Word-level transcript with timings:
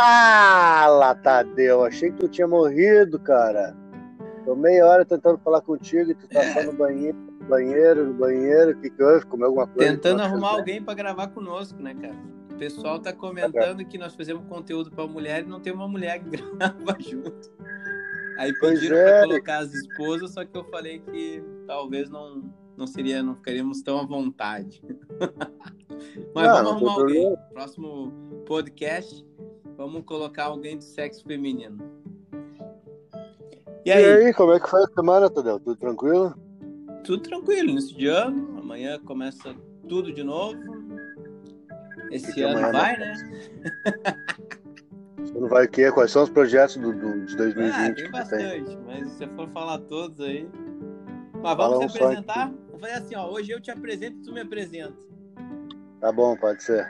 Fala, 0.00 1.14
Tadeu! 1.14 1.84
Achei 1.84 2.10
que 2.10 2.20
tu 2.20 2.28
tinha 2.28 2.48
morrido, 2.48 3.18
cara. 3.18 3.76
Tô 4.46 4.56
meia 4.56 4.86
hora 4.86 5.04
tentando 5.04 5.36
falar 5.36 5.60
contigo 5.60 6.10
e 6.10 6.14
tu 6.14 6.26
tá 6.26 6.42
só 6.54 6.62
no 6.62 6.72
banheiro, 6.72 7.18
no 7.18 7.46
banheiro, 7.46 8.06
no 8.06 8.14
banheiro. 8.14 8.70
O 8.70 8.80
que 8.80 8.88
que 8.88 9.02
houve? 9.02 9.26
Comeu 9.26 9.48
alguma 9.48 9.66
coisa? 9.66 9.92
Tentando 9.92 10.22
arrumar 10.22 10.52
alguém 10.52 10.82
para 10.82 10.94
gravar 10.94 11.28
conosco, 11.28 11.82
né, 11.82 11.94
cara? 11.94 12.16
O 12.50 12.56
pessoal 12.56 12.98
tá 12.98 13.12
comentando 13.12 13.84
que 13.84 13.98
nós 13.98 14.14
fazemos 14.14 14.42
conteúdo 14.48 14.90
para 14.90 15.06
mulher 15.06 15.42
e 15.42 15.46
não 15.46 15.60
tem 15.60 15.70
uma 15.70 15.86
mulher 15.86 16.18
que 16.18 16.30
grava 16.56 16.96
junto. 16.98 17.52
Aí 18.38 18.54
pediram 18.58 18.96
é. 18.96 19.04
para 19.04 19.28
colocar 19.28 19.58
as 19.58 19.74
esposas, 19.74 20.30
só 20.32 20.46
que 20.46 20.56
eu 20.56 20.64
falei 20.64 21.00
que 21.00 21.44
talvez 21.66 22.08
não, 22.08 22.42
não 22.74 22.86
seria, 22.86 23.22
não 23.22 23.34
ficaríamos 23.34 23.82
tão 23.82 23.98
à 23.98 24.06
vontade. 24.06 24.82
Mas 26.34 26.46
não, 26.46 26.54
vamos 26.54 26.70
arrumar 26.70 26.92
alguém. 26.94 27.36
Próximo 27.52 28.42
podcast, 28.46 29.26
vamos 29.80 30.04
colocar 30.04 30.44
alguém 30.44 30.76
do 30.76 30.84
sexo 30.84 31.24
feminino. 31.24 31.78
E 33.82 33.90
aí? 33.90 34.04
e 34.04 34.26
aí? 34.26 34.34
como 34.34 34.52
é 34.52 34.60
que 34.60 34.68
foi 34.68 34.84
a 34.84 34.88
semana, 34.88 35.30
Tadeu? 35.30 35.58
Tudo 35.58 35.76
tranquilo? 35.76 36.34
Tudo 37.02 37.22
tranquilo, 37.22 37.70
início 37.70 37.96
de 37.96 38.06
ano. 38.06 38.58
Amanhã 38.58 38.98
começa 38.98 39.54
tudo 39.88 40.12
de 40.12 40.22
novo. 40.22 40.60
Esse 42.10 42.42
ano 42.42 42.72
vai, 42.72 42.98
né? 42.98 43.14
Você 45.16 45.38
não 45.38 45.48
vai 45.48 45.64
o 45.64 45.70
quê? 45.70 45.90
Quais 45.92 46.10
são 46.10 46.24
os 46.24 46.30
projetos 46.30 46.76
do, 46.76 46.92
do, 46.92 47.24
de 47.24 47.36
2020? 47.36 47.72
Ah, 47.72 47.94
tem 47.94 48.10
bastante, 48.10 48.64
tem? 48.64 48.78
mas 48.84 49.08
se 49.08 49.16
você 49.16 49.26
for 49.28 49.48
falar 49.48 49.78
todos 49.78 50.20
aí. 50.20 50.46
Mas 51.42 51.56
vamos 51.56 51.92
se 51.92 52.02
apresentar? 52.02 52.52
Vou 52.70 52.80
fazer 52.80 52.94
assim, 52.94 53.14
ó. 53.14 53.30
Hoje 53.30 53.50
eu 53.50 53.60
te 53.60 53.70
apresento 53.70 54.18
e 54.18 54.22
tu 54.22 54.32
me 54.32 54.40
apresenta. 54.40 54.96
Tá 56.00 56.12
bom, 56.12 56.36
pode 56.36 56.62
ser. 56.62 56.86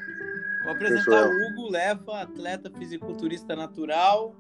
Vou 0.62 0.72
apresentar 0.72 1.27
o 1.27 1.30
Hugo 1.30 1.70
Leva, 1.70 2.20
atleta 2.20 2.70
fisiculturista 2.70 3.56
natural, 3.56 4.34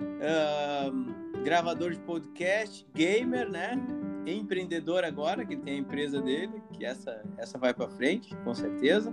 uh, 0.00 1.42
gravador 1.42 1.90
de 1.90 1.98
podcast, 2.00 2.86
gamer, 2.94 3.50
né? 3.50 3.80
Empreendedor 4.26 5.04
agora, 5.04 5.44
que 5.44 5.56
tem 5.56 5.74
a 5.74 5.78
empresa 5.78 6.20
dele, 6.20 6.62
que 6.72 6.84
essa, 6.84 7.22
essa 7.36 7.58
vai 7.58 7.74
para 7.74 7.88
frente, 7.88 8.36
com 8.44 8.54
certeza. 8.54 9.12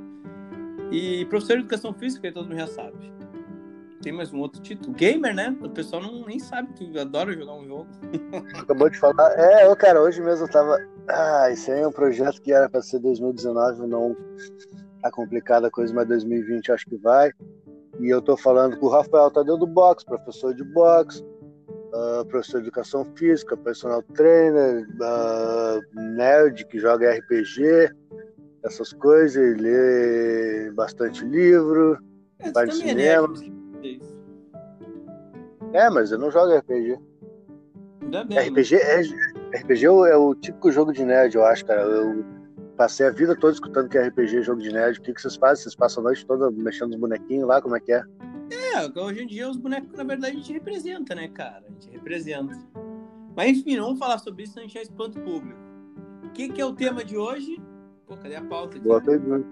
E 0.92 1.26
professor 1.26 1.54
de 1.54 1.62
educação 1.62 1.94
física, 1.94 2.28
que 2.28 2.34
todo 2.34 2.48
mundo 2.48 2.60
já 2.60 2.68
sabe. 2.68 3.14
Tem 4.02 4.14
mais 4.14 4.32
um 4.32 4.40
outro 4.40 4.62
título. 4.62 4.94
Gamer, 4.94 5.34
né? 5.34 5.56
O 5.64 5.70
pessoal 5.70 6.04
não, 6.04 6.26
nem 6.26 6.38
sabe 6.38 6.72
que 6.74 7.00
adora 7.00 7.34
jogar 7.34 7.56
um 7.56 7.66
jogo. 7.66 7.88
Acabou 8.60 8.90
de 8.90 9.00
falar. 9.00 9.32
É, 9.40 9.66
eu, 9.66 9.76
cara, 9.76 10.00
hoje 10.00 10.22
mesmo 10.22 10.46
eu 10.46 10.52
tava. 10.52 10.78
Ah, 11.08 11.50
isso 11.50 11.72
aí 11.72 11.80
é 11.80 11.88
um 11.88 11.92
projeto 11.92 12.40
que 12.42 12.52
era 12.52 12.70
para 12.70 12.84
ser 12.84 13.00
2019, 13.00 13.88
não 13.88 14.16
tá 15.06 15.12
complicada 15.12 15.68
a 15.68 15.72
coisa, 15.72 15.94
mas 15.94 16.08
2020 16.08 16.72
acho 16.72 16.86
que 16.88 16.98
vai. 16.98 17.32
E 18.00 18.10
eu 18.10 18.22
tô 18.22 18.36
falando 18.36 18.78
com 18.78 18.88
o 18.88 18.90
Rafael 18.90 19.30
Tadeu 19.30 19.56
do 19.58 19.68
box, 19.68 20.04
professor 20.04 20.54
de 20.54 20.64
boxe, 20.64 21.24
uh, 21.94 22.26
professor 22.26 22.60
de 22.60 22.68
educação 22.68 23.06
física, 23.16 23.56
personal 23.56 24.02
trainer, 24.16 24.88
uh, 24.96 25.80
nerd 26.16 26.66
que 26.66 26.80
joga 26.80 27.14
RPG, 27.14 27.94
essas 28.64 28.92
coisas, 28.94 29.62
lê 29.62 30.72
bastante 30.72 31.24
livro, 31.24 32.00
é, 32.40 32.52
vai 32.52 32.66
no 32.66 32.72
é 32.72 32.76
cinema. 32.76 33.34
É, 35.72 35.86
é, 35.86 35.90
mas 35.92 36.12
eu 36.12 36.18
não 36.18 36.32
jogo 36.32 36.56
RPG. 36.58 37.00
RPG 38.50 38.76
é, 38.76 39.02
RPG 39.60 39.86
é 39.86 39.90
o, 39.92 40.06
é 40.06 40.18
o 40.18 40.34
típico 40.34 40.72
jogo 40.72 40.92
de 40.92 41.06
nerd, 41.06 41.36
eu 41.36 41.46
acho, 41.46 41.64
cara. 41.64 41.82
Eu 41.82 42.26
passei 42.76 43.08
a 43.08 43.12
vida 43.12 43.36
toda 43.36 43.54
escutando 43.54 43.90
que 43.90 43.98
é 43.98 44.08
RPG, 44.08 44.44
jogo 44.44 44.62
de 44.62 44.72
nerd. 44.72 45.00
O 45.00 45.02
que, 45.02 45.14
que 45.14 45.22
vocês 45.22 45.36
fazem? 45.36 45.64
Vocês 45.64 45.76
passam 45.76 46.02
a 46.02 46.06
noite 46.06 46.26
toda 46.26 46.52
mexendo 46.52 46.92
os 46.92 47.00
bonequinhos 47.00 47.48
lá? 47.48 47.62
Como 47.62 47.76
é 47.76 47.80
que 47.80 47.92
é? 47.92 48.04
É, 48.52 49.00
hoje 49.00 49.24
em 49.24 49.28
dia 49.28 49.50
os 49.50 49.58
bonecos, 49.58 49.92
na 49.94 50.04
verdade, 50.04 50.36
a 50.36 50.40
gente 50.40 50.54
representa, 50.54 51.16
né, 51.16 51.28
cara? 51.28 51.64
A 51.68 51.72
gente 51.72 51.90
representa. 51.90 52.56
Mas 53.36 53.58
enfim, 53.58 53.76
não 53.78 53.86
vamos 53.86 54.00
falar 54.00 54.18
sobre 54.20 54.44
isso, 54.44 54.54
senão 54.54 54.66
a 54.66 54.68
gente 54.68 54.76
já 54.76 54.82
espanto 54.82 55.20
o 55.20 55.24
público. 55.24 55.60
O 56.24 56.30
que, 56.30 56.50
que 56.50 56.62
é 56.62 56.66
o 56.66 56.74
tema 56.74 57.04
de 57.04 57.18
hoje? 57.18 57.62
Pô, 58.06 58.16
cadê 58.18 58.36
a 58.36 58.44
pauta? 58.44 58.78
Aqui? 58.78 58.88
Boa 58.88 59.02
pergunta. 59.02 59.48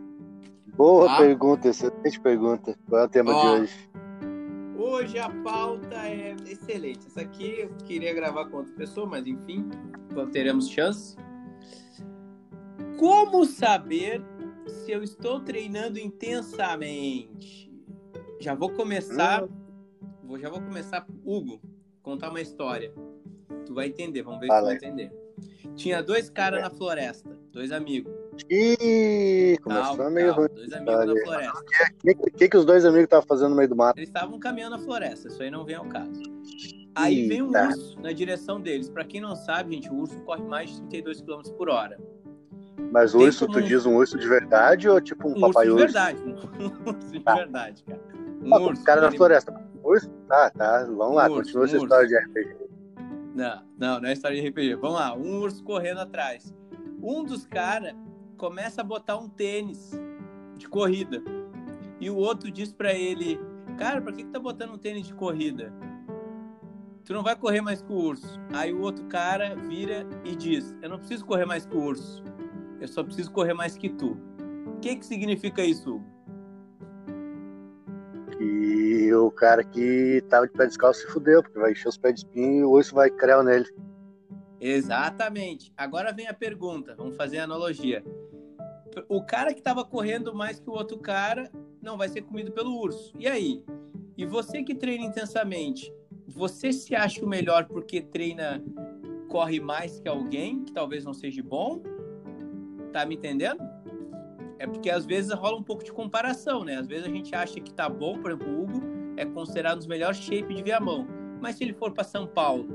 Boa 0.76 1.12
ah. 1.12 1.18
pergunta, 1.18 1.68
excelente 1.68 2.20
pergunta. 2.20 2.76
Qual 2.88 3.02
é 3.02 3.06
o 3.06 3.10
tema 3.10 3.34
Ó, 3.34 3.42
de 3.42 3.62
hoje? 3.62 3.90
Hoje 4.78 5.20
a 5.20 5.30
pauta 5.30 5.96
é 5.96 6.36
excelente. 6.48 7.08
Essa 7.08 7.22
aqui 7.22 7.62
eu 7.62 7.70
queria 7.86 8.14
gravar 8.14 8.46
com 8.46 8.58
outra 8.58 8.74
pessoa, 8.74 9.08
mas 9.08 9.26
enfim, 9.26 9.70
então 10.10 10.30
teremos 10.30 10.68
chance. 10.68 11.16
Como 13.04 13.44
saber 13.44 14.24
se 14.66 14.94
eu 14.94 15.04
estou 15.04 15.42
treinando 15.42 16.00
intensamente? 16.00 17.70
Já 18.40 18.56
vou 18.56 18.70
começar. 18.70 19.46
Vou, 20.24 20.40
já 20.40 20.50
vou 20.50 20.62
começar, 20.62 21.06
Hugo, 21.26 21.60
contar 22.02 22.30
uma 22.30 22.40
história. 22.40 22.94
Tu 23.66 23.74
vai 23.74 23.88
entender, 23.88 24.22
vamos 24.22 24.40
ver 24.40 24.50
se 24.50 24.58
tu 24.58 24.64
vai 24.64 24.76
entender. 24.76 25.12
Tinha 25.76 26.02
dois 26.02 26.30
caras 26.30 26.62
na 26.62 26.70
floresta, 26.70 27.30
dois 27.52 27.74
amigos. 27.74 28.10
Ih, 28.50 29.58
começou 29.62 29.98
calma, 29.98 30.10
meio 30.10 30.34
calma, 30.34 30.48
ruim. 30.48 30.56
Dois 30.56 30.72
amigos 30.72 31.06
na 31.06 31.26
floresta. 31.26 31.60
O 31.60 32.02
que, 32.06 32.32
que, 32.32 32.48
que, 32.48 32.58
os 32.58 32.66
dois 32.66 32.86
amigos 32.86 33.04
estavam 33.04 33.28
fazendo 33.28 33.50
no 33.50 33.58
meio 33.58 33.68
do 33.68 33.76
mato? 33.76 34.00
Eles 34.00 34.08
estavam 34.08 34.40
caminhando 34.40 34.78
na 34.78 34.82
floresta, 34.82 35.28
isso 35.28 35.44
aí 35.44 35.52
não 35.52 35.66
vem 35.66 35.76
ao 35.76 35.90
caso. 35.90 36.24
Aí 36.96 37.28
vem 37.28 37.42
um 37.42 37.50
urso 37.50 38.00
na 38.00 38.14
direção 38.14 38.62
deles. 38.62 38.90
Para 38.90 39.04
quem 39.04 39.20
não 39.20 39.36
sabe, 39.36 39.76
gente, 39.76 39.90
o 39.90 39.96
urso 39.96 40.18
corre 40.22 40.44
mais 40.44 40.70
de 40.70 40.82
32 40.84 41.20
km 41.20 41.42
por 41.58 41.68
hora. 41.68 42.00
Mas 42.92 43.14
urso, 43.14 43.48
tu 43.48 43.62
diz 43.62 43.86
um 43.86 43.96
urso 43.96 44.18
de 44.18 44.28
verdade 44.28 44.88
ou 44.88 45.00
tipo 45.02 45.30
um, 45.30 45.38
um 45.38 45.42
papai 45.42 45.70
urso? 45.70 45.76
de 45.78 45.84
verdade, 45.84 46.20
um 46.26 46.90
urso 46.90 47.12
de 47.12 47.20
tá. 47.20 47.36
verdade, 47.36 47.84
cara. 47.84 48.02
Um 48.44 48.56
ah, 48.56 48.60
urso. 48.60 48.84
Cara 48.84 49.02
na 49.02 49.12
floresta. 49.12 49.54
Urso? 49.84 50.10
Tá, 50.28 50.50
tá. 50.50 50.84
Vamos 50.86 51.16
lá, 51.16 51.26
urso, 51.26 51.36
continua 51.36 51.66
essa 51.66 51.78
história 51.78 52.08
de 52.08 52.16
RPG. 52.18 52.56
Não, 53.36 53.64
não, 53.78 54.02
não 54.02 54.10
é 54.10 54.14
história 54.14 54.40
de 54.40 54.48
RPG. 54.48 54.76
Vamos 54.76 55.00
lá, 55.00 55.16
um 55.16 55.40
urso 55.40 55.64
correndo 55.64 56.00
atrás. 56.00 56.54
Um 57.02 57.24
dos 57.24 57.46
caras 57.46 57.96
começa 58.38 58.82
a 58.82 58.84
botar 58.84 59.18
um 59.18 59.28
tênis 59.28 59.92
de 60.58 60.68
corrida. 60.68 61.22
E 62.00 62.10
o 62.10 62.16
outro 62.16 62.52
diz 62.52 62.74
para 62.74 62.94
ele: 62.94 63.40
Cara, 63.78 64.02
pra 64.02 64.12
que, 64.12 64.24
que 64.24 64.30
tá 64.30 64.40
botando 64.40 64.74
um 64.74 64.78
tênis 64.78 65.08
de 65.08 65.14
corrida? 65.14 65.74
Tu 67.06 67.14
não 67.14 67.24
vai 67.24 67.36
correr 67.36 67.62
mais 67.62 67.82
com 67.82 67.94
o 67.94 68.06
urso. 68.06 68.40
Aí 68.54 68.74
o 68.74 68.82
outro 68.82 69.06
cara 69.06 69.56
vira 69.56 70.06
e 70.24 70.36
diz: 70.36 70.76
Eu 70.82 70.90
não 70.90 70.98
preciso 70.98 71.26
correr 71.26 71.46
mais 71.46 71.66
com 71.66 71.78
o 71.78 71.86
urso. 71.86 72.24
Eu 72.84 72.88
só 72.90 73.02
preciso 73.02 73.32
correr 73.32 73.54
mais 73.54 73.78
que 73.78 73.88
tu. 73.88 74.18
O 74.68 74.80
que, 74.82 74.98
que 74.98 75.06
significa 75.06 75.64
isso, 75.64 75.96
Hugo? 75.96 76.06
Que 78.38 79.14
o 79.14 79.32
cara 79.32 79.64
que 79.64 80.22
tava 80.28 80.48
de 80.48 80.52
pé 80.52 80.66
descalço 80.66 81.00
se 81.00 81.08
fudeu, 81.08 81.42
porque 81.42 81.58
vai 81.58 81.72
encher 81.72 81.88
os 81.88 81.98
pés 81.98 82.16
de 82.16 82.20
espinho 82.26 82.60
e 82.60 82.64
o 82.66 82.72
urso 82.72 82.94
vai 82.94 83.10
creu 83.10 83.42
nele. 83.42 83.74
Exatamente. 84.60 85.72
Agora 85.78 86.12
vem 86.12 86.28
a 86.28 86.34
pergunta, 86.34 86.94
vamos 86.94 87.16
fazer 87.16 87.38
a 87.38 87.46
analogia. 87.46 88.04
O 89.08 89.24
cara 89.24 89.54
que 89.54 89.62
estava 89.62 89.86
correndo 89.86 90.36
mais 90.36 90.60
que 90.60 90.70
o 90.70 90.74
outro 90.74 90.98
cara 90.98 91.50
não 91.82 91.98
vai 91.98 92.10
ser 92.10 92.24
comido 92.24 92.52
pelo 92.52 92.78
urso. 92.78 93.14
E 93.18 93.30
aí? 93.30 93.64
E 94.18 94.26
você 94.26 94.62
que 94.62 94.76
treina 94.76 95.06
intensamente, 95.06 95.90
você 96.28 96.74
se 96.74 96.94
acha 96.94 97.24
o 97.24 97.30
melhor 97.30 97.64
porque 97.64 98.02
treina, 98.02 98.62
corre 99.30 99.62
mais 99.62 100.02
que 100.02 100.10
alguém 100.10 100.66
que 100.66 100.74
talvez 100.74 101.06
não 101.06 101.14
seja 101.14 101.42
bom? 101.42 101.82
Tá 102.94 103.08
me 103.08 103.16
entendendo? 103.16 103.60
É 104.60 104.68
porque 104.68 104.90
às 104.90 105.04
vezes 105.04 105.34
rola 105.34 105.58
um 105.58 105.64
pouco 105.64 105.84
de 105.84 105.92
comparação, 105.92 106.64
né? 106.64 106.78
Às 106.78 106.88
vezes 106.88 107.06
a 107.06 107.10
gente 107.10 107.34
acha 107.36 107.60
que 107.60 107.74
tá 107.74 107.90
bom, 107.90 108.20
por 108.20 108.32
exemplo, 108.32 108.48
o 108.48 108.64
Hugo 108.64 108.84
é 109.18 109.26
considerado 109.26 109.76
um 109.76 109.80
dos 109.80 109.88
melhores 109.88 110.18
shape 110.18 110.54
de 110.54 110.62
Viamão. 110.62 111.08
Mas 111.42 111.56
se 111.56 111.64
ele 111.64 111.74
for 111.74 111.92
para 111.92 112.04
São 112.04 112.28
Paulo, 112.28 112.68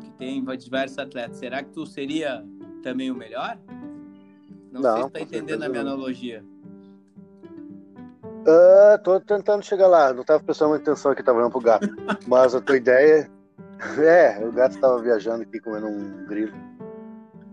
que 0.00 0.10
tem 0.12 0.42
diversos 0.42 0.98
atletas, 0.98 1.36
será 1.36 1.62
que 1.62 1.70
tu 1.70 1.86
seria 1.86 2.42
também 2.82 3.10
o 3.10 3.14
melhor? 3.14 3.58
Não, 4.72 4.80
Não 4.80 4.94
sei 4.94 5.04
se 5.04 5.10
tá 5.10 5.20
entendendo 5.20 5.62
a 5.62 5.68
minha 5.68 5.82
analogia. 5.82 6.42
Uh, 8.24 8.98
tô 9.04 9.20
tentando 9.20 9.62
chegar 9.62 9.88
lá. 9.88 10.12
Não 10.14 10.24
tava 10.24 10.42
prestando 10.42 10.70
muita 10.70 10.90
atenção 10.90 11.12
aqui, 11.12 11.22
tava 11.22 11.38
olhando 11.38 11.52
pro 11.52 11.60
gato. 11.60 11.88
Mas 12.26 12.54
a 12.54 12.60
tua 12.60 12.76
ideia. 12.76 13.30
É, 13.98 14.42
o 14.42 14.50
gato 14.50 14.80
tava 14.80 15.02
viajando 15.02 15.42
aqui 15.42 15.60
comendo 15.60 15.86
um 15.86 16.24
grilo 16.24 16.50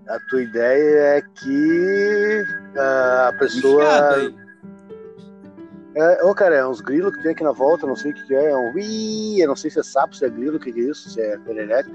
a 0.07 0.19
tua 0.29 0.43
ideia 0.43 1.17
é 1.17 1.21
que 1.21 2.43
uh, 2.75 3.27
a 3.29 3.33
pessoa. 3.39 4.33
É, 5.95 6.23
ô, 6.23 6.33
cara, 6.33 6.55
é 6.55 6.67
uns 6.67 6.81
grilos 6.81 7.15
que 7.15 7.21
tem 7.21 7.31
aqui 7.33 7.43
na 7.43 7.51
volta, 7.51 7.85
não 7.85 7.95
sei 7.95 8.11
o 8.11 8.15
que, 8.15 8.25
que 8.25 8.35
é. 8.35 8.51
É 8.51 8.57
um 8.57 8.73
ui, 8.73 9.41
eu 9.41 9.47
não 9.47 9.55
sei 9.55 9.69
se 9.69 9.79
é 9.79 9.83
sapo, 9.83 10.15
se 10.15 10.25
é 10.25 10.29
grilo, 10.29 10.57
o 10.57 10.59
que, 10.59 10.71
que 10.71 10.79
é 10.79 10.83
isso, 10.83 11.09
se 11.09 11.21
é 11.21 11.37
perereca. 11.39 11.91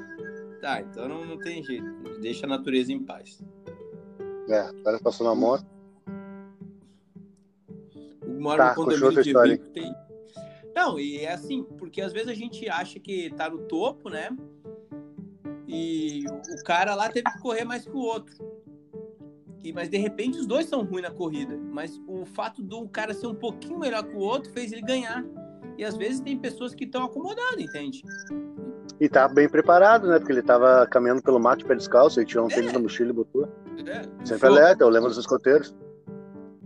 Tá, 0.61 0.81
então 0.81 1.09
não, 1.09 1.25
não 1.25 1.39
tem 1.39 1.63
jeito. 1.63 1.87
Deixa 2.21 2.47
a 2.47 2.49
natureza 2.49 2.93
em 2.93 3.03
paz. 3.03 3.43
É, 4.49 4.71
cara 4.83 4.99
passou 5.01 5.27
na 5.27 5.35
moto. 5.35 5.67
Mora 8.39 8.65
tá, 8.65 8.71
no 8.71 8.75
condomínio 8.77 9.23
de 9.23 9.33
rico, 9.33 9.65
tem. 9.71 9.95
Não, 10.75 10.99
e 10.99 11.19
é 11.19 11.33
assim, 11.33 11.65
porque 11.77 12.01
às 12.01 12.13
vezes 12.13 12.29
a 12.29 12.35
gente 12.35 12.69
acha 12.69 13.01
que 13.01 13.31
tá 13.37 13.51
no 13.51 13.59
topo, 13.59 14.09
né? 14.09 14.31
E 15.69 16.25
o 16.27 16.65
cara 16.65 16.95
lá 16.95 17.11
teve 17.11 17.31
que 17.31 17.39
correr 17.41 17.65
mais 17.65 17.85
que 17.85 17.91
o 17.91 17.99
outro. 17.99 18.35
E, 19.63 19.73
mas 19.73 19.91
de 19.91 19.99
repente 19.99 20.39
os 20.39 20.47
dois 20.47 20.67
são 20.67 20.83
ruins 20.83 21.03
na 21.03 21.11
corrida. 21.11 21.59
Mas 21.71 22.01
o 22.09 22.25
fato 22.25 22.63
do 22.63 22.89
cara 22.89 23.13
ser 23.13 23.27
um 23.27 23.35
pouquinho 23.35 23.79
melhor 23.79 24.03
que 24.03 24.17
o 24.17 24.21
outro 24.21 24.51
fez 24.51 24.73
ele 24.73 24.81
ganhar. 24.81 25.23
E 25.77 25.85
às 25.85 25.97
vezes 25.97 26.21
tem 26.21 26.39
pessoas 26.39 26.75
que 26.75 26.85
estão 26.85 27.05
acomodadas, 27.05 27.61
entende? 27.61 28.03
E 28.99 29.09
tá 29.09 29.29
bem 29.29 29.49
preparado, 29.49 30.09
né? 30.09 30.19
Porque 30.19 30.33
ele 30.33 30.43
tava 30.43 30.87
caminhando 30.87 31.23
pelo 31.23 31.39
mato 31.39 31.65
pé 31.67 31.75
descalço, 31.75 32.21
e 32.21 32.25
tinha 32.25 32.43
um 32.43 32.49
tênis 32.49 32.71
é. 32.71 32.73
na 32.73 32.79
mochila 32.79 33.11
e 33.11 33.13
botou. 33.13 33.49
É. 33.87 34.27
Sempre 34.27 34.49
alerta, 34.49 34.83
eu 34.83 34.89
lembro 34.89 35.09
dos 35.09 35.19
escoteiros. 35.19 35.77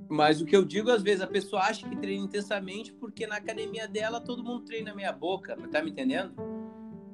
Mas 0.09 0.41
o 0.41 0.45
que 0.47 0.57
eu 0.57 0.65
digo, 0.65 0.91
às 0.91 1.03
vezes, 1.03 1.23
a 1.23 1.27
pessoa 1.27 1.63
acha 1.63 1.89
que 1.89 1.97
treina 1.97 2.25
intensamente 2.25 2.93
porque 2.93 3.27
na 3.27 3.37
academia 3.37 3.89
dela 3.89 4.21
todo 4.21 4.43
mundo 4.45 4.65
treina 4.65 4.95
meia 4.95 5.13
boca, 5.13 5.57
tá 5.71 5.83
me 5.83 5.91
entendendo? 5.91 6.33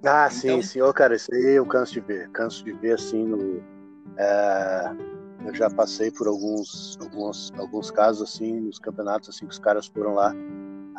Ah, 0.05 0.29
então... 0.29 0.31
sim, 0.31 0.63
sim. 0.63 0.81
Ô, 0.81 0.93
cara, 0.93 1.17
isso 1.17 1.33
aí 1.35 1.55
eu 1.55 1.67
canso 1.67 1.93
de 1.93 2.01
ver. 2.01 2.29
Canso 2.31 2.65
de 2.65 2.73
ver, 2.73 2.93
assim, 2.93 3.25
no... 3.25 3.63
É... 4.17 4.97
Eu 5.47 5.55
já 5.55 5.71
passei 5.71 6.11
por 6.11 6.27
alguns, 6.27 6.99
alguns, 7.01 7.53
alguns 7.57 7.91
casos, 7.91 8.29
assim, 8.29 8.61
nos 8.61 8.79
campeonatos, 8.79 9.29
assim, 9.29 9.47
que 9.47 9.53
os 9.53 9.59
caras 9.59 9.87
foram 9.87 10.15
lá 10.15 10.35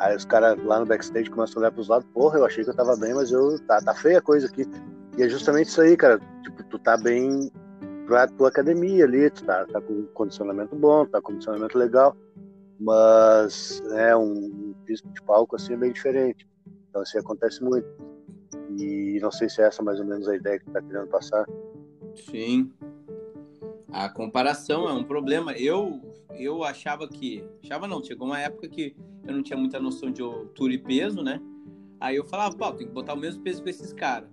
Aí 0.00 0.16
os 0.16 0.24
caras 0.24 0.58
lá 0.64 0.80
no 0.80 0.86
backstage 0.86 1.28
começam 1.28 1.58
a 1.58 1.60
olhar 1.60 1.72
pros 1.72 1.88
lados, 1.88 2.08
porra, 2.14 2.38
eu 2.38 2.46
achei 2.46 2.64
que 2.64 2.70
eu 2.70 2.74
tava 2.74 2.96
bem, 2.96 3.12
mas 3.12 3.30
eu 3.30 3.58
tá, 3.66 3.82
tá 3.82 3.94
feia 3.94 4.16
a 4.16 4.22
coisa 4.22 4.46
aqui. 4.46 4.64
E 5.18 5.22
é 5.22 5.28
justamente 5.28 5.68
isso 5.68 5.80
aí, 5.82 5.94
cara. 5.94 6.18
Tipo, 6.42 6.64
tu 6.64 6.78
tá 6.78 6.96
bem 6.96 7.52
pra 8.06 8.26
tua 8.26 8.48
academia 8.48 9.04
ali, 9.04 9.28
tu 9.28 9.44
tá, 9.44 9.66
tá 9.66 9.78
com 9.78 10.06
condicionamento 10.14 10.74
bom, 10.74 11.04
tá 11.04 11.20
com 11.20 11.32
condicionamento 11.32 11.76
legal, 11.76 12.16
mas 12.80 13.82
é 13.92 14.16
um 14.16 14.74
físico 14.86 15.10
de 15.10 15.22
palco 15.22 15.56
assim 15.56 15.74
é 15.74 15.76
bem 15.76 15.92
diferente. 15.92 16.48
Então 16.88 17.02
assim 17.02 17.18
acontece 17.18 17.62
muito. 17.62 17.86
E 18.78 19.18
não 19.20 19.30
sei 19.30 19.48
se 19.48 19.62
é 19.62 19.66
essa 19.66 19.82
mais 19.82 19.98
ou 19.98 20.06
menos 20.06 20.28
a 20.28 20.36
ideia 20.36 20.58
que 20.58 20.64
tu 20.64 20.72
tá 20.72 20.82
querendo 20.82 21.08
passar. 21.08 21.46
Sim. 22.14 22.70
A 23.92 24.08
comparação 24.08 24.88
é 24.88 24.92
um 24.92 25.02
problema. 25.02 25.52
Eu 25.52 26.00
eu 26.40 26.64
achava 26.64 27.06
que. 27.06 27.44
Achava 27.62 27.86
não, 27.86 28.02
chegou 28.02 28.26
uma 28.26 28.40
época 28.40 28.68
que 28.68 28.96
eu 29.26 29.34
não 29.34 29.42
tinha 29.42 29.58
muita 29.58 29.78
noção 29.78 30.10
de 30.10 30.22
altura 30.22 30.72
e 30.72 30.78
peso, 30.78 31.22
né? 31.22 31.40
Aí 32.00 32.16
eu 32.16 32.24
falava, 32.24 32.56
pô, 32.56 32.72
tem 32.72 32.86
que 32.86 32.92
botar 32.92 33.12
o 33.12 33.16
mesmo 33.16 33.42
peso 33.42 33.62
que 33.62 33.68
esses 33.68 33.92
caras. 33.92 34.28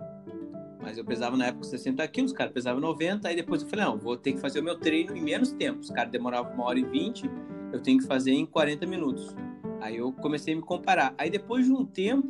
Mas 0.82 0.98
eu 0.98 1.04
pesava 1.04 1.36
na 1.36 1.48
época 1.48 1.66
60 1.66 2.08
quilos, 2.08 2.32
os 2.32 2.38
caras 2.38 2.54
pesavam 2.54 2.80
90, 2.80 3.28
aí 3.28 3.36
depois 3.36 3.62
eu 3.62 3.68
falei, 3.68 3.84
não, 3.84 3.98
vou 3.98 4.16
ter 4.16 4.32
que 4.34 4.40
fazer 4.40 4.62
o 4.62 4.64
meu 4.64 4.80
treino 4.80 5.18
em 5.18 5.22
menos 5.22 5.52
tempo. 5.52 5.80
Os 5.80 5.90
caras 5.90 6.10
demoravam 6.10 6.54
uma 6.54 6.64
hora 6.64 6.80
e 6.80 6.86
vinte, 6.86 7.30
eu 7.74 7.82
tenho 7.82 8.00
que 8.00 8.06
fazer 8.06 8.32
em 8.32 8.46
40 8.46 8.86
minutos. 8.86 9.36
Aí 9.82 9.98
eu 9.98 10.14
comecei 10.14 10.54
a 10.54 10.58
me 10.58 10.64
comparar. 10.64 11.14
Aí 11.18 11.30
depois 11.30 11.66
de 11.66 11.74
um 11.74 11.86
tempo, 11.86 12.28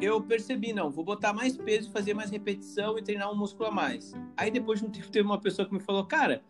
eu 0.00 0.20
percebi, 0.20 0.72
não, 0.72 0.90
vou 0.90 1.04
botar 1.04 1.32
mais 1.32 1.56
peso, 1.56 1.90
fazer 1.90 2.14
mais 2.14 2.30
repetição 2.30 2.98
e 2.98 3.02
treinar 3.02 3.32
um 3.32 3.36
músculo 3.36 3.68
a 3.68 3.72
mais. 3.72 4.12
Aí 4.36 4.50
depois 4.50 4.80
de 4.80 4.86
um 4.86 4.90
tempo 4.90 5.10
teve 5.10 5.26
uma 5.26 5.40
pessoa 5.40 5.66
que 5.66 5.74
me 5.74 5.80
falou, 5.80 6.04
cara, 6.04 6.42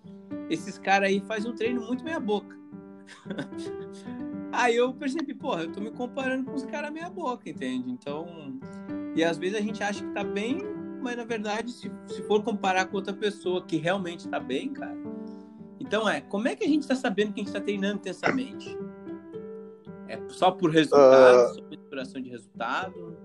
esses 0.51 0.79
caras 0.79 1.09
aí 1.09 1.21
fazem 1.21 1.51
um 1.51 1.55
treino 1.55 1.81
muito 1.87 2.05
meia 2.05 2.19
boca. 2.19 2.57
aí 4.53 4.77
eu 4.77 4.93
percebi, 4.93 5.35
porra, 5.35 5.63
eu 5.63 5.73
tô 5.73 5.81
me 5.81 5.91
comparando 5.91 6.51
com 6.51 6.57
os 6.57 6.65
caras 6.65 6.91
meia 6.91 7.09
boca, 7.09 7.49
entende? 7.49 7.91
Então, 7.91 8.59
e 9.15 9.23
às 9.23 9.39
vezes 9.39 9.57
a 9.57 9.61
gente 9.61 9.83
acha 9.83 10.05
que 10.05 10.13
tá 10.13 10.25
bem, 10.25 10.59
mas 11.01 11.17
na 11.17 11.25
verdade, 11.25 11.71
se, 11.71 11.91
se 12.09 12.23
for 12.23 12.43
comparar 12.43 12.87
com 12.87 12.97
outra 12.97 13.15
pessoa 13.15 13.63
que 13.63 13.77
realmente 13.77 14.29
tá 14.29 14.41
bem, 14.41 14.73
cara. 14.73 14.97
Então 15.79 16.09
é, 16.09 16.21
como 16.21 16.49
é 16.49 16.57
que 16.57 16.65
a 16.65 16.69
gente 16.69 16.87
tá 16.87 16.97
sabendo 16.97 17.33
que 17.33 17.41
a 17.41 17.45
gente 17.45 17.53
tá 17.53 17.61
treinando 17.61 17.97
intensamente? 17.97 18.77
É 20.09 20.21
só 20.29 20.51
por 20.51 20.71
resultado, 20.71 21.51
uh... 21.51 21.55
só 21.55 21.63
por 21.63 21.75
exploração 21.75 22.21
de 22.21 22.31
resultado? 22.31 23.17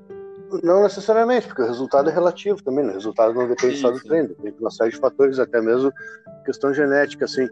Não 0.64 0.84
necessariamente, 0.84 1.48
porque 1.48 1.62
o 1.62 1.68
resultado 1.68 2.10
é 2.10 2.14
relativo 2.14 2.62
também, 2.62 2.84
né? 2.84 2.92
O 2.92 2.96
resultado 2.96 3.34
não 3.34 3.48
depende 3.48 3.76
sim, 3.76 3.82
só 3.82 3.92
do 3.92 4.00
treino, 4.00 4.30
depende 4.30 4.58
de 4.58 4.62
uma 4.62 4.72
série 4.72 4.92
de 4.92 4.98
fatores, 4.98 5.40
até 5.40 5.62
mesmo 5.62 5.92
questão 6.46 6.74
genética, 6.74 7.26
assim. 7.26 7.48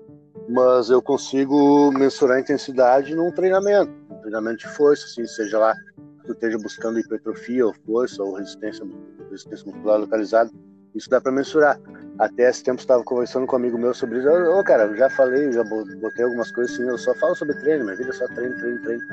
Mas 0.50 0.90
eu 0.90 1.01
consigo 1.01 1.92
mensurar 1.92 2.38
a 2.38 2.42
intensidade 2.42 3.16
num 3.16 3.31
treinamento, 3.31 3.92
um 4.10 4.18
treinamento 4.22 4.57
de 4.57 4.68
força, 4.75 5.06
assim, 5.06 5.25
seja 5.25 5.60
lá 5.60 5.74
que 5.75 6.28
tu 6.28 6.34
esteja 6.34 6.57
buscando 6.57 7.00
hipertrofia 7.00 7.66
ou 7.66 7.74
força 7.86 8.22
ou 8.22 8.34
resistência, 8.34 8.86
resistência 9.30 9.72
muscular 9.72 10.00
localizada, 10.00 10.51
isso 10.94 11.10
dá 11.10 11.22
para 11.22 11.31
mensurar. 11.31 11.80
Até 12.18 12.50
esse 12.50 12.63
tempo 12.63 12.81
estava 12.81 13.04
conversando 13.04 13.46
com 13.48 13.56
um 13.56 13.60
amigo 13.60 13.78
meu 13.78 13.94
sobre 13.94 14.19
isso. 14.19 14.28
Ô, 14.28 14.60
oh, 14.60 14.63
cara, 14.63 14.94
já 14.96 15.10
falei, 15.12 15.51
já 15.54 15.63
botei 15.63 16.25
algumas 16.25 16.51
coisas 16.51 16.74
assim, 16.74 16.84
eu 16.84 16.98
só 16.98 17.13
falo 17.16 17.36
sobre 17.36 17.56
treino, 17.62 17.86
minha 17.86 17.96
vida 17.96 18.10
é 18.10 18.13
só 18.13 18.28
treino, 18.28 18.57
treino, 18.57 18.81
treino. 18.81 19.04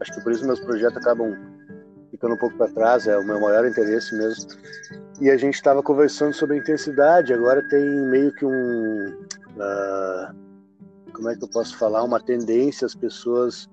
Acho 0.00 0.14
que 0.14 0.20
por 0.22 0.32
isso 0.32 0.46
meus 0.46 0.60
projetos 0.60 0.96
acabam 0.96 1.36
ficando 2.14 2.34
um 2.34 2.38
pouco 2.38 2.56
para 2.56 2.68
trás, 2.68 3.08
é 3.08 3.18
o 3.18 3.24
meu 3.24 3.40
maior 3.40 3.66
interesse 3.66 4.16
mesmo. 4.16 4.48
E 5.20 5.30
a 5.30 5.36
gente 5.36 5.54
estava 5.54 5.82
conversando 5.82 6.32
sobre 6.32 6.56
a 6.56 6.58
intensidade, 6.60 7.32
agora 7.32 7.66
tem 7.68 7.84
meio 8.08 8.32
que 8.32 8.44
um. 8.44 9.08
Uh, 9.56 10.44
como 11.12 11.28
é 11.30 11.36
que 11.36 11.44
eu 11.44 11.48
posso 11.48 11.76
falar? 11.76 12.02
Uma 12.04 12.20
tendência 12.20 12.86
as 12.86 12.94
pessoas 12.94 13.68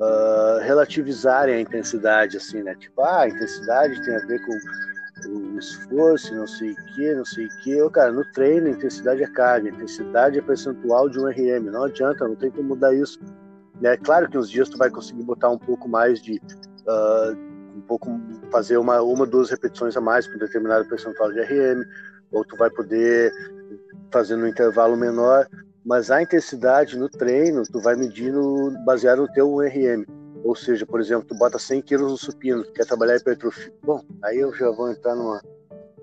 uh, 0.00 0.60
relativizarem 0.62 1.56
a 1.56 1.60
intensidade, 1.60 2.36
assim, 2.36 2.62
né? 2.62 2.74
Tipo, 2.74 3.02
ah, 3.02 3.22
a 3.22 3.28
intensidade 3.28 4.04
tem 4.04 4.14
a 4.16 4.26
ver 4.26 4.44
com 4.44 4.52
o 5.28 5.58
esforço, 5.58 6.34
não 6.34 6.46
sei 6.46 6.72
o 6.72 6.76
que, 6.94 7.14
não 7.14 7.24
sei 7.24 7.46
o 7.46 7.48
que. 7.62 7.70
Eu, 7.70 7.90
cara, 7.90 8.12
no 8.12 8.24
treino, 8.32 8.66
a 8.66 8.70
intensidade 8.70 9.22
é 9.22 9.26
carga, 9.28 9.68
a 9.68 9.72
intensidade 9.72 10.38
é 10.38 10.42
percentual 10.42 11.08
de 11.08 11.20
um 11.20 11.28
RM, 11.28 11.70
não 11.70 11.84
adianta, 11.84 12.26
não 12.26 12.34
tem 12.34 12.50
como 12.50 12.70
mudar 12.70 12.92
isso. 12.94 13.20
É 13.82 13.96
claro 13.96 14.28
que 14.28 14.38
uns 14.38 14.50
dias 14.50 14.68
tu 14.68 14.78
vai 14.78 14.90
conseguir 14.90 15.22
botar 15.22 15.50
um 15.50 15.58
pouco 15.58 15.88
mais 15.88 16.20
de. 16.20 16.40
Uh, 16.86 17.53
um 17.74 17.80
pouco 17.80 18.08
fazer 18.50 18.76
uma 18.78 19.02
uma 19.02 19.26
duas 19.26 19.50
repetições 19.50 19.96
a 19.96 20.00
mais 20.00 20.26
com 20.26 20.38
determinado 20.38 20.88
percentual 20.88 21.32
de 21.32 21.40
RM, 21.40 21.82
ou 22.32 22.44
tu 22.44 22.56
vai 22.56 22.70
poder 22.70 23.32
fazer 24.12 24.36
no 24.36 24.46
intervalo 24.46 24.96
menor, 24.96 25.46
mas 25.84 26.10
a 26.10 26.22
intensidade 26.22 26.96
no 26.96 27.08
treino 27.08 27.62
tu 27.64 27.80
vai 27.80 27.96
medir 27.96 28.32
no, 28.32 28.70
baseado 28.84 29.22
no 29.22 29.32
teu 29.32 29.58
RM. 29.58 30.04
Ou 30.42 30.54
seja, 30.54 30.84
por 30.84 31.00
exemplo, 31.00 31.26
tu 31.26 31.34
bota 31.34 31.58
100 31.58 31.82
quilos 31.82 32.12
no 32.12 32.18
supino, 32.18 32.62
tu 32.64 32.72
quer 32.72 32.86
trabalhar 32.86 33.16
hipertrofia. 33.16 33.72
Bom, 33.82 34.02
aí 34.22 34.38
eu 34.38 34.54
já 34.54 34.70
vou 34.70 34.90
entrar 34.90 35.14
numa, 35.14 35.40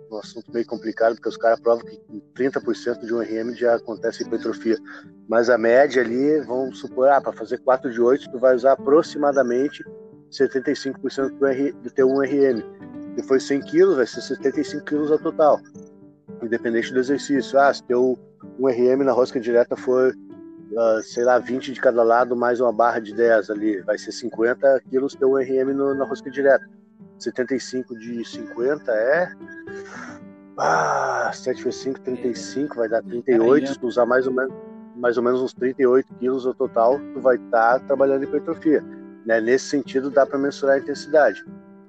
num 0.09 0.17
assunto 0.17 0.51
meio 0.51 0.65
complicado, 0.65 1.13
porque 1.13 1.29
os 1.29 1.37
caras 1.37 1.59
provam 1.59 1.85
que 1.85 2.01
30% 2.35 3.05
de 3.05 3.13
um 3.13 3.19
RM 3.19 3.53
já 3.55 3.75
acontece 3.75 4.23
hipertrofia. 4.23 4.77
Mas 5.27 5.49
a 5.49 5.57
média 5.57 6.01
ali, 6.01 6.41
vamos 6.41 6.79
supor, 6.79 7.09
ah, 7.09 7.21
para 7.21 7.33
fazer 7.33 7.59
4 7.59 7.91
de 7.91 8.01
8, 8.01 8.31
tu 8.31 8.39
vai 8.39 8.55
usar 8.55 8.73
aproximadamente 8.73 9.83
75% 10.31 11.37
do, 11.37 11.45
R, 11.45 11.71
do 11.73 11.89
teu 11.91 12.07
1RM. 12.07 12.63
Se 13.15 13.23
for 13.23 13.39
100 13.39 13.61
quilos, 13.61 13.97
vai 13.97 14.07
ser 14.07 14.21
75 14.21 14.85
quilos 14.85 15.11
a 15.11 15.17
total, 15.17 15.59
independente 16.41 16.93
do 16.93 16.99
exercício. 16.99 17.59
Ah, 17.59 17.73
se 17.73 17.83
teu 17.83 18.17
1RM 18.59 19.03
na 19.03 19.11
rosca 19.11 19.39
direta 19.39 19.75
for, 19.75 20.15
uh, 20.71 21.01
sei 21.03 21.23
lá, 21.23 21.37
20 21.37 21.73
de 21.73 21.81
cada 21.81 22.03
lado, 22.03 22.35
mais 22.35 22.61
uma 22.61 22.71
barra 22.71 22.99
de 22.99 23.13
10 23.13 23.49
ali, 23.49 23.81
vai 23.81 23.97
ser 23.97 24.11
50 24.11 24.81
quilos 24.89 25.15
teu 25.15 25.29
1RM 25.31 25.73
no, 25.73 25.93
na 25.93 26.05
rosca 26.05 26.31
direta. 26.31 26.65
75 27.19 27.97
de 27.99 28.25
50 28.25 28.91
é. 28.91 29.31
Ah, 30.57 31.31
7 31.33 31.63
vezes 31.63 31.81
5, 31.81 31.99
35, 32.01 32.75
vai 32.75 32.89
dar 32.89 33.03
38. 33.03 33.67
Se 33.67 33.79
tu 33.79 33.87
usar 33.87 34.05
mais 34.05 34.25
ou 34.25 34.33
menos, 34.33 34.53
mais 34.95 35.17
ou 35.17 35.23
menos 35.23 35.41
uns 35.41 35.53
38 35.53 36.13
quilos 36.15 36.45
no 36.45 36.53
total, 36.53 36.99
tu 37.13 37.19
vai 37.19 37.35
estar 37.35 37.79
tá 37.79 37.85
trabalhando 37.85 38.23
hipertrofia. 38.23 38.83
Né? 39.25 39.41
Nesse 39.41 39.65
sentido, 39.65 40.09
dá 40.09 40.25
para 40.25 40.37
mensurar 40.37 40.75
a 40.75 40.79
intensidade. 40.79 41.43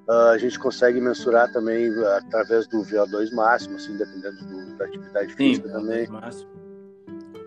Uh, 0.07 0.31
a 0.33 0.37
gente 0.37 0.59
consegue 0.59 0.99
mensurar 0.99 1.51
também 1.51 1.89
através 2.17 2.67
do 2.67 2.81
VO2 2.81 3.33
máximo, 3.33 3.75
assim, 3.75 3.97
dependendo 3.97 4.45
do, 4.45 4.77
da 4.77 4.85
atividade 4.85 5.29
Sim, 5.31 5.37
física 5.37 5.69
também. 5.69 6.07
Máximo. 6.07 6.51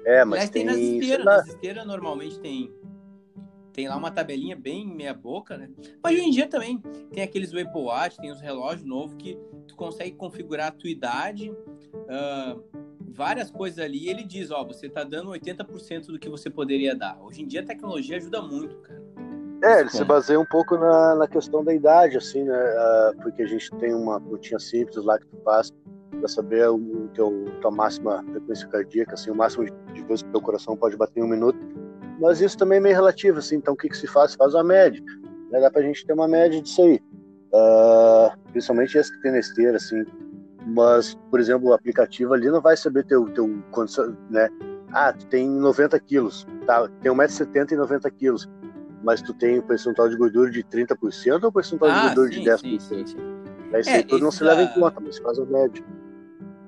É, 0.06 0.24
mas 0.24 0.34
Aliás, 0.38 0.50
tem, 0.50 0.66
tem 0.66 0.74
nas 0.74 0.82
esteiras, 0.82 1.24
nas 1.24 1.46
esteiras 1.48 1.86
normalmente 1.86 2.40
tem 2.40 2.72
tem 3.76 3.88
lá 3.88 3.96
uma 3.96 4.10
tabelinha 4.10 4.56
bem 4.56 4.86
meia 4.86 5.12
boca, 5.12 5.58
né? 5.58 5.68
Mas 6.02 6.14
hoje 6.14 6.24
em 6.24 6.30
dia 6.30 6.48
também 6.48 6.78
tem 7.12 7.22
aqueles 7.22 7.52
Apple 7.52 7.82
Watch, 7.82 8.16
tem 8.16 8.32
os 8.32 8.40
relógios 8.40 8.86
novos 8.86 9.14
que 9.16 9.38
tu 9.68 9.76
consegue 9.76 10.12
configurar 10.12 10.68
a 10.68 10.70
tua 10.70 10.88
idade, 10.88 11.50
uh, 11.50 12.64
várias 13.06 13.50
coisas 13.50 13.78
ali, 13.78 14.04
e 14.04 14.08
ele 14.08 14.24
diz, 14.24 14.50
ó, 14.50 14.64
você 14.64 14.88
tá 14.88 15.04
dando 15.04 15.30
80% 15.30 16.06
do 16.06 16.18
que 16.18 16.26
você 16.26 16.48
poderia 16.48 16.94
dar. 16.94 17.20
Hoje 17.20 17.42
em 17.42 17.46
dia 17.46 17.60
a 17.60 17.64
tecnologia 17.66 18.16
ajuda 18.16 18.40
muito, 18.40 18.78
cara. 18.78 19.05
É, 19.66 19.80
ele 19.80 19.90
se 19.90 20.04
baseia 20.04 20.38
um 20.38 20.44
pouco 20.44 20.76
na, 20.76 21.16
na 21.16 21.26
questão 21.26 21.64
da 21.64 21.74
idade, 21.74 22.16
assim, 22.16 22.44
né? 22.44 22.56
Uh, 22.56 23.22
porque 23.22 23.42
a 23.42 23.46
gente 23.46 23.68
tem 23.76 23.92
uma 23.92 24.18
rotina 24.18 24.60
simples 24.60 25.04
lá 25.04 25.18
que 25.18 25.26
tu 25.26 25.36
faz 25.44 25.72
para 26.18 26.28
saber 26.28 26.68
o 26.68 27.08
teu 27.14 27.44
tua 27.60 27.72
máxima 27.72 28.24
frequência 28.30 28.68
cardíaca, 28.68 29.14
assim, 29.14 29.30
o 29.30 29.34
máximo 29.34 29.64
de 29.64 30.02
vezes 30.04 30.22
que 30.22 30.30
teu 30.30 30.40
coração 30.40 30.76
pode 30.76 30.96
bater 30.96 31.18
em 31.20 31.24
um 31.24 31.28
minuto. 31.28 31.58
Mas 32.20 32.40
isso 32.40 32.56
também 32.56 32.78
é 32.78 32.80
meio 32.80 32.94
relativo, 32.94 33.38
assim. 33.38 33.56
Então, 33.56 33.74
o 33.74 33.76
que 33.76 33.88
que 33.88 33.96
se 33.96 34.06
faz? 34.06 34.30
Se 34.30 34.36
faz 34.36 34.54
uma 34.54 34.62
média. 34.62 35.02
Né? 35.50 35.60
Dá 35.60 35.70
pra 35.70 35.82
gente 35.82 36.06
ter 36.06 36.12
uma 36.12 36.28
média 36.28 36.62
disso 36.62 36.82
aí. 36.82 37.02
Uh, 37.52 38.38
principalmente 38.52 38.96
esse 38.96 39.12
que 39.12 39.20
tem 39.20 39.32
na 39.32 39.38
esteira, 39.40 39.76
assim. 39.76 40.04
Mas, 40.64 41.16
por 41.30 41.40
exemplo, 41.40 41.68
o 41.68 41.72
aplicativo 41.72 42.34
ali 42.34 42.48
não 42.50 42.60
vai 42.60 42.76
saber 42.76 43.04
teu, 43.04 43.24
teu 43.30 43.48
né? 44.30 44.48
Ah, 44.92 45.12
tu 45.12 45.26
tem 45.26 45.48
90 45.48 45.98
quilos, 46.00 46.46
tá? 46.66 46.88
Tem 47.02 47.12
1,70m 47.12 47.72
e 47.72 47.76
90 47.76 48.10
quilos 48.12 48.48
mas 49.06 49.22
tu 49.22 49.32
tem 49.32 49.60
um 49.60 49.62
percentual 49.62 50.08
de 50.08 50.16
gordura 50.16 50.50
de 50.50 50.64
30% 50.64 51.40
ou 51.44 51.48
um 51.48 51.52
percentual 51.52 51.92
ah, 51.92 52.08
de 52.08 52.14
gordura 52.16 52.32
sim, 52.32 52.42
de 52.42 52.50
10%? 52.50 52.58
Sim, 52.58 52.78
sim, 52.80 53.06
sim. 53.06 53.16
Aí 53.72 53.82
é, 53.86 54.02
tudo 54.02 54.24
não 54.24 54.32
se 54.32 54.42
leva 54.42 54.64
em 54.64 54.68
conta, 54.74 55.00
mas 55.00 55.16
faz 55.18 55.38
a 55.38 55.44
média. 55.44 55.84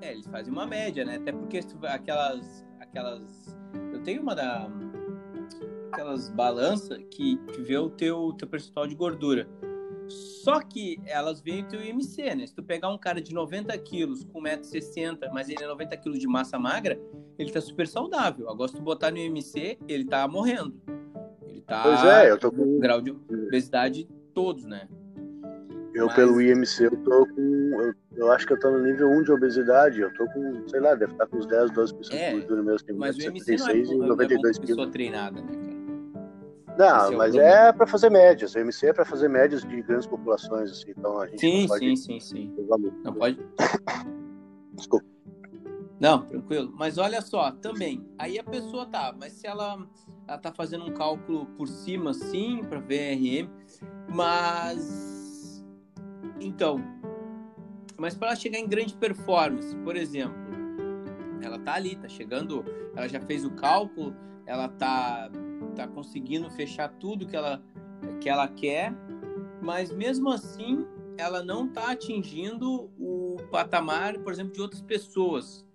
É, 0.00 0.12
eles 0.12 0.26
fazem 0.28 0.52
uma 0.52 0.64
média, 0.64 1.04
né? 1.04 1.16
Até 1.16 1.32
porque 1.32 1.58
aquelas. 1.82 2.64
aquelas 2.78 3.58
eu 3.92 4.00
tenho 4.04 4.22
uma 4.22 4.36
da. 4.36 4.70
aquelas 5.90 6.28
balanças 6.28 6.96
que, 7.10 7.38
que 7.38 7.60
vê 7.60 7.76
o 7.76 7.90
teu, 7.90 8.32
teu 8.38 8.46
percentual 8.46 8.86
de 8.86 8.94
gordura. 8.94 9.48
Só 10.06 10.60
que 10.60 11.00
elas 11.06 11.40
veem 11.40 11.64
o 11.64 11.68
teu 11.68 11.84
IMC, 11.84 12.36
né? 12.36 12.46
Se 12.46 12.54
tu 12.54 12.62
pegar 12.62 12.88
um 12.88 12.98
cara 12.98 13.20
de 13.20 13.34
90 13.34 13.76
quilos 13.78 14.22
com 14.22 14.40
1,60m, 14.42 15.28
mas 15.32 15.48
ele 15.48 15.64
é 15.64 15.66
90 15.66 15.96
quilos 15.96 16.20
de 16.20 16.28
massa 16.28 16.56
magra, 16.56 16.98
ele 17.36 17.50
tá 17.50 17.60
super 17.60 17.88
saudável. 17.88 18.48
Agora, 18.48 18.68
se 18.68 18.76
tu 18.76 18.82
botar 18.82 19.10
no 19.10 19.18
IMC, 19.18 19.76
ele 19.88 20.04
tá 20.04 20.26
morrendo. 20.28 20.80
Tá 21.68 21.82
Pois 21.82 22.04
é, 22.04 22.30
eu 22.30 22.38
tô 22.38 22.50
com. 22.50 22.78
grau 22.80 23.00
de 23.00 23.10
obesidade 23.10 24.08
todos, 24.34 24.64
né? 24.64 24.88
Eu, 25.94 26.06
Mas- 26.06 26.16
pelo 26.16 26.40
IMC, 26.40 26.86
eu 26.86 26.96
tô 27.02 27.26
com. 27.26 27.40
Eu, 27.82 27.94
eu 28.16 28.32
acho 28.32 28.46
que 28.46 28.52
eu 28.54 28.58
tô 28.58 28.70
no 28.70 28.82
nível 28.82 29.08
1 29.10 29.22
de 29.22 29.32
obesidade. 29.32 30.00
Eu 30.00 30.12
tô 30.14 30.24
com, 30.30 30.66
sei 30.68 30.80
lá, 30.80 30.94
deve 30.94 31.12
estar 31.12 31.26
com 31.26 31.36
uns 31.36 31.46
10, 31.46 31.70
12% 31.72 32.12
É, 32.14 32.30
de 32.30 32.36
gordura 32.40 32.62
mesmo. 32.62 32.86
Tenho 32.86 32.98
Mas 32.98 33.16
o 33.16 33.20
IMC 33.20 33.28
não 33.28 33.36
é, 33.36 33.58
76 33.58 33.90
e 33.90 33.94
não 33.96 34.04
é 34.04 34.08
92 34.08 34.58
bom 34.58 34.64
quilos. 34.64 34.76
pessoa 34.76 34.90
treinada, 34.92 35.40
né, 35.42 35.52
cara? 35.52 35.78
Não, 36.78 37.12
é 37.12 37.16
mas 37.16 37.34
é 37.34 37.72
pra 37.72 37.86
fazer 37.86 38.08
médias. 38.10 38.54
O 38.54 38.58
IMC 38.60 38.86
é 38.86 38.92
pra 38.92 39.04
fazer 39.04 39.28
médias 39.28 39.62
de 39.62 39.82
grandes 39.82 40.06
populações, 40.06 40.70
assim. 40.70 40.92
Então 40.96 41.20
a 41.20 41.26
gente 41.26 41.40
Sim, 41.40 41.66
pode. 41.66 41.96
sim, 41.96 41.96
sim, 41.96 42.20
sim. 42.20 42.54
Não 43.04 43.12
pode. 43.12 43.38
Desculpa. 44.74 45.04
Não, 46.00 46.22
tranquilo. 46.22 46.72
Mas 46.78 46.96
olha 46.96 47.20
só, 47.20 47.50
também, 47.50 48.06
aí 48.16 48.38
a 48.38 48.44
pessoa 48.44 48.86
tá, 48.86 49.12
mas 49.18 49.32
se 49.32 49.46
ela, 49.48 49.76
ela 50.28 50.36
tá 50.36 50.52
fazendo 50.52 50.84
um 50.84 50.92
cálculo 50.92 51.46
por 51.56 51.66
cima, 51.66 52.12
sim, 52.12 52.62
para 52.68 52.78
VRM, 52.78 53.48
mas 54.14 55.64
então, 56.38 56.78
mas 57.96 58.14
para 58.14 58.28
ela 58.28 58.36
chegar 58.36 58.58
em 58.58 58.68
grande 58.68 58.94
performance, 58.94 59.74
por 59.76 59.96
exemplo, 59.96 60.36
ela 61.42 61.58
tá 61.58 61.74
ali, 61.74 61.96
tá 61.96 62.08
chegando, 62.08 62.62
ela 62.94 63.08
já 63.08 63.20
fez 63.20 63.44
o 63.44 63.50
cálculo, 63.52 64.14
ela 64.44 64.68
tá 64.68 65.30
tá 65.74 65.88
conseguindo 65.88 66.50
fechar 66.50 66.88
tudo 67.00 67.26
que 67.26 67.34
ela 67.34 67.62
que 68.20 68.28
ela 68.28 68.48
quer, 68.48 68.92
mas 69.62 69.90
mesmo 69.90 70.28
assim 70.30 70.86
ela 71.16 71.42
não 71.42 71.66
está 71.66 71.92
atingindo 71.92 72.90
o 72.98 73.36
patamar, 73.50 74.18
por 74.18 74.32
exemplo, 74.32 74.52
de 74.52 74.60
outras 74.60 74.80
pessoas. 74.82 75.66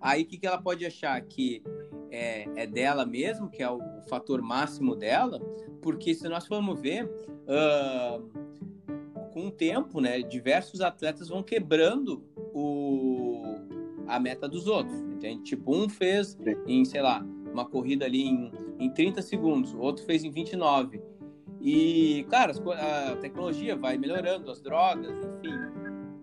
Aí 0.00 0.22
o 0.22 0.26
que, 0.26 0.38
que 0.38 0.46
ela 0.46 0.60
pode 0.60 0.84
achar? 0.84 1.20
Que 1.20 1.62
é, 2.10 2.46
é 2.56 2.66
dela 2.66 3.06
mesmo, 3.06 3.48
que 3.48 3.62
é 3.62 3.70
o 3.70 3.80
fator 4.08 4.42
máximo 4.42 4.94
dela? 4.94 5.40
Porque 5.80 6.14
se 6.14 6.28
nós 6.28 6.46
formos 6.46 6.80
ver, 6.80 7.10
ah, 7.48 8.20
com 9.32 9.46
o 9.46 9.50
tempo, 9.50 10.00
né, 10.00 10.20
diversos 10.22 10.80
atletas 10.80 11.28
vão 11.28 11.42
quebrando 11.42 12.22
o, 12.52 13.42
a 14.06 14.18
meta 14.18 14.48
dos 14.48 14.66
outros, 14.66 14.98
entende? 15.00 15.42
Tipo, 15.42 15.74
um 15.74 15.88
fez 15.88 16.36
em, 16.66 16.84
sei 16.84 17.02
lá, 17.02 17.24
uma 17.52 17.64
corrida 17.64 18.04
ali 18.04 18.22
em, 18.22 18.52
em 18.78 18.90
30 18.90 19.22
segundos, 19.22 19.72
o 19.72 19.78
outro 19.78 20.04
fez 20.04 20.24
em 20.24 20.30
29. 20.30 21.00
E, 21.60 22.24
claro, 22.28 22.52
a 22.72 23.16
tecnologia 23.16 23.76
vai 23.76 23.98
melhorando, 23.98 24.50
as 24.50 24.60
drogas, 24.60 25.14
enfim, 25.24 25.54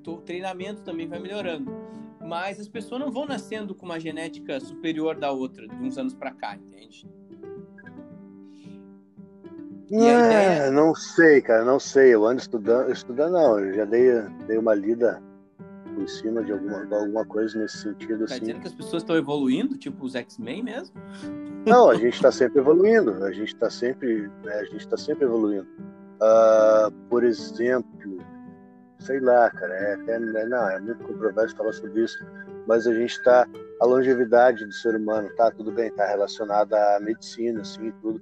o 0.08 0.17
treinamento 0.17 0.82
também 0.82 1.08
vai 1.08 1.20
melhorando. 1.20 1.72
Mas 2.28 2.60
as 2.60 2.68
pessoas 2.68 3.00
não 3.00 3.10
vão 3.10 3.26
nascendo 3.26 3.74
com 3.74 3.86
uma 3.86 4.00
genética 4.00 4.60
superior 4.60 5.16
da 5.16 5.32
outra 5.32 5.66
de 5.68 5.76
uns 5.76 5.98
anos 5.98 6.14
pra 6.14 6.32
cá, 6.32 6.56
entende? 6.58 7.08
É, 9.90 10.70
Não 10.70 10.94
sei, 10.94 11.42
cara, 11.42 11.64
não 11.64 11.80
sei. 11.80 12.14
Eu 12.14 12.26
ando 12.26 12.42
estudando, 12.42 12.92
estudando 12.92 13.32
não, 13.34 13.60
eu 13.60 13.74
já 13.74 13.86
dei, 13.86 14.12
dei 14.46 14.58
uma 14.58 14.74
lida 14.74 15.22
por 15.96 16.08
cima 16.10 16.44
de 16.44 16.52
alguma, 16.52 16.86
de 16.86 16.94
alguma 16.94 17.26
coisa 17.26 17.58
nesse 17.58 17.78
sentido, 17.78 18.20
Tá 18.20 18.26
assim. 18.26 18.40
dizendo 18.42 18.60
que 18.62 18.68
as 18.68 18.74
pessoas 18.74 19.02
estão 19.02 19.16
evoluindo, 19.16 19.78
tipo 19.78 20.06
os 20.06 20.14
X-Men 20.14 20.64
mesmo? 20.64 20.96
Não, 21.66 21.90
a 21.90 21.96
gente 21.96 22.14
está 22.14 22.32
sempre 22.32 22.60
evoluindo, 22.60 23.24
a 23.24 23.32
gente 23.32 23.54
está 23.54 23.70
sempre, 23.70 24.30
né, 24.44 24.54
a 24.60 24.66
gente 24.66 24.88
tá 24.88 24.98
sempre 24.98 25.24
evoluindo. 25.26 25.68
Ah, 26.22 26.92
por 27.10 27.24
exemplo, 27.24 28.17
sei 29.00 29.20
lá, 29.20 29.50
cara, 29.51 29.74
é, 29.74 29.94
até, 29.96 30.20
né, 30.20 30.46
não, 30.46 30.70
é 30.70 30.80
muito 30.80 31.04
controverso 31.04 31.56
falar 31.56 31.74
sobre 31.74 32.04
isso, 32.04 32.18
mas 32.68 32.88
a 32.88 32.94
gente 32.94 33.12
está, 33.12 33.48
a 33.80 33.86
longevidade 33.86 34.66
do 34.66 34.74
ser 34.74 34.96
humano, 34.96 35.30
tá, 35.36 35.51
tudo 35.51 35.72
bem, 35.72 35.92
tá 35.92 36.06
relacionada 36.08 36.96
à 36.96 37.00
medicina, 37.00 37.62
assim, 37.62 37.92
tudo. 38.01 38.22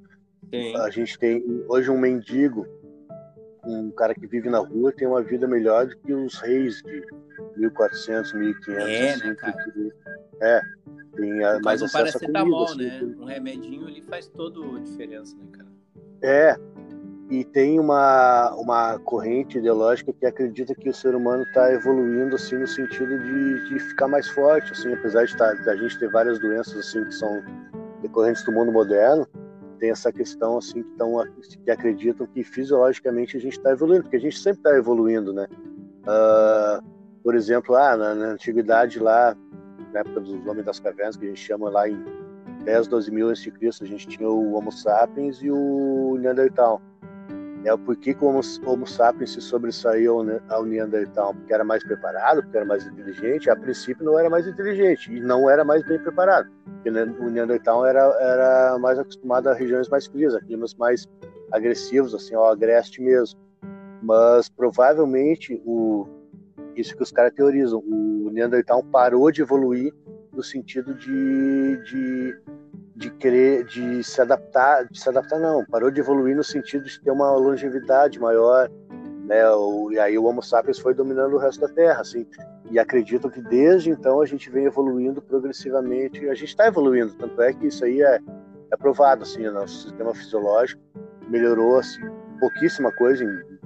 Tem. 0.51 0.75
A 0.77 0.89
gente 0.89 1.17
tem 1.17 1.43
hoje 1.67 1.89
um 1.89 1.97
mendigo, 1.97 2.67
um 3.65 3.89
cara 3.91 4.13
que 4.13 4.27
vive 4.27 4.49
na 4.49 4.59
rua, 4.59 4.91
tem 4.91 5.07
uma 5.07 5.23
vida 5.23 5.47
melhor 5.47 5.87
do 5.87 5.97
que 5.97 6.13
os 6.13 6.39
reis 6.39 6.81
de 6.83 7.03
1400, 7.57 8.33
1500, 8.33 8.77
É, 8.77 9.09
assim, 9.09 9.27
né, 9.27 9.35
cara? 9.35 9.57
é, 10.41 10.61
tem 11.15 11.43
ah, 11.43 11.59
mais 11.63 11.81
Mas 11.81 11.81
um 11.81 11.85
acesso 11.85 12.17
a 12.17 12.19
comida, 12.19 12.63
assim, 12.63 12.77
né? 12.77 12.99
tudo. 12.99 13.21
Um 13.23 13.25
remedinho 13.25 13.87
ali 13.87 14.01
faz 14.01 14.27
toda 14.27 14.59
a 14.77 14.79
diferença, 14.79 15.35
né, 15.37 15.45
cara? 15.51 15.69
É, 16.21 16.55
e 17.29 17.43
tem 17.43 17.79
uma, 17.79 18.53
uma 18.55 18.99
corrente 18.99 19.57
ideológica 19.57 20.13
que 20.13 20.25
acredita 20.25 20.75
que 20.75 20.89
o 20.89 20.93
ser 20.93 21.15
humano 21.15 21.43
está 21.43 21.73
evoluindo 21.73 22.35
assim 22.35 22.55
no 22.55 22.67
sentido 22.67 23.17
de, 23.19 23.69
de 23.69 23.79
ficar 23.79 24.07
mais 24.07 24.27
forte, 24.29 24.71
assim, 24.71 24.93
apesar 24.93 25.25
de 25.25 25.35
tá, 25.35 25.53
da 25.53 25.75
gente 25.75 25.97
ter 25.97 26.09
várias 26.09 26.39
doenças 26.39 26.77
assim 26.77 27.03
que 27.03 27.11
são 27.13 27.41
decorrentes 28.01 28.43
do 28.43 28.51
mundo 28.51 28.71
moderno, 28.71 29.27
tem 29.79 29.89
essa 29.89 30.11
questão 30.11 30.57
assim 30.57 30.83
que, 30.83 30.89
tão, 30.97 31.15
que 31.63 31.71
acreditam 31.71 32.27
que 32.27 32.43
fisiologicamente 32.43 33.37
a 33.37 33.39
gente 33.39 33.57
está 33.57 33.71
evoluindo, 33.71 34.03
porque 34.03 34.17
a 34.17 34.21
gente 34.21 34.37
sempre 34.37 34.59
está 34.59 34.77
evoluindo, 34.77 35.33
né? 35.33 35.47
Ah, 36.05 36.81
por 37.23 37.33
exemplo, 37.33 37.75
ah, 37.75 37.97
na, 37.97 38.13
na 38.13 38.25
antiguidade 38.27 38.99
lá, 38.99 39.35
na 39.91 40.01
época 40.01 40.21
dos 40.21 40.45
homens 40.45 40.65
das 40.65 40.79
cavernas, 40.79 41.17
que 41.17 41.25
a 41.25 41.29
gente 41.29 41.41
chama 41.41 41.69
lá 41.71 41.89
em 41.89 42.03
10, 42.63 42.87
12 42.87 43.11
mil 43.11 43.33
Cristo, 43.57 43.83
a 43.83 43.87
gente 43.87 44.07
tinha 44.07 44.29
o 44.29 44.53
Homo 44.53 44.71
sapiens 44.71 45.41
e 45.41 45.49
o 45.49 46.17
Neandertal. 46.19 46.81
É, 47.65 47.75
por 47.75 47.95
que, 47.95 48.15
o 48.21 48.25
Homo, 48.27 48.85
sapiens 48.85 49.31
se 49.31 49.41
sobressaiu 49.41 50.23
né, 50.23 50.39
ao 50.49 50.63
Neandertal? 50.63 51.33
Porque 51.33 51.51
era 51.51 51.63
mais 51.63 51.83
preparado, 51.83 52.43
porque 52.43 52.57
era 52.57 52.65
mais 52.65 52.85
inteligente? 52.85 53.49
A 53.49 53.55
princípio 53.55 54.05
não 54.05 54.19
era 54.19 54.29
mais 54.29 54.45
inteligente 54.45 55.11
e 55.11 55.19
não 55.19 55.49
era 55.49 55.65
mais 55.65 55.83
bem 55.83 55.97
preparado. 55.97 56.47
Porque 56.63 56.91
né, 56.91 57.03
o 57.19 57.27
Neandertal 57.27 57.83
era, 57.83 58.01
era 58.21 58.77
mais 58.77 58.99
acostumado 58.99 59.49
a 59.49 59.53
regiões 59.53 59.89
mais 59.89 60.05
frias, 60.05 60.35
a 60.35 60.39
climas 60.41 60.75
mais 60.75 61.07
agressivos, 61.51 62.13
assim, 62.13 62.35
ao 62.35 62.45
agreste 62.45 63.01
mesmo. 63.01 63.39
Mas 64.03 64.47
provavelmente 64.47 65.59
o, 65.65 66.07
isso 66.75 66.95
que 66.95 67.01
os 67.01 67.11
caras 67.11 67.33
teorizam, 67.33 67.79
o 67.79 68.29
Neandertal 68.31 68.83
parou 68.83 69.31
de 69.31 69.41
evoluir 69.41 69.91
no 70.31 70.43
sentido 70.43 70.93
de, 70.93 71.77
de, 71.83 72.39
de 72.95 73.09
querer, 73.09 73.65
de 73.65 74.03
se 74.03 74.21
adaptar, 74.21 74.87
de 74.89 74.99
se 74.99 75.09
adaptar 75.09 75.39
não, 75.39 75.65
parou 75.65 75.91
de 75.91 75.99
evoluir 75.99 76.35
no 76.35 76.43
sentido 76.43 76.85
de 76.85 77.01
ter 77.01 77.11
uma 77.11 77.35
longevidade 77.35 78.19
maior, 78.19 78.69
né? 79.25 79.47
O, 79.49 79.91
e 79.91 79.99
aí 79.99 80.17
o 80.17 80.23
Homo 80.23 80.41
sapiens 80.41 80.79
foi 80.79 80.93
dominando 80.93 81.33
o 81.33 81.37
resto 81.37 81.59
da 81.61 81.67
Terra, 81.67 82.01
assim. 82.01 82.25
E 82.71 82.79
acredito 82.79 83.29
que 83.29 83.41
desde 83.41 83.89
então 83.89 84.21
a 84.21 84.25
gente 84.25 84.49
vem 84.49 84.65
evoluindo 84.65 85.21
progressivamente, 85.21 86.27
a 86.29 86.33
gente 86.33 86.49
está 86.49 86.67
evoluindo, 86.67 87.13
tanto 87.15 87.41
é 87.41 87.53
que 87.53 87.67
isso 87.67 87.83
aí 87.83 88.01
é, 88.01 88.19
é 88.71 88.77
provado, 88.77 89.23
assim, 89.23 89.43
nosso 89.49 89.83
sistema 89.83 90.15
fisiológico 90.15 90.81
melhorou 91.27 91.79
assim, 91.79 92.01
pouquíssima 92.39 92.91
coisa 92.93 93.23
em, 93.23 93.59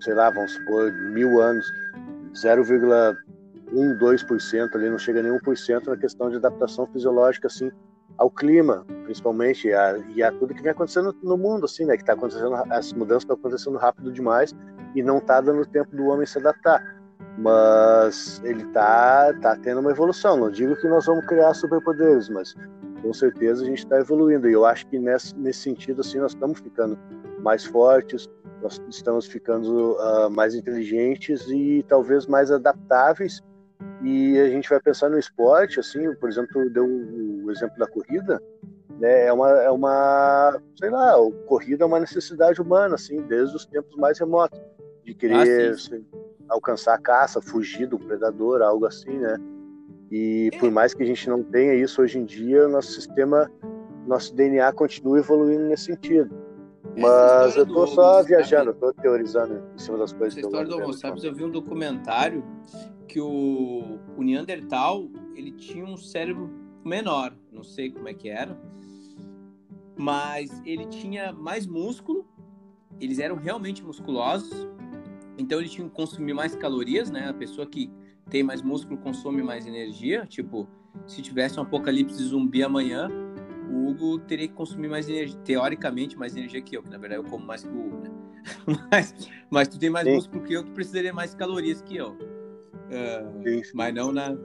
sei 0.00 0.14
lá, 0.14 0.30
vamos 0.30 0.52
supor, 0.52 0.92
mil 1.12 1.40
anos, 1.40 1.66
0,1, 2.34 3.16
2% 3.98 4.74
ali, 4.74 4.90
não 4.90 4.98
chega 4.98 5.22
nem 5.22 5.32
1% 5.32 5.86
na 5.86 5.96
questão 5.96 6.30
de 6.30 6.36
adaptação 6.36 6.86
fisiológica, 6.86 7.46
assim, 7.46 7.70
ao 8.16 8.30
clima, 8.30 8.84
principalmente, 9.04 9.72
a, 9.72 9.98
e 10.14 10.22
a 10.22 10.30
tudo 10.32 10.54
que 10.54 10.62
vem 10.62 10.72
acontecendo 10.72 11.14
no 11.22 11.36
mundo, 11.36 11.64
assim, 11.64 11.84
né, 11.84 11.96
que 11.96 12.02
está 12.02 12.12
acontecendo, 12.12 12.54
as 12.70 12.92
mudanças 12.92 13.22
estão 13.22 13.36
acontecendo 13.36 13.76
rápido 13.78 14.12
demais 14.12 14.54
e 14.94 15.02
não 15.02 15.18
está 15.18 15.40
dando 15.40 15.66
tempo 15.66 15.94
do 15.96 16.06
homem 16.06 16.26
se 16.26 16.38
adaptar. 16.38 16.82
Mas 17.36 18.40
ele 18.44 18.62
está 18.62 19.32
tá 19.40 19.56
tendo 19.56 19.80
uma 19.80 19.90
evolução. 19.90 20.36
Não 20.36 20.50
digo 20.50 20.76
que 20.76 20.86
nós 20.86 21.06
vamos 21.06 21.26
criar 21.26 21.52
superpoderes, 21.54 22.28
mas 22.28 22.54
com 23.02 23.12
certeza 23.12 23.62
a 23.62 23.66
gente 23.66 23.78
está 23.78 23.98
evoluindo. 23.98 24.48
E 24.48 24.52
eu 24.52 24.64
acho 24.64 24.86
que 24.86 24.98
nesse, 24.98 25.36
nesse 25.36 25.60
sentido, 25.60 26.00
assim, 26.00 26.18
nós 26.18 26.32
estamos 26.32 26.60
ficando 26.60 26.96
mais 27.40 27.64
fortes, 27.64 28.28
nós 28.62 28.80
estamos 28.88 29.26
ficando 29.26 29.92
uh, 29.94 30.30
mais 30.30 30.54
inteligentes 30.54 31.44
e 31.48 31.84
talvez 31.88 32.26
mais 32.26 32.52
adaptáveis. 32.52 33.42
E 34.02 34.38
a 34.38 34.48
gente 34.48 34.68
vai 34.68 34.80
pensar 34.80 35.10
no 35.10 35.18
esporte, 35.18 35.80
assim, 35.80 36.14
por 36.14 36.28
exemplo, 36.28 36.70
deu 36.70 36.86
o 37.44 37.50
exemplo 37.50 37.78
da 37.78 37.86
corrida, 37.86 38.40
né? 38.98 39.26
É 39.26 39.32
uma, 39.32 39.50
é 39.50 39.70
uma, 39.70 40.60
sei 40.78 40.90
lá, 40.90 41.14
corrida 41.46 41.84
é 41.84 41.86
uma 41.86 42.00
necessidade 42.00 42.60
humana, 42.60 42.94
assim, 42.94 43.20
desde 43.22 43.54
os 43.56 43.66
tempos 43.66 43.96
mais 43.96 44.18
remotos, 44.18 44.60
de 45.04 45.14
querer 45.14 45.34
Ah, 45.34 45.46
sim. 45.46 45.94
assim, 45.94 46.06
alcançar 46.48 46.94
a 46.94 46.98
caça, 46.98 47.40
fugir 47.40 47.86
do 47.86 47.98
predador, 47.98 48.62
algo 48.62 48.86
assim, 48.86 49.18
né? 49.18 49.36
E 50.10 50.50
É. 50.52 50.58
por 50.58 50.70
mais 50.70 50.94
que 50.94 51.02
a 51.02 51.06
gente 51.06 51.28
não 51.28 51.42
tenha 51.42 51.74
isso 51.74 52.00
hoje 52.02 52.18
em 52.18 52.24
dia, 52.24 52.68
nosso 52.68 52.92
sistema, 52.92 53.50
nosso 54.06 54.34
DNA 54.34 54.72
continua 54.72 55.18
evoluindo 55.18 55.64
nesse 55.64 55.84
sentido. 55.86 56.34
Mas 56.96 57.56
eu 57.56 57.66
tô 57.66 57.78
Homo 57.78 57.86
só 57.88 58.08
sapiens- 58.22 58.26
viajando, 58.28 58.70
eu 58.70 58.74
tô 58.74 58.92
teorizando 58.92 59.60
em 59.74 59.78
cima 59.78 59.98
das 59.98 60.12
coisas 60.12 60.38
Essa 60.38 60.46
história 60.46 60.68
do 60.68 60.76
Homo 60.76 60.92
sapiens, 60.92 61.24
eu 61.24 61.34
vi 61.34 61.42
um 61.42 61.50
documentário 61.50 62.44
que 63.08 63.20
o, 63.20 63.98
o 64.16 64.22
Neandertal, 64.22 65.08
ele 65.34 65.50
tinha 65.50 65.84
um 65.84 65.96
cérebro 65.96 66.48
menor, 66.84 67.36
não 67.52 67.62
sei 67.62 67.90
como 67.90 68.08
é 68.08 68.14
que 68.14 68.28
era, 68.28 68.58
mas 69.96 70.62
ele 70.64 70.86
tinha 70.86 71.32
mais 71.32 71.66
músculo, 71.66 72.26
eles 73.00 73.18
eram 73.18 73.36
realmente 73.36 73.82
musculosos, 73.82 74.68
Então 75.36 75.58
ele 75.58 75.68
tinha 75.68 75.88
que 75.88 75.94
consumir 75.94 76.32
mais 76.32 76.54
calorias, 76.54 77.10
né? 77.10 77.28
A 77.28 77.34
pessoa 77.34 77.66
que 77.66 77.90
tem 78.30 78.42
mais 78.42 78.62
músculo 78.62 78.96
consome 78.98 79.42
mais 79.42 79.66
energia. 79.66 80.26
Tipo, 80.26 80.68
se 81.06 81.20
tivesse 81.22 81.58
um 81.58 81.62
apocalipse 81.62 82.22
zumbi 82.22 82.62
amanhã, 82.62 83.08
o 83.70 83.88
Hugo 83.88 84.18
teria 84.20 84.46
que 84.46 84.54
consumir 84.54 84.88
mais 84.88 85.08
energia, 85.08 85.36
teoricamente 85.44 86.16
mais 86.16 86.36
energia 86.36 86.62
que 86.62 86.76
eu, 86.76 86.82
que 86.82 86.90
na 86.90 86.98
verdade 86.98 87.20
eu 87.20 87.28
como 87.28 87.44
mais 87.44 87.64
que 87.64 87.68
o 87.68 87.86
Hugo, 87.86 87.96
né? 87.98 88.10
mas, 88.90 89.14
mas 89.50 89.68
tu 89.68 89.78
tem 89.78 89.90
mais 89.90 90.06
Sim. 90.06 90.14
músculo 90.14 90.42
que 90.44 90.52
eu, 90.52 90.62
tu 90.62 90.70
precisaria 90.72 91.12
mais 91.12 91.34
calorias 91.34 91.82
que 91.82 91.96
eu. 91.96 92.12
Uh, 92.12 93.62
mas 93.74 93.94
não 93.94 94.12
na. 94.12 94.36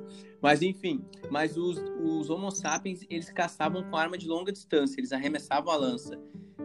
Mas 0.41 0.61
enfim, 0.61 1.03
mas 1.29 1.57
os, 1.57 1.77
os 2.01 2.29
Homo 2.29 2.49
sapiens 2.51 3.05
eles 3.09 3.29
caçavam 3.29 3.83
com 3.83 3.97
arma 3.97 4.17
de 4.17 4.27
longa 4.27 4.51
distância, 4.51 4.99
eles 4.99 5.11
arremessavam 5.11 5.71
a 5.71 5.75
lança. 5.75 6.19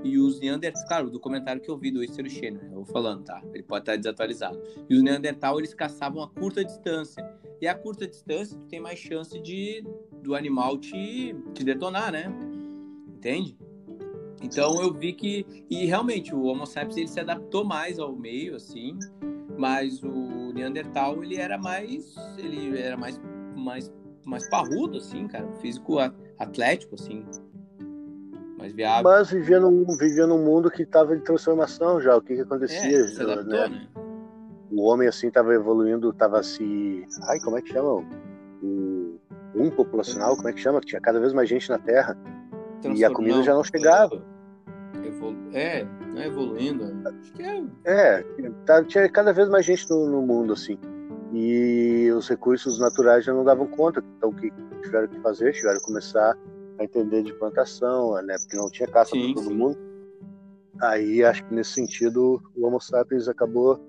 E 0.05 0.19
os 0.19 0.39
Neandertal, 0.39 0.87
claro, 0.87 1.07
o 1.07 1.11
documentário 1.11 1.63
que 1.63 1.71
eu 1.71 1.79
vi 1.79 1.91
do 1.91 2.05
Esther 2.05 2.29
Schenner, 2.29 2.63
eu 2.65 2.75
vou 2.75 2.85
falando, 2.85 3.25
tá? 3.25 3.43
Ele 3.55 3.63
pode 3.63 3.83
estar 3.83 3.97
desatualizado. 3.97 4.61
E 4.89 4.95
os 4.95 5.03
Neandertal, 5.03 5.59
eles 5.59 5.73
caçavam 5.73 6.23
a 6.23 6.29
curta 6.29 6.63
distância. 6.63 7.25
E 7.59 7.67
a 7.67 7.75
curta 7.75 8.07
distância, 8.07 8.59
tu 8.59 8.67
tem 8.67 8.81
mais 8.81 8.99
chance 8.99 9.41
de 9.41 9.83
do 10.23 10.35
animal 10.35 10.77
te, 10.77 11.35
te 11.55 11.65
detonar, 11.65 12.13
né? 12.13 12.31
Entende? 13.09 13.57
Então 14.43 14.81
eu 14.83 14.93
vi 14.93 15.15
que 15.15 15.65
e 15.71 15.87
realmente 15.87 16.35
o 16.35 16.43
Homo 16.43 16.67
sapiens 16.67 16.97
ele 16.99 17.09
se 17.09 17.21
adaptou 17.21 17.65
mais 17.65 17.99
ao 17.99 18.15
meio 18.15 18.57
assim, 18.57 18.99
mas 19.57 20.03
o 20.03 20.53
Neandertal 20.53 21.23
ele 21.25 21.37
era 21.37 21.57
mais 21.57 22.15
ele 22.37 22.79
era 22.79 22.97
mais 22.97 23.19
mais 23.57 23.93
mais 24.25 24.49
parrudo 24.49 24.99
assim, 24.99 25.29
cara, 25.29 25.47
físico 25.61 25.99
atlético 26.39 26.95
assim 26.95 27.25
mais 28.59 28.73
viável. 28.73 29.05
Mas 29.05 29.31
vivia 29.31 29.61
num, 29.61 29.85
vivia 29.99 30.27
num 30.27 30.43
mundo 30.43 30.71
que 30.71 30.83
estava 30.83 31.15
em 31.15 31.21
transformação 31.21 32.01
já. 32.01 32.17
O 32.17 32.23
que, 32.23 32.35
que 32.35 32.41
acontecia? 32.41 32.99
É, 33.01 33.07
se 33.09 33.21
adaptou, 33.21 33.53
né? 33.53 33.69
né? 33.69 33.89
O 34.71 34.83
homem 34.83 35.07
assim 35.07 35.29
estava 35.29 35.55
evoluindo, 35.55 36.11
estava 36.11 36.43
se. 36.43 37.07
Ai, 37.25 37.39
como 37.41 37.59
é 37.59 37.63
que 37.63 37.71
chama? 37.73 38.03
O 38.63 39.19
um 39.55 39.71
populacional, 39.71 40.37
como 40.37 40.49
é 40.49 40.53
que 40.53 40.61
chama? 40.61 40.81
Tinha 40.81 41.01
cada 41.01 41.21
vez 41.21 41.33
mais 41.33 41.49
gente 41.49 41.69
na 41.71 41.79
Terra. 41.79 42.17
E 42.95 43.05
a 43.05 43.11
comida 43.11 43.43
já 43.43 43.55
não 43.55 43.65
chegava. 43.65 44.23
Evolu... 45.03 45.37
É, 45.53 45.85
não 46.13 46.21
é 46.21 46.27
evoluindo. 46.27 46.85
Acho 47.07 47.33
que 47.33 47.43
é. 47.43 47.65
É, 47.85 48.25
tá, 48.67 48.83
tinha 48.85 49.09
cada 49.09 49.33
vez 49.33 49.49
mais 49.49 49.65
gente 49.65 49.89
no, 49.89 50.07
no 50.09 50.23
mundo, 50.23 50.53
assim. 50.53 50.79
E 51.35 52.11
os 52.13 52.29
recursos 52.29 52.79
naturais 52.79 53.25
já 53.25 53.33
não 53.33 53.45
davam 53.45 53.67
conta. 53.67 54.03
Então, 54.17 54.31
o 54.31 54.35
que 54.35 54.53
tiveram 54.83 55.09
que 55.09 55.21
fazer? 55.21 55.53
Tiveram 55.53 55.79
que 55.79 55.87
começar 55.87 56.37
a 56.79 56.85
entender 56.85 57.23
de 57.23 57.33
plantação, 57.35 58.21
né? 58.23 58.37
Porque 58.39 58.57
não 58.57 58.71
tinha 58.71 58.89
caça 58.89 59.11
para 59.11 59.35
todo 59.35 59.55
mundo. 59.55 59.79
Aí 60.81 61.23
acho 61.25 61.45
que 61.45 61.55
nesse 61.55 61.73
sentido 61.73 62.43
o 62.57 62.67
Homo 62.67 62.81
sapiens 62.81 63.29
acabou 63.29 63.81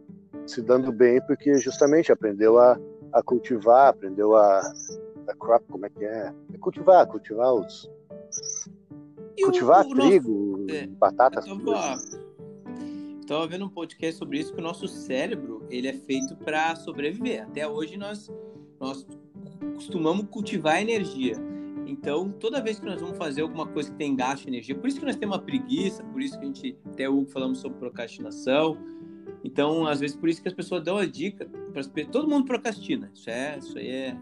se 0.45 0.61
dando 0.61 0.91
bem 0.91 1.19
porque 1.25 1.55
justamente 1.55 2.11
aprendeu 2.11 2.59
a, 2.59 2.79
a 3.11 3.23
cultivar, 3.23 3.87
aprendeu 3.87 4.35
a, 4.35 4.59
a 5.27 5.35
crop, 5.35 5.63
como 5.67 5.85
é 5.85 5.89
que 5.89 6.05
é? 6.05 6.31
é 6.53 6.57
cultivar, 6.59 7.07
cultivar 7.07 7.53
os 7.53 7.89
e 9.37 9.43
cultivar 9.43 9.85
o, 9.85 9.89
o 9.89 9.95
trigo, 9.95 10.57
nosso... 10.59 10.75
é, 10.75 10.87
batatas. 10.87 11.45
Eu 11.47 11.65
tava, 11.65 11.97
tava 13.25 13.47
vendo 13.47 13.65
um 13.65 13.69
podcast 13.69 14.17
sobre 14.17 14.39
isso 14.39 14.53
que 14.53 14.59
o 14.59 14.63
nosso 14.63 14.87
cérebro 14.87 15.65
ele 15.69 15.87
é 15.87 15.93
feito 15.93 16.35
para 16.35 16.75
sobreviver. 16.75 17.43
Até 17.43 17.67
hoje 17.67 17.97
nós 17.97 18.31
nós 18.79 19.05
costumamos 19.73 20.27
cultivar 20.29 20.81
energia. 20.81 21.35
Então, 21.87 22.31
toda 22.31 22.61
vez 22.61 22.79
que 22.79 22.85
nós 22.85 22.99
vamos 22.99 23.17
fazer 23.17 23.41
alguma 23.41 23.67
coisa 23.67 23.91
que 23.91 23.97
tem 23.97 24.15
gasto 24.15 24.43
de 24.43 24.49
energia, 24.49 24.75
por 24.75 24.87
isso 24.87 24.99
que 24.99 25.05
nós 25.05 25.15
temos 25.15 25.35
uma 25.35 25.41
preguiça, 25.41 26.03
por 26.03 26.21
isso 26.21 26.37
que 26.37 26.43
a 26.43 26.47
gente, 26.47 26.77
até 26.85 27.09
o 27.09 27.25
falamos 27.25 27.59
sobre 27.59 27.77
procrastinação. 27.77 28.77
Então, 29.43 29.85
às 29.85 29.99
vezes, 29.99 30.15
por 30.15 30.27
isso 30.27 30.41
que 30.41 30.47
as 30.47 30.53
pessoas 30.53 30.83
dão 30.83 30.97
a 30.97 31.05
dica. 31.05 31.47
Para 31.71 31.83
todo 32.05 32.27
mundo 32.27 32.45
procrastina. 32.45 33.11
Isso 33.13 33.29
é, 33.29 33.57
isso 33.59 33.77
aí 33.77 33.87
é. 33.87 34.17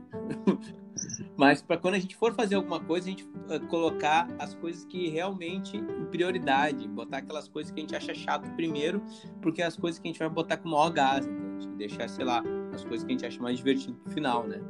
Mas 1.36 1.62
para 1.62 1.78
quando 1.78 1.96
a 1.96 2.00
gente 2.00 2.16
for 2.16 2.34
fazer 2.34 2.56
alguma 2.56 2.80
coisa, 2.80 3.08
a 3.08 3.10
gente 3.10 3.24
uh, 3.24 3.60
colocar 3.68 4.28
as 4.38 4.54
coisas 4.54 4.86
que 4.86 5.10
realmente 5.10 5.78
em 5.78 6.06
prioridade, 6.06 6.88
botar 6.88 7.18
aquelas 7.18 7.48
coisas 7.48 7.72
que 7.72 7.80
a 7.80 7.82
gente 7.82 7.96
acha 7.96 8.14
chato 8.14 8.50
primeiro, 8.52 9.02
porque 9.42 9.62
é 9.62 9.66
as 9.66 9.76
coisas 9.76 10.00
que 10.00 10.08
a 10.08 10.12
gente 10.12 10.20
vai 10.20 10.30
botar 10.30 10.58
com 10.58 10.70
maior 10.70 10.92
gás, 10.92 11.26
entende? 11.26 11.68
Deixar, 11.70 12.08
sei 12.08 12.24
lá, 12.24 12.44
as 12.74 12.84
coisas 12.84 13.04
que 13.04 13.12
a 13.12 13.16
gente 13.16 13.26
acha 13.26 13.42
mais 13.42 13.58
divertido 13.58 13.96
pro 14.04 14.14
final, 14.14 14.48
né? 14.48 14.62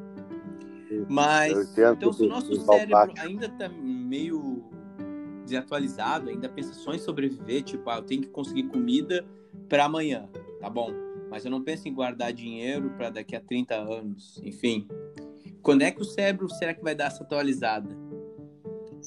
Mas, 1.09 1.77
então, 1.77 2.13
se 2.13 2.23
o 2.23 2.29
nosso 2.29 2.55
cérebro 2.55 3.13
ainda 3.17 3.47
está 3.47 3.67
meio 3.69 4.63
desatualizado, 5.43 6.29
ainda 6.29 6.47
pensa 6.47 6.73
só 6.73 6.93
em 6.93 6.99
sobreviver, 6.99 7.63
tipo, 7.63 7.89
ah, 7.89 7.97
eu 7.97 8.03
tenho 8.03 8.21
que 8.21 8.29
conseguir 8.29 8.63
comida 8.63 9.25
para 9.67 9.85
amanhã, 9.85 10.29
tá 10.59 10.69
bom? 10.69 10.91
Mas 11.29 11.45
eu 11.45 11.51
não 11.51 11.63
penso 11.63 11.87
em 11.87 11.93
guardar 11.93 12.31
dinheiro 12.31 12.91
para 12.91 13.09
daqui 13.09 13.35
a 13.35 13.41
30 13.41 13.75
anos, 13.75 14.39
enfim. 14.43 14.87
Quando 15.63 15.81
é 15.81 15.91
que 15.91 16.01
o 16.01 16.05
cérebro 16.05 16.49
será 16.49 16.73
que 16.73 16.83
vai 16.83 16.93
dar 16.93 17.05
essa 17.05 17.23
atualizada? 17.23 17.89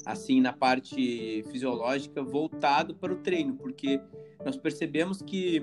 Assim, 0.06 0.40
na 0.40 0.54
parte 0.54 1.44
fisiológica, 1.50 2.22
voltado 2.22 2.94
para 2.94 3.12
o 3.12 3.16
treino, 3.16 3.54
porque 3.54 4.00
nós 4.42 4.56
percebemos 4.56 5.20
que 5.20 5.58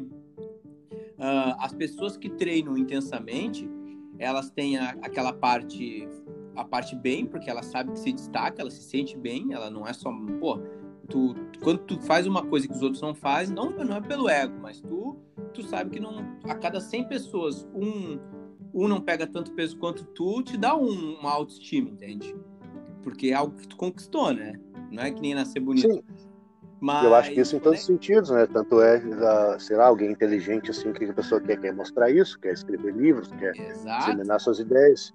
uh, 1.17 1.55
as 1.57 1.73
pessoas 1.73 2.15
que 2.15 2.29
treinam 2.29 2.77
intensamente, 2.77 3.67
elas 4.19 4.51
têm 4.51 4.77
a, 4.77 4.91
aquela 5.01 5.33
parte 5.33 6.07
a 6.55 6.63
parte 6.63 6.95
bem, 6.95 7.25
porque 7.25 7.49
ela 7.49 7.63
sabe 7.63 7.93
que 7.93 7.99
se 7.99 8.13
destaca, 8.13 8.61
ela 8.61 8.69
se 8.69 8.83
sente 8.83 9.17
bem, 9.17 9.51
ela 9.51 9.71
não 9.71 9.87
é 9.87 9.93
só, 9.93 10.11
pô, 10.39 10.59
tu 11.09 11.33
quando 11.63 11.79
tu 11.79 11.99
faz 12.01 12.27
uma 12.27 12.45
coisa 12.45 12.67
que 12.67 12.73
os 12.75 12.83
outros 12.83 13.01
não 13.01 13.15
fazem, 13.15 13.55
não, 13.55 13.71
não 13.71 13.97
é 13.97 14.01
pelo 14.01 14.29
ego, 14.29 14.53
mas 14.61 14.79
tu 14.79 15.17
tu 15.51 15.63
sabe 15.63 15.89
que 15.89 15.99
não 15.99 16.37
a 16.43 16.53
cada 16.53 16.79
100 16.79 17.07
pessoas, 17.07 17.67
um 17.73 18.19
um 18.73 18.87
não 18.87 18.99
pega 18.99 19.27
tanto 19.27 19.51
peso 19.51 19.77
quanto 19.77 20.03
tu, 20.05 20.41
te 20.41 20.57
dá 20.57 20.75
um, 20.75 21.15
uma 21.19 21.31
autoestima, 21.31 21.89
entende? 21.89 22.35
Porque 23.01 23.27
é 23.27 23.33
algo 23.33 23.55
que 23.55 23.67
tu 23.67 23.75
conquistou, 23.75 24.33
né? 24.33 24.59
Não 24.91 25.03
é 25.03 25.11
que 25.11 25.21
nem 25.21 25.35
nascer 25.35 25.59
bonito. 25.59 25.91
Sim. 25.91 26.03
Mas, 26.79 27.05
eu 27.05 27.15
acho 27.15 27.31
que 27.31 27.39
isso 27.39 27.55
em 27.55 27.59
todos 27.59 27.79
os 27.79 27.85
sentidos, 27.85 28.29
né? 28.29 28.45
Tanto 28.45 28.81
é, 28.81 28.97
uh, 28.97 29.57
sei 29.57 29.77
lá, 29.77 29.85
alguém 29.85 30.11
inteligente, 30.11 30.69
assim, 30.69 30.91
que 30.91 31.05
a 31.05 31.13
pessoa 31.13 31.39
quer, 31.39 31.57
quer 31.57 31.73
mostrar 31.73 32.11
isso, 32.11 32.37
quer 32.39 32.51
escrever 32.51 32.93
livros, 32.93 33.31
quer 33.31 33.55
Exato. 33.55 33.99
disseminar 33.99 34.41
suas 34.41 34.59
ideias. 34.59 35.13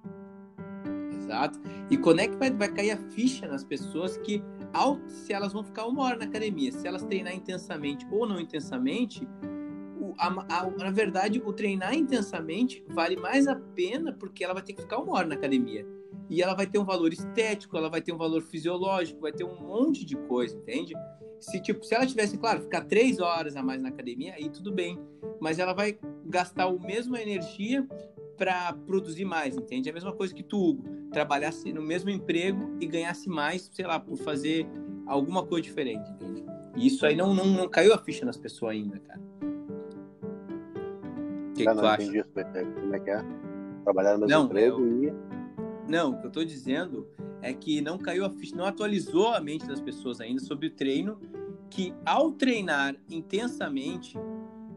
Exato. 1.13 1.61
E 1.91 1.99
quando 1.99 2.21
é 2.21 2.29
que 2.29 2.37
vai, 2.37 2.51
vai 2.51 2.73
cair 2.73 2.93
a 2.93 2.97
ficha 2.97 3.47
nas 3.47 3.65
pessoas 3.65 4.17
que, 4.17 4.43
ao, 4.73 4.99
se 5.09 5.35
elas 5.35 5.53
vão 5.53 5.63
ficar 5.63 5.87
uma 5.87 6.05
hora 6.05 6.17
na 6.17 6.25
academia, 6.25 6.73
se 6.73 6.89
elas 6.89 7.03
treinar 7.03 7.35
intensamente 7.35 8.07
ou 8.11 8.27
não 8.27 8.41
intensamente, 8.41 9.29
a, 10.19 10.27
a, 10.59 10.71
na 10.71 10.91
verdade, 10.91 11.41
o 11.45 11.53
treinar 11.53 11.95
intensamente 11.95 12.85
vale 12.89 13.17
mais 13.17 13.47
a 13.47 13.55
pena 13.55 14.13
porque 14.13 14.45
ela 14.45 14.55
vai 14.55 14.63
ter 14.63 14.73
que 14.73 14.83
ficar 14.83 14.99
uma 14.99 15.15
hora 15.15 15.27
na 15.27 15.35
academia. 15.37 15.87
E 16.29 16.43
ela 16.43 16.55
vai 16.55 16.67
ter 16.67 16.79
um 16.79 16.85
valor 16.85 17.13
estético, 17.13 17.77
ela 17.77 17.89
vai 17.89 18.03
ter 18.03 18.13
um 18.13 18.19
valor 18.19 18.43
fisiológico, 18.43 19.21
vai 19.21 19.33
ter 19.33 19.45
um 19.45 19.59
monte 19.61 20.05
de 20.05 20.17
coisa, 20.17 20.57
entende? 20.57 20.95
Se, 21.41 21.61
tipo, 21.63 21.85
se 21.85 21.95
ela 21.95 22.05
tivesse, 22.05 22.37
claro, 22.37 22.61
ficar 22.63 22.85
três 22.85 23.21
horas 23.21 23.57
a 23.57 23.63
mais 23.63 23.81
na 23.81 23.89
academia, 23.89 24.35
aí 24.35 24.51
tudo 24.51 24.73
bem. 24.73 24.99
Mas 25.41 25.59
ela 25.59 25.73
vai 25.73 25.99
gastar 26.27 26.65
a 26.65 26.73
mesma 26.73 27.21
energia 27.23 27.87
para 28.37 28.73
produzir 28.73 29.25
mais, 29.25 29.57
entende? 29.57 29.89
É 29.89 29.93
a 29.93 29.95
mesma 29.95 30.13
coisa 30.13 30.35
que 30.35 30.43
tu, 30.43 30.59
Hugo, 30.59 30.85
trabalhasse 31.11 31.73
no 31.73 31.83
mesmo 31.83 32.11
emprego 32.11 32.77
e 32.81 32.87
ganhasse 32.87 33.29
mais, 33.29 33.71
sei 33.73 33.87
lá, 33.87 33.99
por 33.99 34.17
fazer 34.17 34.67
alguma 35.07 35.47
coisa 35.47 35.63
diferente, 35.63 36.11
entende? 36.11 36.45
E 36.77 36.87
isso 36.87 37.07
aí 37.07 37.17
não, 37.17 37.35
não, 37.35 37.47
não 37.47 37.69
caiu 37.69 37.95
a 37.95 37.99
ficha 37.99 38.25
nas 38.25 38.37
pessoas 38.37 38.73
ainda, 38.73 38.99
cara. 38.99 39.21
Que, 41.59 41.67
que 41.67 41.75
tu 41.75 41.87
acha? 41.87 42.03
Entendi. 42.03 42.25
Como 42.81 42.95
é 42.95 43.01
que 43.01 43.11
é? 43.11 43.25
Trabalhar 43.85 44.15
no 44.15 44.21
mesmo 44.21 44.39
não, 44.39 44.45
emprego 44.47 44.81
eu... 44.81 45.05
e... 45.05 45.15
Não, 45.89 46.11
o 46.13 46.21
que 46.21 46.27
eu 46.27 46.31
tô 46.31 46.45
dizendo 46.45 47.07
é 47.41 47.53
que 47.53 47.81
não 47.81 47.99
caiu 47.99 48.25
a 48.25 48.31
ficha, 48.31 48.55
não 48.55 48.67
atualizou 48.67 49.33
a 49.33 49.41
mente 49.41 49.67
das 49.67 49.81
pessoas 49.81 50.21
ainda 50.21 50.41
sobre 50.41 50.67
o 50.67 50.71
treino, 50.71 51.19
que 51.71 51.95
ao 52.05 52.33
treinar 52.33 52.95
intensamente, 53.11 54.19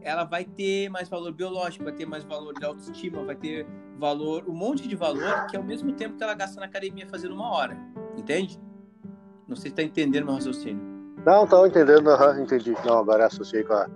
ela 0.00 0.24
vai 0.24 0.44
ter 0.44 0.88
mais 0.88 1.08
valor 1.08 1.32
biológico, 1.32 1.84
vai 1.84 1.92
ter 1.92 2.06
mais 2.06 2.24
valor 2.24 2.54
de 2.54 2.64
autoestima, 2.64 3.22
vai 3.24 3.36
ter 3.36 3.66
valor, 3.98 4.44
um 4.48 4.54
monte 4.54 4.88
de 4.88 4.96
valor 4.96 5.46
que 5.46 5.56
é 5.56 5.58
ao 5.58 5.64
mesmo 5.64 5.92
tempo 5.92 6.16
que 6.16 6.22
ela 6.22 6.34
gasta 6.34 6.58
na 6.58 6.66
academia 6.66 7.06
fazendo 7.06 7.34
uma 7.34 7.52
hora. 7.52 7.76
Entende? 8.16 8.58
Não 9.46 9.54
sei 9.54 9.64
se 9.64 9.68
está 9.68 9.82
entendendo 9.82 10.24
meu 10.24 10.34
raciocínio. 10.34 10.82
Não, 11.24 11.44
estou 11.44 11.66
entendendo, 11.66 12.08
uhum, 12.08 12.42
entendi. 12.42 12.74
Não, 12.84 12.98
agora 12.98 13.26
associei 13.26 13.62
com 13.62 13.74
a, 13.74 13.88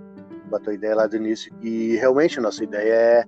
com 0.48 0.56
a 0.56 0.60
tua 0.60 0.74
ideia 0.74 0.94
lá 0.94 1.06
do 1.06 1.16
início. 1.16 1.52
E 1.62 1.96
realmente 1.96 2.38
a 2.38 2.42
nossa 2.42 2.62
ideia 2.62 3.26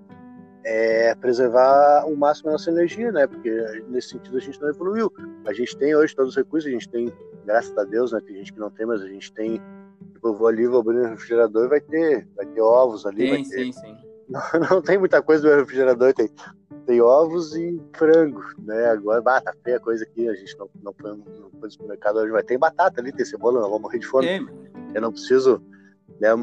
é, 0.64 1.10
é 1.10 1.14
preservar 1.14 2.04
o 2.06 2.16
máximo 2.16 2.46
da 2.46 2.52
nossa 2.52 2.70
energia, 2.70 3.12
né? 3.12 3.26
Porque 3.26 3.50
nesse 3.88 4.10
sentido 4.10 4.36
a 4.36 4.40
gente 4.40 4.60
não 4.60 4.68
evoluiu. 4.68 5.12
A 5.46 5.52
gente 5.52 5.76
tem 5.76 5.94
hoje 5.94 6.14
todos 6.14 6.30
os 6.30 6.36
recursos, 6.36 6.68
a 6.68 6.72
gente 6.72 6.88
tem, 6.88 7.12
graças 7.44 7.76
a 7.76 7.84
Deus, 7.84 8.12
né? 8.12 8.20
Tem 8.24 8.36
gente 8.36 8.52
que 8.52 8.60
não 8.60 8.70
tem, 8.70 8.86
mas 8.86 9.02
a 9.02 9.08
gente 9.08 9.32
tem 9.32 9.60
Tipo, 10.18 10.28
eu 10.28 10.34
vou 10.34 10.48
ali, 10.48 10.66
vou 10.66 10.80
abrir 10.80 10.98
o 10.98 11.08
refrigerador 11.10 11.66
e 11.66 11.68
vai 11.68 11.80
ter, 11.80 12.26
vai 12.34 12.44
ter 12.44 12.60
ovos 12.60 13.06
ali. 13.06 13.22
Sim, 13.22 13.30
vai 13.30 13.42
ter... 13.44 13.48
sim, 13.48 13.72
sim. 13.72 13.96
Não, 14.28 14.42
não, 14.60 14.82
tem 14.82 14.98
muita 14.98 15.22
coisa 15.22 15.48
no 15.48 15.56
refrigerador, 15.56 16.12
tem, 16.12 16.28
tem 16.84 17.00
ovos 17.00 17.56
e 17.56 17.80
frango, 17.94 18.44
né? 18.58 18.90
Agora, 18.90 19.22
ah, 19.24 19.40
tá 19.40 19.54
feia 19.64 19.78
a 19.78 19.80
coisa 19.80 20.04
aqui, 20.04 20.28
a 20.28 20.34
gente 20.34 20.54
não, 20.58 20.68
não 20.82 20.92
foi 20.92 21.12
no, 21.12 21.50
no 21.50 21.70
supermercado 21.70 22.16
hoje, 22.16 22.30
vai 22.30 22.42
ter 22.42 22.58
batata 22.58 23.00
ali, 23.00 23.10
tem 23.10 23.24
cebola, 23.24 23.58
não 23.58 23.70
vou 23.70 23.80
morrer 23.80 23.98
de 23.98 24.06
fome. 24.06 24.46
eu 24.94 25.00
não 25.00 25.10
preciso, 25.10 25.62
né? 26.20 26.34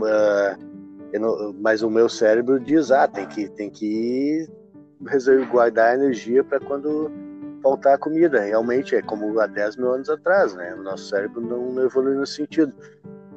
Não, 1.20 1.54
mas 1.62 1.82
o 1.82 1.90
meu 1.90 2.10
cérebro 2.10 2.60
diz, 2.60 2.92
ah, 2.92 3.08
tem 3.08 3.28
que, 3.28 3.48
tem 3.50 3.70
que 3.70 4.48
guardar 5.52 5.96
energia 5.96 6.44
para 6.44 6.60
quando 6.60 7.12
faltar 7.62 7.98
comida. 7.98 8.42
Realmente 8.42 8.96
é 8.96 9.02
como 9.02 9.40
há 9.40 9.48
10 9.48 9.78
mil 9.78 9.94
anos 9.94 10.10
atrás, 10.10 10.54
né? 10.56 10.76
O 10.76 10.84
nosso 10.84 11.10
cérebro 11.10 11.42
não, 11.42 11.72
não 11.72 11.84
evoluiu 11.84 12.20
nesse 12.20 12.36
sentido. 12.36 12.74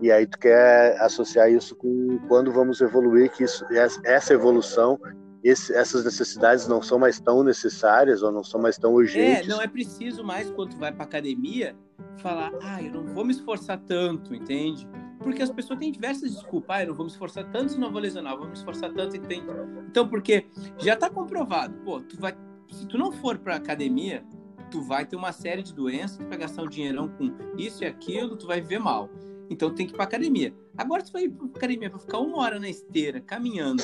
E 0.01 0.13
aí 0.13 0.27
tu 0.27 0.39
quer 0.39 1.01
associar 1.01 1.51
isso 1.51 1.75
com 1.75 2.19
quando 2.29 2.53
vamos 2.53 2.81
evoluir, 2.81 3.31
que 3.31 3.45
isso, 3.45 3.65
essa 4.05 4.33
evolução, 4.33 5.01
esse, 5.43 5.75
essas 5.75 6.05
necessidades 6.05 6.69
não 6.69 6.81
são 6.83 6.99
mais 6.99 7.19
tão 7.19 7.43
necessárias 7.43 8.23
ou 8.23 8.31
não 8.31 8.45
são 8.45 8.61
mais 8.61 8.77
tão 8.77 8.95
urgentes. 8.95 9.49
É, 9.49 9.51
não 9.51 9.61
é 9.61 9.67
preciso 9.67 10.23
mais 10.23 10.51
quando 10.51 10.71
tu 10.71 10.79
vai 10.79 10.93
para 10.93 11.05
academia 11.05 11.75
falar, 12.19 12.53
ah, 12.63 12.83
eu 12.83 12.93
não 12.93 13.07
vou 13.07 13.25
me 13.25 13.33
esforçar 13.33 13.79
tanto, 13.87 14.35
entende? 14.35 14.89
Porque 15.19 15.43
as 15.43 15.51
pessoas 15.51 15.79
têm 15.79 15.91
diversas 15.91 16.33
desculpas, 16.33 16.77
ah, 16.77 16.83
eu 16.83 16.89
não 16.89 16.95
vou 16.95 17.05
me 17.05 17.11
esforçar 17.11 17.45
tanto 17.51 17.73
se 17.73 17.79
não 17.79 17.91
vou 17.91 18.01
lesionar, 18.01 18.35
eu 18.35 18.39
vou 18.39 18.47
me 18.47 18.55
esforçar 18.55 18.93
tanto, 18.93 19.17
entende? 19.17 19.47
Então, 19.89 20.09
porque 20.09 20.47
já 20.79 20.95
está 20.95 21.11
comprovado, 21.11 21.75
pô, 21.85 22.01
tu 22.01 22.17
vai, 22.21 22.37
se 22.71 22.87
tu 22.87 22.97
não 22.97 23.11
for 23.11 23.37
para 23.39 23.57
academia, 23.57 24.25
tu 24.71 24.81
vai 24.81 25.05
ter 25.05 25.17
uma 25.17 25.33
série 25.33 25.63
de 25.63 25.75
doenças, 25.75 26.19
tu 26.19 26.27
vai 26.27 26.39
gastar 26.39 26.63
um 26.63 26.69
dinheirão 26.69 27.09
com 27.09 27.35
isso 27.57 27.83
e 27.83 27.87
aquilo, 27.87 28.37
tu 28.37 28.47
vai 28.47 28.61
viver 28.61 28.79
mal. 28.79 29.11
Então 29.51 29.75
tem 29.75 29.87
que 29.87 29.93
ir 29.93 29.97
pra 29.97 30.05
academia. 30.05 30.55
Agora 30.77 31.03
tu 31.03 31.13
vai 31.13 31.25
ir 31.25 31.31
pra 31.31 31.47
academia 31.47 31.91
pra 31.91 31.99
ficar 31.99 32.19
uma 32.19 32.39
hora 32.39 32.61
na 32.61 32.69
esteira, 32.69 33.21
caminhando. 33.21 33.83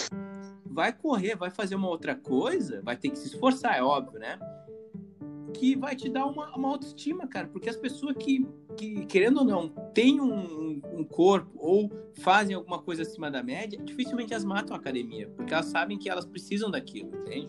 Vai 0.66 0.92
correr, 0.92 1.37
vai 1.37 1.51
fazer 1.51 1.75
uma 1.75 1.88
outra 1.88 2.14
coisa, 2.14 2.83
vai 2.83 2.97
ter 2.97 3.11
que 3.11 3.18
se 3.18 3.29
esforçar, 3.29 3.77
é 3.77 3.83
óbvio, 3.83 4.18
né? 4.18 4.38
Que 5.64 5.74
vai 5.74 5.96
te 5.96 6.11
dar 6.11 6.27
uma, 6.27 6.55
uma 6.55 6.68
autoestima, 6.68 7.27
cara. 7.27 7.48
Porque 7.48 7.70
as 7.70 7.77
pessoas 7.77 8.14
que, 8.18 8.46
que 8.77 9.07
querendo 9.07 9.38
ou 9.38 9.44
não, 9.46 9.70
têm 9.94 10.20
um, 10.20 10.83
um 10.92 11.03
corpo 11.03 11.50
ou 11.57 11.90
fazem 12.20 12.55
alguma 12.55 12.83
coisa 12.83 13.00
acima 13.00 13.31
da 13.31 13.42
média, 13.42 13.81
dificilmente 13.83 14.35
elas 14.35 14.44
matam 14.44 14.77
a 14.77 14.79
academia. 14.79 15.27
Porque 15.35 15.55
elas 15.55 15.64
sabem 15.64 15.98
que 15.98 16.11
elas 16.11 16.27
precisam 16.27 16.70
daquilo, 16.70 17.16
entende? 17.16 17.48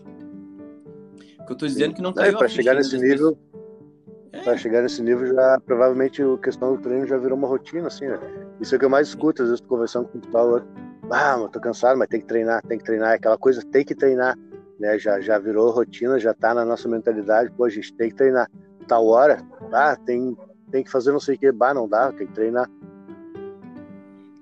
Porque 1.36 1.52
eu 1.52 1.56
tô 1.56 1.66
dizendo 1.66 1.94
que 1.94 2.00
não 2.00 2.14
caiu 2.14 2.34
é, 2.34 2.38
Para 2.38 2.48
chegar 2.48 2.74
nesse 2.74 2.96
nível, 2.96 3.38
é. 4.32 4.42
Para 4.42 4.56
chegar 4.56 4.82
nesse 4.82 5.02
nível, 5.02 5.26
já 5.26 5.60
provavelmente 5.60 6.22
a 6.22 6.38
questão 6.38 6.74
do 6.74 6.80
treino 6.80 7.06
já 7.06 7.18
virou 7.18 7.36
uma 7.36 7.46
rotina, 7.46 7.88
assim, 7.88 8.06
né? 8.06 8.18
Isso 8.62 8.74
é 8.74 8.76
o 8.76 8.78
que 8.78 8.86
eu 8.86 8.90
mais 8.90 9.08
escuto, 9.08 9.42
às 9.42 9.50
vezes, 9.50 9.64
conversando 9.66 10.08
com 10.08 10.16
o 10.16 10.20
pessoal, 10.22 10.62
ah, 11.10 11.36
mas 11.38 11.50
tô 11.50 11.60
cansado, 11.60 11.98
mas 11.98 12.08
tem 12.08 12.20
que 12.20 12.26
treinar, 12.26 12.62
tem 12.62 12.78
que 12.78 12.84
treinar, 12.84 13.12
aquela 13.12 13.36
coisa, 13.36 13.62
tem 13.62 13.84
que 13.84 13.94
treinar, 13.94 14.38
né? 14.78 14.98
Já, 14.98 15.20
já 15.20 15.38
virou 15.38 15.70
rotina, 15.70 16.18
já 16.18 16.34
tá 16.34 16.54
na 16.54 16.64
nossa 16.64 16.88
mentalidade, 16.88 17.50
pô, 17.52 17.64
a 17.64 17.68
gente 17.68 17.92
tem 17.94 18.10
que 18.10 18.16
treinar. 18.16 18.50
Tal 18.86 19.06
hora, 19.06 19.42
ah, 19.72 19.96
tem, 19.96 20.36
tem 20.70 20.84
que 20.84 20.90
fazer 20.90 21.12
não 21.12 21.20
sei 21.20 21.34
o 21.34 21.38
que, 21.38 21.50
bah, 21.52 21.74
não 21.74 21.88
dá, 21.88 22.12
tem 22.12 22.26
que 22.26 22.32
treinar. 22.32 22.70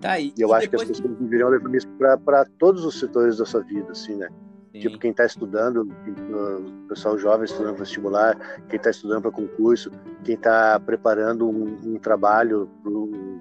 Tá 0.01 0.13
aí. 0.13 0.35
E 0.37 0.43
eu 0.43 0.51
e 0.51 0.53
acho 0.53 0.69
que 0.69 0.77
as 0.77 0.85
pessoas 0.85 1.01
que... 1.01 1.23
deveriam 1.23 1.49
levar 1.49 1.75
isso 1.75 1.89
para 1.99 2.45
todos 2.59 2.85
os 2.85 3.01
setores 3.01 3.39
da 3.39 3.47
sua 3.47 3.63
vida, 3.63 3.91
assim, 3.93 4.15
né? 4.17 4.29
Sim. 4.75 4.81
Tipo, 4.81 4.99
quem 4.99 5.13
está 5.13 5.25
estudando, 5.25 5.89
o 5.89 6.89
pessoal 6.89 7.17
jovem 7.17 7.45
estudando 7.45 7.77
vestibular, 7.77 8.37
quem 8.69 8.77
está 8.77 8.91
estudando 8.91 9.23
para 9.23 9.31
concurso, 9.31 9.91
quem 10.25 10.35
está 10.35 10.79
preparando 10.81 11.49
um, 11.49 11.79
um 11.85 11.99
trabalho, 11.99 12.69
pro, 12.83 13.41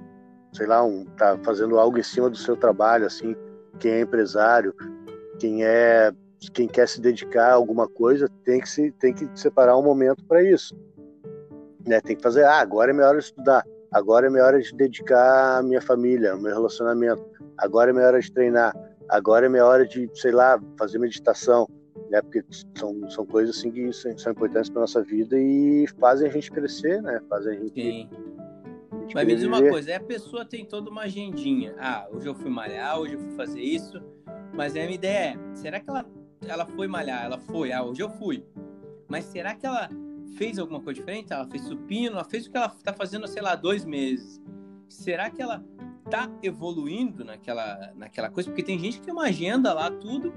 sei 0.54 0.68
lá, 0.68 0.84
um, 0.84 1.06
tá 1.18 1.38
fazendo 1.44 1.80
algo 1.80 1.98
em 1.98 2.04
cima 2.04 2.30
do 2.30 2.38
seu 2.38 2.56
trabalho, 2.56 3.08
assim, 3.08 3.36
quem 3.80 3.94
é 3.94 4.02
empresário, 4.02 4.76
quem 5.40 5.66
é 5.66 6.14
quem 6.52 6.68
quer 6.68 6.88
se 6.88 7.00
dedicar 7.00 7.52
a 7.52 7.54
alguma 7.54 7.88
coisa 7.88 8.28
tem 8.44 8.60
que 8.60 8.70
se 8.70 8.92
tem 8.92 9.14
que 9.14 9.28
separar 9.36 9.78
um 9.78 9.84
momento 9.84 10.24
para 10.26 10.44
isso 10.44 10.76
né 11.86 12.02
tem 12.02 12.16
que 12.16 12.22
fazer 12.22 12.44
ah 12.44 12.60
agora 12.60 12.92
é 12.92 12.94
minha 12.94 13.08
hora 13.08 13.18
de 13.18 13.26
estudar 13.26 13.64
agora 13.92 14.28
é 14.28 14.30
minha 14.30 14.44
hora 14.44 14.62
de 14.62 14.74
dedicar 14.76 15.60
a 15.60 15.64
minha 15.64 15.82
família 15.82 16.34
ao 16.34 16.40
meu 16.40 16.54
relacionamento 16.54 17.24
agora 17.58 17.92
é 17.92 17.94
minha 17.94 18.08
hora 18.08 18.20
de 18.20 18.32
treinar 18.32 18.74
agora 19.10 19.46
é 19.46 19.50
minha 19.50 19.66
hora 19.66 19.86
de, 19.86 20.10
sei 20.14 20.32
lá, 20.32 20.60
fazer 20.78 20.98
meditação, 21.00 21.70
né? 22.10 22.22
Porque 22.22 22.44
são, 22.76 23.10
são 23.10 23.26
coisas 23.26 23.58
assim 23.58 23.72
que 23.72 23.92
são, 23.94 24.18
são 24.18 24.32
importantes 24.32 24.70
para 24.70 24.82
nossa 24.82 25.02
vida 25.04 25.40
e 25.40 25.86
fazem 26.00 26.28
a 26.28 26.32
gente 26.32 26.52
crescer, 26.52 27.02
né? 27.02 27.22
Fazem 27.30 27.58
a 27.58 27.60
gente. 27.60 27.82
Sim. 27.82 28.10
A 28.92 28.96
gente 28.98 29.16
Mas 29.16 29.26
me 29.26 29.36
diz 29.36 29.44
uma 29.44 29.62
coisa, 29.62 29.96
a 29.96 30.00
pessoa 30.00 30.46
tem 30.46 30.66
toda 30.66 30.90
uma 30.90 31.04
agendinha. 31.04 31.76
Ah, 31.78 32.08
hoje 32.12 32.28
eu 32.28 32.36
fui 32.36 32.50
malhar, 32.50 33.00
hoje 33.00 33.14
eu 33.14 33.20
fui 33.20 33.32
fazer 33.36 33.62
isso. 33.62 34.02
Mas 34.54 34.76
a 34.76 34.80
minha 34.80 34.92
ideia 34.92 35.36
é, 35.36 35.56
será 35.56 35.80
que 35.80 35.90
ela, 35.90 36.06
ela 36.48 36.66
foi 36.66 36.88
malhar? 36.88 37.26
Ela 37.26 37.38
foi, 37.38 37.72
ah, 37.72 37.84
hoje 37.84 38.02
eu 38.02 38.10
fui. 38.10 38.46
Mas 39.08 39.26
será 39.26 39.56
que 39.56 39.66
ela 39.66 39.90
fez 40.38 40.58
alguma 40.58 40.82
coisa 40.82 41.00
diferente? 41.00 41.32
Ela 41.32 41.48
fez 41.48 41.64
supino, 41.64 42.16
ela 42.16 42.24
fez 42.24 42.48
o 42.48 42.52
que 42.52 42.58
ela 42.58 42.68
está 42.68 42.94
fazendo, 42.94 43.28
sei 43.28 43.42
lá, 43.42 43.56
dois 43.56 43.86
meses. 43.86 44.42
Será 44.88 45.30
que 45.30 45.42
ela 45.42 45.64
tá 46.10 46.30
evoluindo 46.42 47.24
naquela, 47.24 47.92
naquela 47.96 48.30
coisa, 48.30 48.50
porque 48.50 48.64
tem 48.64 48.78
gente 48.78 49.00
que 49.00 49.06
tem 49.06 49.14
uma 49.14 49.24
agenda 49.24 49.74
lá, 49.74 49.90
tudo, 49.90 50.34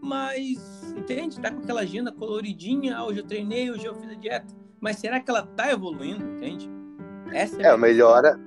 mas, 0.00 0.94
entende? 0.96 1.40
Tá 1.40 1.50
com 1.50 1.60
aquela 1.60 1.80
agenda 1.80 2.12
coloridinha, 2.12 2.96
ah, 2.96 3.04
hoje 3.04 3.20
eu 3.20 3.26
treinei, 3.26 3.70
hoje 3.70 3.84
eu 3.84 3.94
fiz 3.94 4.10
a 4.10 4.14
dieta. 4.14 4.54
Mas 4.80 4.96
será 4.96 5.20
que 5.20 5.28
ela 5.30 5.42
tá 5.42 5.70
evoluindo, 5.70 6.24
entende? 6.24 6.70
Essa 7.32 7.60
é, 7.60 7.64
é 7.64 7.68
a 7.68 7.76
melhora. 7.76 8.38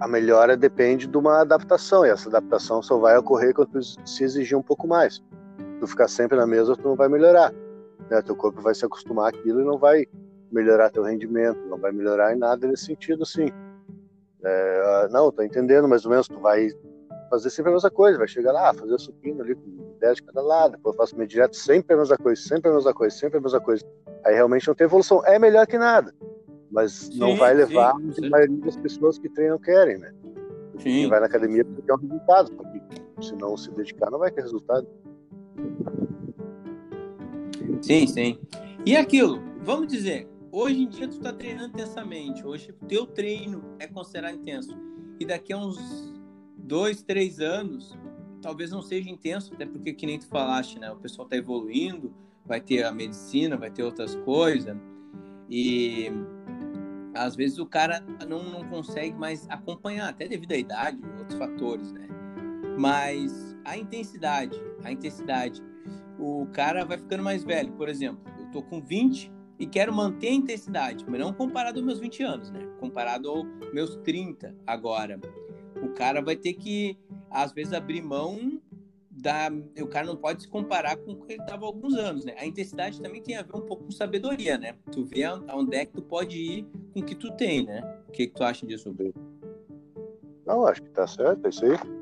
A 0.00 0.08
melhora 0.08 0.56
depende 0.56 1.06
de 1.06 1.16
uma 1.16 1.42
adaptação, 1.42 2.06
e 2.06 2.08
essa 2.08 2.28
adaptação 2.28 2.82
só 2.82 2.98
vai 2.98 3.16
ocorrer 3.18 3.54
quando 3.54 3.80
se 3.82 4.24
exigir 4.24 4.56
um 4.56 4.62
pouco 4.62 4.88
mais. 4.88 5.22
Tu 5.80 5.86
ficar 5.86 6.08
sempre 6.08 6.36
na 6.36 6.46
mesa, 6.46 6.76
tu 6.76 6.86
não 6.86 6.94
vai 6.94 7.08
melhorar. 7.08 7.52
Né? 8.10 8.22
Teu 8.22 8.36
corpo 8.36 8.60
vai 8.60 8.74
se 8.74 8.84
acostumar 8.84 9.30
àquilo 9.30 9.60
e 9.60 9.64
não 9.64 9.78
vai 9.78 10.06
melhorar 10.52 10.90
teu 10.90 11.02
rendimento, 11.02 11.58
não 11.68 11.78
vai 11.78 11.92
melhorar 11.92 12.34
em 12.34 12.38
nada 12.38 12.66
nesse 12.66 12.86
sentido, 12.86 13.22
assim. 13.22 13.46
É, 14.44 15.08
não, 15.10 15.30
tô 15.30 15.42
entendendo 15.42 15.88
mais 15.88 16.04
ou 16.04 16.10
menos, 16.10 16.28
tu 16.28 16.38
vai 16.40 16.68
fazer 17.30 17.50
sempre 17.50 17.70
a 17.70 17.74
mesma 17.74 17.90
coisa, 17.90 18.18
vai 18.18 18.26
chegar 18.26 18.52
lá, 18.52 18.74
fazer 18.74 18.92
o 18.92 18.98
supino 18.98 19.42
ali 19.42 19.54
com 19.54 19.94
10 20.00 20.16
de 20.16 20.22
cada 20.24 20.42
lado, 20.42 20.72
depois 20.72 20.94
eu 20.94 20.98
faço 20.98 21.26
direto, 21.26 21.54
sempre 21.54 21.94
a 21.94 21.98
mesma 21.98 22.16
coisa, 22.16 22.42
sempre 22.42 22.70
a 22.70 22.74
mesma 22.74 22.92
coisa, 22.92 23.16
sempre 23.16 23.38
a 23.38 23.40
mesma 23.40 23.60
coisa. 23.60 23.84
Aí 24.24 24.34
realmente 24.34 24.66
não 24.66 24.74
tem 24.74 24.86
evolução. 24.86 25.24
É 25.24 25.38
melhor 25.38 25.66
que 25.66 25.78
nada, 25.78 26.12
mas 26.70 26.92
sim, 26.92 27.18
não 27.18 27.36
vai 27.36 27.54
levar 27.54 27.94
sim, 28.12 28.26
a 28.26 28.30
maioria 28.30 28.60
das 28.64 28.76
pessoas 28.76 29.18
que 29.18 29.28
treinam 29.28 29.58
querem, 29.58 29.98
né? 29.98 30.12
Sim. 30.78 30.84
Quem 30.84 31.08
vai 31.08 31.20
na 31.20 31.26
academia 31.26 31.64
porque 31.64 31.82
quer 31.82 31.94
um 31.94 31.98
resultado, 31.98 32.50
porque 32.52 32.80
se 33.20 33.34
não 33.36 33.56
se 33.56 33.70
dedicar 33.72 34.10
não 34.10 34.18
vai 34.18 34.30
ter 34.30 34.40
resultado. 34.40 34.88
Sim, 37.82 38.06
sim. 38.06 38.38
E 38.84 38.96
aquilo, 38.96 39.42
vamos 39.62 39.88
dizer, 39.88 40.28
hoje 40.52 40.82
em 40.82 40.88
dia 40.88 41.08
tu 41.08 41.18
tá 41.20 41.32
treinando 41.32 41.68
intensamente, 41.68 42.46
hoje 42.46 42.70
o 42.70 42.86
teu 42.86 43.06
treino 43.06 43.62
é 43.78 43.86
considerado 43.86 44.36
intenso. 44.36 44.76
E 45.18 45.24
daqui 45.24 45.52
a 45.52 45.58
uns 45.58 45.78
dois, 46.56 47.02
três 47.02 47.40
anos, 47.40 47.96
talvez 48.40 48.70
não 48.70 48.82
seja 48.82 49.10
intenso, 49.10 49.54
até 49.54 49.66
porque 49.66 49.92
que 49.92 50.06
nem 50.06 50.18
tu 50.18 50.26
falaste, 50.26 50.78
né? 50.78 50.90
O 50.90 50.96
pessoal 50.96 51.28
tá 51.28 51.36
evoluindo, 51.36 52.12
vai 52.44 52.60
ter 52.60 52.84
a 52.84 52.92
medicina, 52.92 53.56
vai 53.56 53.70
ter 53.70 53.82
outras 53.82 54.14
coisas. 54.16 54.76
E 55.48 56.10
às 57.14 57.34
vezes 57.34 57.58
o 57.58 57.66
cara 57.66 58.02
não, 58.28 58.42
não 58.42 58.68
consegue 58.68 59.16
mais 59.16 59.46
acompanhar, 59.48 60.08
até 60.08 60.28
devido 60.28 60.52
à 60.52 60.56
idade 60.56 60.98
outros 61.18 61.38
fatores, 61.38 61.92
né? 61.92 62.06
Mas 62.78 63.56
a 63.64 63.76
intensidade, 63.76 64.58
a 64.84 64.92
intensidade, 64.92 65.62
o 66.18 66.46
cara 66.52 66.84
vai 66.84 66.98
ficando 66.98 67.22
mais 67.22 67.42
velho, 67.44 67.72
por 67.72 67.88
exemplo, 67.88 68.20
eu 68.38 68.46
tô 68.50 68.62
com 68.62 68.80
20, 68.80 69.30
e 69.60 69.66
quero 69.66 69.92
manter 69.92 70.28
a 70.28 70.32
intensidade, 70.32 71.04
mas 71.06 71.20
não 71.20 71.34
comparado 71.34 71.78
aos 71.78 71.86
meus 71.86 72.00
20 72.00 72.22
anos, 72.22 72.50
né? 72.50 72.66
Comparado 72.80 73.28
aos 73.28 73.46
meus 73.74 73.94
30 73.96 74.56
agora. 74.66 75.20
O 75.82 75.90
cara 75.90 76.22
vai 76.22 76.34
ter 76.34 76.54
que, 76.54 76.98
às 77.30 77.52
vezes, 77.52 77.74
abrir 77.74 78.00
mão 78.00 78.58
da. 79.10 79.50
O 79.78 79.86
cara 79.86 80.06
não 80.06 80.16
pode 80.16 80.42
se 80.42 80.48
comparar 80.48 80.96
com 80.96 81.12
o 81.12 81.16
que 81.16 81.34
ele 81.34 81.42
estava 81.42 81.66
há 81.66 81.68
alguns 81.68 81.94
anos, 81.94 82.24
né? 82.24 82.34
A 82.38 82.46
intensidade 82.46 83.02
também 83.02 83.20
tem 83.22 83.36
a 83.36 83.42
ver 83.42 83.54
um 83.54 83.60
pouco 83.60 83.84
com 83.84 83.90
sabedoria, 83.90 84.56
né? 84.56 84.76
Tu 84.90 85.04
vê 85.04 85.24
aonde 85.24 85.76
é 85.76 85.84
que 85.84 85.92
tu 85.92 86.02
pode 86.02 86.38
ir 86.38 86.66
com 86.94 87.00
o 87.00 87.04
que 87.04 87.14
tu 87.14 87.30
tem, 87.32 87.66
né? 87.66 87.82
O 88.08 88.12
que, 88.12 88.28
que 88.28 88.34
tu 88.34 88.42
acha 88.42 88.66
disso, 88.66 88.90
Bruno? 88.90 89.12
Não, 90.46 90.66
acho 90.66 90.82
que 90.82 90.88
tá 90.88 91.06
certo, 91.06 91.44
é 91.44 91.50
isso 91.50 91.66
aí. 91.66 91.99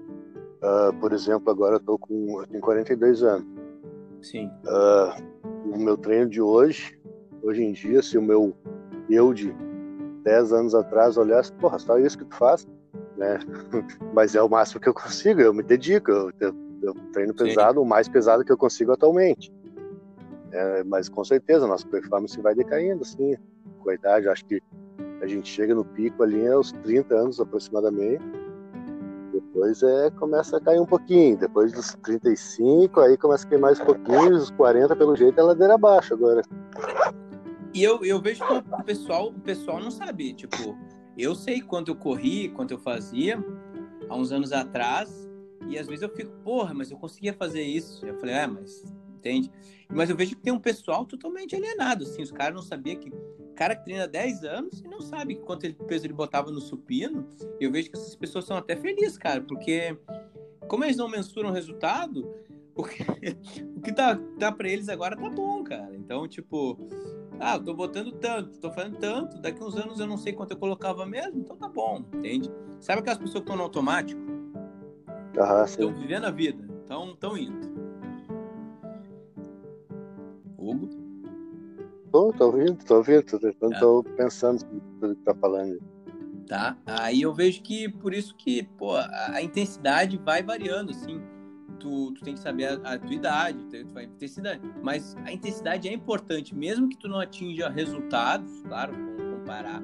Uh, 0.59 0.93
por 1.01 1.13
exemplo, 1.13 1.51
agora 1.51 1.77
eu 1.77 1.81
tô 1.81 1.99
com. 1.99 2.41
Eu 2.41 2.47
tenho 2.47 2.61
42 2.61 3.23
anos. 3.23 3.47
Sim. 4.21 4.51
Uh, 4.67 5.75
o 5.75 5.79
meu 5.79 5.97
treino 5.97 6.29
de 6.29 6.41
hoje 6.41 6.99
Hoje 7.43 7.63
em 7.63 7.73
dia, 7.73 8.03
se 8.03 8.19
o 8.19 8.23
meu 8.23 8.55
eu 9.09 9.33
de 9.33 9.55
10 10.25 10.53
anos 10.53 10.75
atrás 10.75 11.17
olhasse, 11.17 11.53
porra, 11.55 11.79
só 11.79 11.99
isso 11.99 12.19
que 12.19 12.25
tu 12.25 12.35
faz, 12.35 12.67
né? 13.17 13.39
Mas 14.13 14.35
é 14.35 14.43
o 14.43 14.49
máximo 14.49 14.81
que 14.81 14.89
eu 14.89 14.95
consigo, 14.95 15.41
eu 15.41 15.55
me 15.55 15.63
dedico, 15.63 16.11
eu, 16.11 16.33
eu, 16.41 16.55
eu 16.83 16.95
treino 17.13 17.35
pesado, 17.35 17.81
Sim. 17.81 17.87
o 17.87 17.89
mais 17.89 18.09
pesado 18.09 18.45
que 18.45 18.53
eu 18.53 18.59
consigo 18.59 18.93
atualmente. 18.93 19.53
É, 20.51 20.83
mas 20.83 21.11
com 21.11 21.23
certeza, 21.23 21.67
nossa 21.67 21.87
performance 21.87 22.41
vai 22.41 22.55
decaindo, 22.55 23.03
assim, 23.03 23.37
com 23.81 23.91
a 23.91 23.95
idade. 23.95 24.29
Acho 24.29 24.47
que 24.47 24.63
a 25.21 25.27
gente 25.27 25.47
chega 25.47 25.75
no 25.75 25.85
pico 25.85 26.23
ali 26.23 26.49
aos 26.49 26.73
30 26.73 27.15
anos 27.15 27.39
aproximadamente. 27.39 28.25
Depois 29.41 29.83
é, 29.83 30.11
começa 30.11 30.57
a 30.57 30.61
cair 30.61 30.81
um 30.81 30.87
pouquinho. 30.87 31.37
Depois 31.37 31.73
dos 31.73 31.95
35, 32.03 33.01
aí 33.01 33.17
começa 33.17 33.47
a 33.47 33.51
cair 33.51 33.61
mais 33.61 33.81
um 33.81 33.85
pouquinho. 33.85 34.37
Os 34.37 34.51
40, 34.51 34.97
pelo 34.97 35.17
jeito, 35.17 35.39
é 35.39 35.43
ladeira 35.43 35.75
abaixo 35.75 36.15
agora. 36.15 36.43
E 37.75 37.83
eu, 37.83 38.05
eu 38.05 38.21
vejo 38.21 38.45
que 38.47 38.53
o 38.53 38.85
pessoal, 38.85 39.29
o 39.29 39.41
pessoal 39.41 39.81
não 39.81 39.91
sabe. 39.91 40.33
Tipo, 40.33 40.77
eu 41.17 41.35
sei 41.35 41.61
quanto 41.61 41.91
eu 41.91 41.97
corri, 41.97 42.49
quanto 42.49 42.73
eu 42.73 42.79
fazia 42.79 43.43
há 44.09 44.17
uns 44.17 44.33
anos 44.33 44.53
atrás. 44.53 45.29
E 45.69 45.79
às 45.79 45.87
vezes 45.87 46.03
eu 46.03 46.09
fico, 46.09 46.33
porra, 46.43 46.73
mas 46.75 46.91
eu 46.91 46.97
conseguia 46.97 47.33
fazer 47.33 47.63
isso. 47.63 48.07
Eu 48.07 48.15
falei, 48.19 48.35
é, 48.35 48.47
mas 48.47 48.85
entende? 49.19 49.51
Mas 49.89 50.11
eu 50.11 50.17
vejo 50.17 50.37
que 50.37 50.43
tem 50.43 50.53
um 50.53 50.61
pessoal 50.61 51.05
totalmente 51.05 51.55
alienado, 51.55 52.05
assim, 52.05 52.23
os 52.23 52.31
caras 52.31 52.55
não 52.55 52.63
sabiam 52.63 52.97
que 52.97 53.13
cara 53.59 53.75
que 53.75 53.83
treina 53.83 54.07
10 54.07 54.45
anos 54.45 54.81
e 54.81 54.87
não 54.87 55.01
sabe 55.01 55.35
quanto 55.35 55.65
ele, 55.65 55.75
peso 55.75 56.07
ele 56.07 56.13
botava 56.13 56.49
no 56.49 56.61
supino. 56.61 57.27
Eu 57.59 57.73
vejo 57.73 57.91
que 57.91 57.97
essas 57.97 58.15
pessoas 58.15 58.45
são 58.45 58.57
até 58.57 58.77
felizes, 58.77 59.19
cara, 59.19 59.41
porque 59.41 59.99
como 60.69 60.85
eles 60.85 60.97
não 60.97 61.09
mensuram 61.09 61.51
o 61.51 61.53
resultado, 61.53 62.33
o 62.77 62.85
que, 62.85 63.03
o 63.77 63.81
que 63.81 63.93
tá, 63.93 64.17
tá 64.39 64.53
para 64.53 64.69
eles 64.69 64.89
agora 64.89 65.17
tá 65.17 65.29
bom, 65.29 65.65
cara. 65.65 65.93
Então, 65.97 66.29
tipo, 66.29 66.79
ah, 67.41 67.57
eu 67.57 67.65
tô 67.65 67.75
botando 67.75 68.13
tanto, 68.13 68.61
tô 68.61 68.71
fazendo 68.71 68.97
tanto, 68.99 69.41
daqui 69.41 69.61
uns 69.61 69.77
anos 69.77 69.99
eu 69.99 70.07
não 70.07 70.17
sei 70.17 70.33
quanto 70.33 70.53
eu 70.53 70.57
colocava 70.57 71.05
mesmo, 71.05 71.41
então 71.41 71.57
tá 71.57 71.67
bom, 71.67 72.05
entende? 72.15 72.49
Sabe 72.79 73.01
aquelas 73.01 73.19
pessoas 73.19 73.41
que 73.41 73.51
estão 73.51 73.57
no 73.57 73.65
automático? 73.65 74.21
Estão 75.65 75.93
vivendo 76.01 76.27
a 76.27 76.31
vida, 76.31 76.65
estão 76.85 77.37
indo. 77.37 77.77
Hugo? 80.57 80.98
Tô, 82.19 82.33
tô 82.33 82.47
ouvindo, 82.47 82.85
tô 82.85 82.97
ouvindo, 82.97 83.23
tô, 83.23 83.39
tentando, 83.39 83.71
tá. 83.71 83.79
tô 83.79 84.03
pensando 84.17 84.65
tudo 84.99 85.15
que 85.15 85.23
tá 85.23 85.33
falando. 85.37 85.79
Tá, 86.49 86.77
aí 86.85 87.23
eu 87.23 87.33
vejo 87.33 87.63
que 87.63 87.89
por 87.89 88.13
isso 88.13 88.35
que, 88.35 88.65
pô, 88.77 88.97
a, 88.97 89.35
a 89.35 89.43
intensidade 89.43 90.19
vai 90.19 90.43
variando, 90.43 90.91
assim. 90.91 91.23
Tu, 91.79 92.13
tu 92.15 92.25
tem 92.25 92.35
que 92.35 92.41
saber 92.41 92.81
a, 92.85 92.95
a 92.95 92.99
tua 92.99 93.15
idade, 93.15 93.65
tu 93.67 93.95
vai 93.95 94.07
intensidade. 94.07 94.61
Mas 94.83 95.17
a 95.25 95.31
intensidade 95.31 95.89
é 95.89 95.93
importante, 95.93 96.57
mesmo 96.57 96.89
que 96.89 96.99
tu 96.99 97.07
não 97.07 97.21
atinja 97.21 97.69
resultados, 97.69 98.51
claro, 98.67 98.93
comparar 99.37 99.81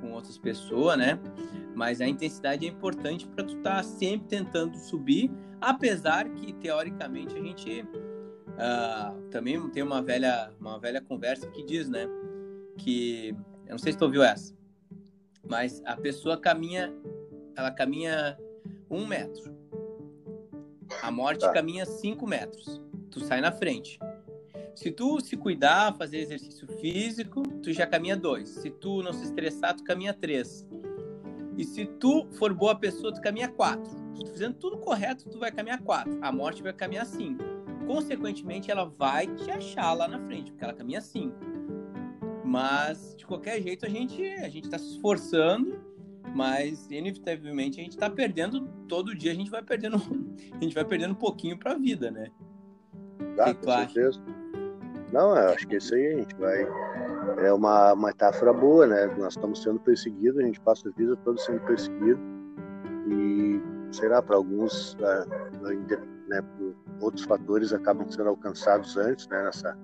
com 0.00 0.12
outras 0.12 0.38
pessoas, 0.38 0.96
né? 0.96 1.18
Mas 1.74 2.00
a 2.00 2.06
intensidade 2.06 2.64
é 2.64 2.68
importante 2.68 3.26
para 3.26 3.42
tu 3.42 3.56
estar 3.56 3.78
tá 3.78 3.82
sempre 3.82 4.28
tentando 4.28 4.78
subir, 4.78 5.32
apesar 5.60 6.28
que 6.28 6.52
teoricamente 6.52 7.36
a 7.36 7.42
gente 7.42 7.84
Uh, 8.52 9.28
também 9.30 9.58
tem 9.70 9.82
uma 9.82 10.02
velha, 10.02 10.52
uma 10.60 10.78
velha 10.78 11.00
conversa 11.00 11.48
que 11.48 11.64
diz, 11.64 11.88
né? 11.88 12.06
Que 12.78 13.34
eu 13.66 13.70
não 13.70 13.78
sei 13.78 13.92
se 13.92 13.98
tu 13.98 14.04
ouviu 14.04 14.22
essa, 14.22 14.54
mas 15.48 15.82
a 15.84 15.96
pessoa 15.96 16.36
caminha, 16.36 16.92
ela 17.56 17.70
caminha 17.70 18.38
um 18.90 19.06
metro, 19.06 19.56
a 21.02 21.10
morte 21.10 21.40
tá. 21.40 21.52
caminha 21.52 21.86
cinco 21.86 22.26
metros. 22.26 22.80
Tu 23.10 23.20
sai 23.20 23.40
na 23.40 23.50
frente. 23.50 23.98
Se 24.74 24.90
tu 24.90 25.20
se 25.20 25.36
cuidar, 25.36 25.94
fazer 25.96 26.18
exercício 26.18 26.66
físico, 26.78 27.42
tu 27.62 27.72
já 27.72 27.86
caminha 27.86 28.16
dois. 28.16 28.48
Se 28.48 28.70
tu 28.70 29.02
não 29.02 29.12
se 29.12 29.24
estressar, 29.24 29.74
tu 29.74 29.84
caminha 29.84 30.14
três. 30.14 30.66
E 31.56 31.64
se 31.64 31.84
tu 31.84 32.26
for 32.32 32.52
boa 32.54 32.74
pessoa, 32.74 33.12
tu 33.12 33.20
caminha 33.20 33.48
quatro. 33.48 33.90
Se 34.14 34.24
tu 34.24 34.30
fazendo 34.30 34.54
tudo 34.54 34.78
correto, 34.78 35.28
tu 35.28 35.38
vai 35.38 35.52
caminhar 35.52 35.82
quatro. 35.82 36.18
A 36.22 36.32
morte 36.32 36.62
vai 36.62 36.72
caminhar 36.72 37.04
cinco 37.04 37.51
consequentemente 37.92 38.70
ela 38.70 38.86
vai 38.86 39.26
te 39.26 39.50
achar 39.50 39.92
lá 39.92 40.08
na 40.08 40.18
frente, 40.20 40.50
porque 40.50 40.64
ela 40.64 40.72
caminha 40.72 40.98
assim. 40.98 41.30
Mas 42.42 43.14
de 43.14 43.26
qualquer 43.26 43.60
jeito 43.60 43.84
a 43.84 43.88
gente 43.88 44.24
a 44.36 44.48
gente 44.48 44.64
está 44.64 44.78
se 44.78 44.92
esforçando, 44.92 45.78
mas 46.34 46.90
inevitavelmente 46.90 47.78
a 47.78 47.82
gente 47.82 47.92
está 47.92 48.08
perdendo 48.08 48.66
todo 48.88 49.14
dia 49.14 49.32
a 49.32 49.34
gente 49.34 49.50
vai 49.50 49.62
perdendo 49.62 49.96
a 50.58 50.62
gente 50.62 50.74
vai 50.74 50.84
perdendo 50.86 51.12
um 51.12 51.16
pouquinho 51.26 51.58
para 51.58 51.72
a 51.72 51.78
vida, 51.78 52.10
né? 52.10 52.28
Ah, 53.38 53.52
com 53.52 53.70
certeza. 53.70 54.20
Acha? 54.20 55.12
Não, 55.12 55.36
eu 55.36 55.50
acho 55.50 55.68
que 55.68 55.76
isso 55.76 55.94
aí 55.94 56.14
a 56.14 56.16
gente 56.16 56.34
vai 56.36 56.66
é 57.44 57.52
uma, 57.52 57.94
metáfora 57.94 58.54
boa, 58.54 58.86
né? 58.86 59.06
Nós 59.18 59.34
estamos 59.34 59.62
sendo 59.62 59.78
perseguidos, 59.80 60.38
a 60.38 60.42
gente 60.42 60.60
passa 60.60 60.88
a 60.88 60.92
vida 60.92 61.14
toda 61.16 61.38
sendo 61.38 61.60
perseguido 61.60 62.20
e 63.10 63.60
sei 63.92 64.08
lá 64.08 64.22
para 64.22 64.36
alguns 64.36 64.96
ah, 65.02 65.26
né, 66.28 66.40
outros 67.00 67.24
fatores 67.24 67.72
acabam 67.72 68.08
sendo 68.08 68.28
alcançados 68.28 68.96
antes, 68.96 69.26
né, 69.28 69.42
nessa, 69.42 69.76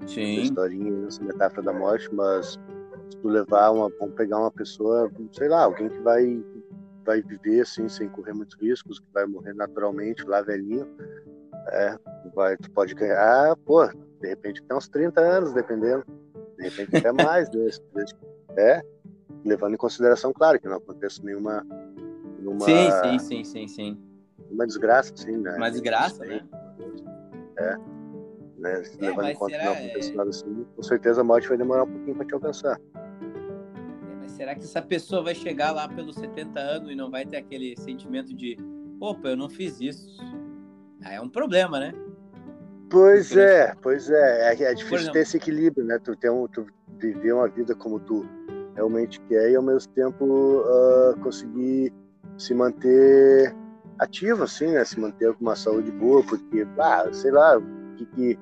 nessa 0.00 0.20
historinha, 0.20 0.90
nessa 0.90 1.22
metáfora 1.22 1.62
da 1.62 1.72
morte, 1.72 2.08
mas 2.14 2.58
se 3.10 3.16
tu 3.18 3.28
levar 3.28 3.70
uma, 3.70 3.90
vamos 3.98 4.14
pegar 4.14 4.38
uma 4.38 4.50
pessoa, 4.50 5.10
sei 5.32 5.48
lá, 5.48 5.64
alguém 5.64 5.88
que 5.88 5.98
vai 6.00 6.44
vai 7.04 7.22
viver 7.22 7.62
assim 7.62 7.88
sem 7.88 8.06
correr 8.10 8.34
muitos 8.34 8.54
riscos, 8.60 9.00
que 9.00 9.06
vai 9.14 9.24
morrer 9.24 9.54
naturalmente 9.54 10.22
lá 10.24 10.42
velhinho, 10.42 10.86
é, 11.68 11.96
vai, 12.34 12.54
tu 12.58 12.70
pode 12.70 12.94
ganhar, 12.94 13.56
pô, 13.64 13.86
de 14.20 14.28
repente 14.28 14.62
até 14.62 14.74
uns 14.74 14.88
30 14.88 15.18
anos, 15.18 15.54
dependendo, 15.54 16.04
de 16.58 16.64
repente 16.64 16.96
até 16.96 17.10
mais, 17.24 17.48
né, 17.50 18.04
é, 18.58 18.82
levando 19.42 19.72
em 19.72 19.78
consideração, 19.78 20.34
claro, 20.34 20.60
que 20.60 20.68
não 20.68 20.76
aconteça 20.76 21.22
nenhuma, 21.22 21.66
nenhuma 22.38 22.60
sim, 22.60 22.90
sim, 22.90 23.18
sim, 23.18 23.44
sim, 23.44 23.68
sim 23.68 24.08
uma 24.50 24.66
desgraça, 24.66 25.12
sim, 25.16 25.36
né? 25.36 25.56
Uma 25.56 25.70
desgraça, 25.70 26.24
né? 26.24 26.40
É. 27.58 27.76
Né? 28.58 28.84
Se 28.84 28.98
é, 28.98 29.08
levando 29.08 29.28
em 29.28 29.34
conta 29.34 29.52
será, 29.52 29.74
que 29.76 30.12
não 30.12 30.28
assim, 30.28 30.66
com 30.74 30.82
certeza 30.82 31.20
a 31.20 31.24
morte 31.24 31.48
vai 31.48 31.56
demorar 31.56 31.84
um 31.84 31.90
pouquinho 31.90 32.16
para 32.16 32.26
te 32.26 32.34
alcançar. 32.34 32.80
É, 32.96 34.14
mas 34.20 34.32
será 34.32 34.54
que 34.54 34.62
essa 34.62 34.82
pessoa 34.82 35.22
vai 35.22 35.34
chegar 35.34 35.70
lá 35.72 35.88
pelos 35.88 36.16
70 36.16 36.58
anos 36.58 36.90
e 36.90 36.94
não 36.94 37.10
vai 37.10 37.24
ter 37.24 37.36
aquele 37.36 37.76
sentimento 37.76 38.34
de 38.34 38.56
opa, 39.00 39.28
eu 39.28 39.36
não 39.36 39.48
fiz 39.48 39.80
isso? 39.80 40.16
Aí 41.04 41.14
é 41.14 41.20
um 41.20 41.28
problema, 41.28 41.78
né? 41.78 41.92
Pois 42.90 43.36
é, 43.36 43.74
pois 43.82 44.10
é. 44.10 44.52
É, 44.52 44.62
é 44.62 44.74
difícil 44.74 44.96
exemplo, 44.96 45.12
ter 45.12 45.20
esse 45.20 45.36
equilíbrio, 45.36 45.84
né? 45.84 45.98
Tu, 45.98 46.16
ter 46.16 46.30
um, 46.30 46.48
tu 46.48 46.66
viver 46.98 47.32
uma 47.32 47.48
vida 47.48 47.74
como 47.74 48.00
tu 48.00 48.26
realmente 48.74 49.20
quer 49.22 49.50
e 49.50 49.56
ao 49.56 49.62
mesmo 49.62 49.92
tempo 49.92 50.24
uh, 50.24 51.18
conseguir 51.20 51.92
se 52.36 52.54
manter 52.54 53.54
ativo, 53.98 54.44
assim, 54.44 54.72
né? 54.72 54.84
Se 54.84 54.98
manter 54.98 55.32
com 55.34 55.42
uma 55.42 55.56
saúde 55.56 55.90
boa, 55.90 56.22
porque, 56.22 56.66
ah, 56.78 57.08
sei 57.12 57.30
lá, 57.30 57.58
o 57.58 57.94
que, 57.96 58.06
que, 58.06 58.38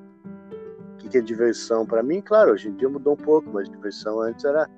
que, 0.99 1.09
que 1.09 1.19
é 1.19 1.21
diversão 1.21 1.87
para 1.87 2.03
mim? 2.03 2.21
Claro, 2.21 2.53
hoje 2.53 2.69
em 2.69 2.75
dia 2.75 2.88
mudou 2.88 3.14
um 3.14 3.16
pouco, 3.16 3.51
mas 3.53 3.69
diversão 3.69 4.21
antes 4.21 4.45
era 4.45 4.69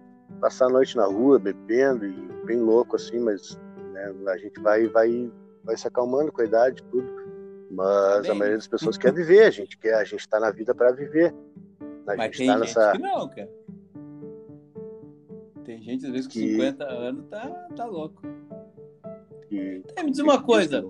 passar 0.41 0.67
a 0.67 0.71
noite 0.71 0.97
na 0.97 1.07
rua, 1.07 1.39
bebendo 1.39 2.07
e 2.07 2.29
bem 2.45 2.61
louco, 2.61 2.97
assim, 2.97 3.19
mas 3.19 3.59
né, 3.93 4.15
a 4.29 4.37
gente 4.37 4.61
vai, 4.61 4.87
vai, 4.87 5.31
vai 5.65 5.77
se 5.77 5.89
acalmando 5.89 6.31
com 6.33 6.43
a 6.43 6.45
idade 6.45 6.83
tudo. 6.85 7.19
Mas 7.71 8.23
bem, 8.23 8.31
a 8.31 8.35
maioria 8.35 8.57
das 8.57 8.69
pessoas 8.69 8.97
quer 8.97 9.13
viver, 9.13 9.45
a 9.45 9.51
gente 9.51 9.77
quer, 9.79 9.95
a 9.95 10.05
gente 10.05 10.27
tá 10.29 10.41
na 10.41 10.51
vida 10.51 10.75
para 10.75 10.93
viver. 10.93 11.35
A 12.07 12.17
mas 12.17 12.27
gente 12.27 12.39
tem 12.39 12.47
tá 12.47 12.59
nessa... 12.59 12.93
que 12.93 12.99
não, 12.99 13.29
cara. 13.29 13.51
Tem 15.65 15.83
gente, 15.83 16.07
às 16.07 16.13
vezes, 16.13 16.27
com 16.27 16.33
que... 16.33 16.53
50 16.53 16.85
anos 16.85 17.27
tá, 17.29 17.69
tá 17.77 17.85
louco. 17.85 18.23
Que, 19.49 19.83
é, 19.97 20.03
me 20.03 20.11
diz 20.11 20.21
uma 20.21 20.43
coisa. 20.43 20.89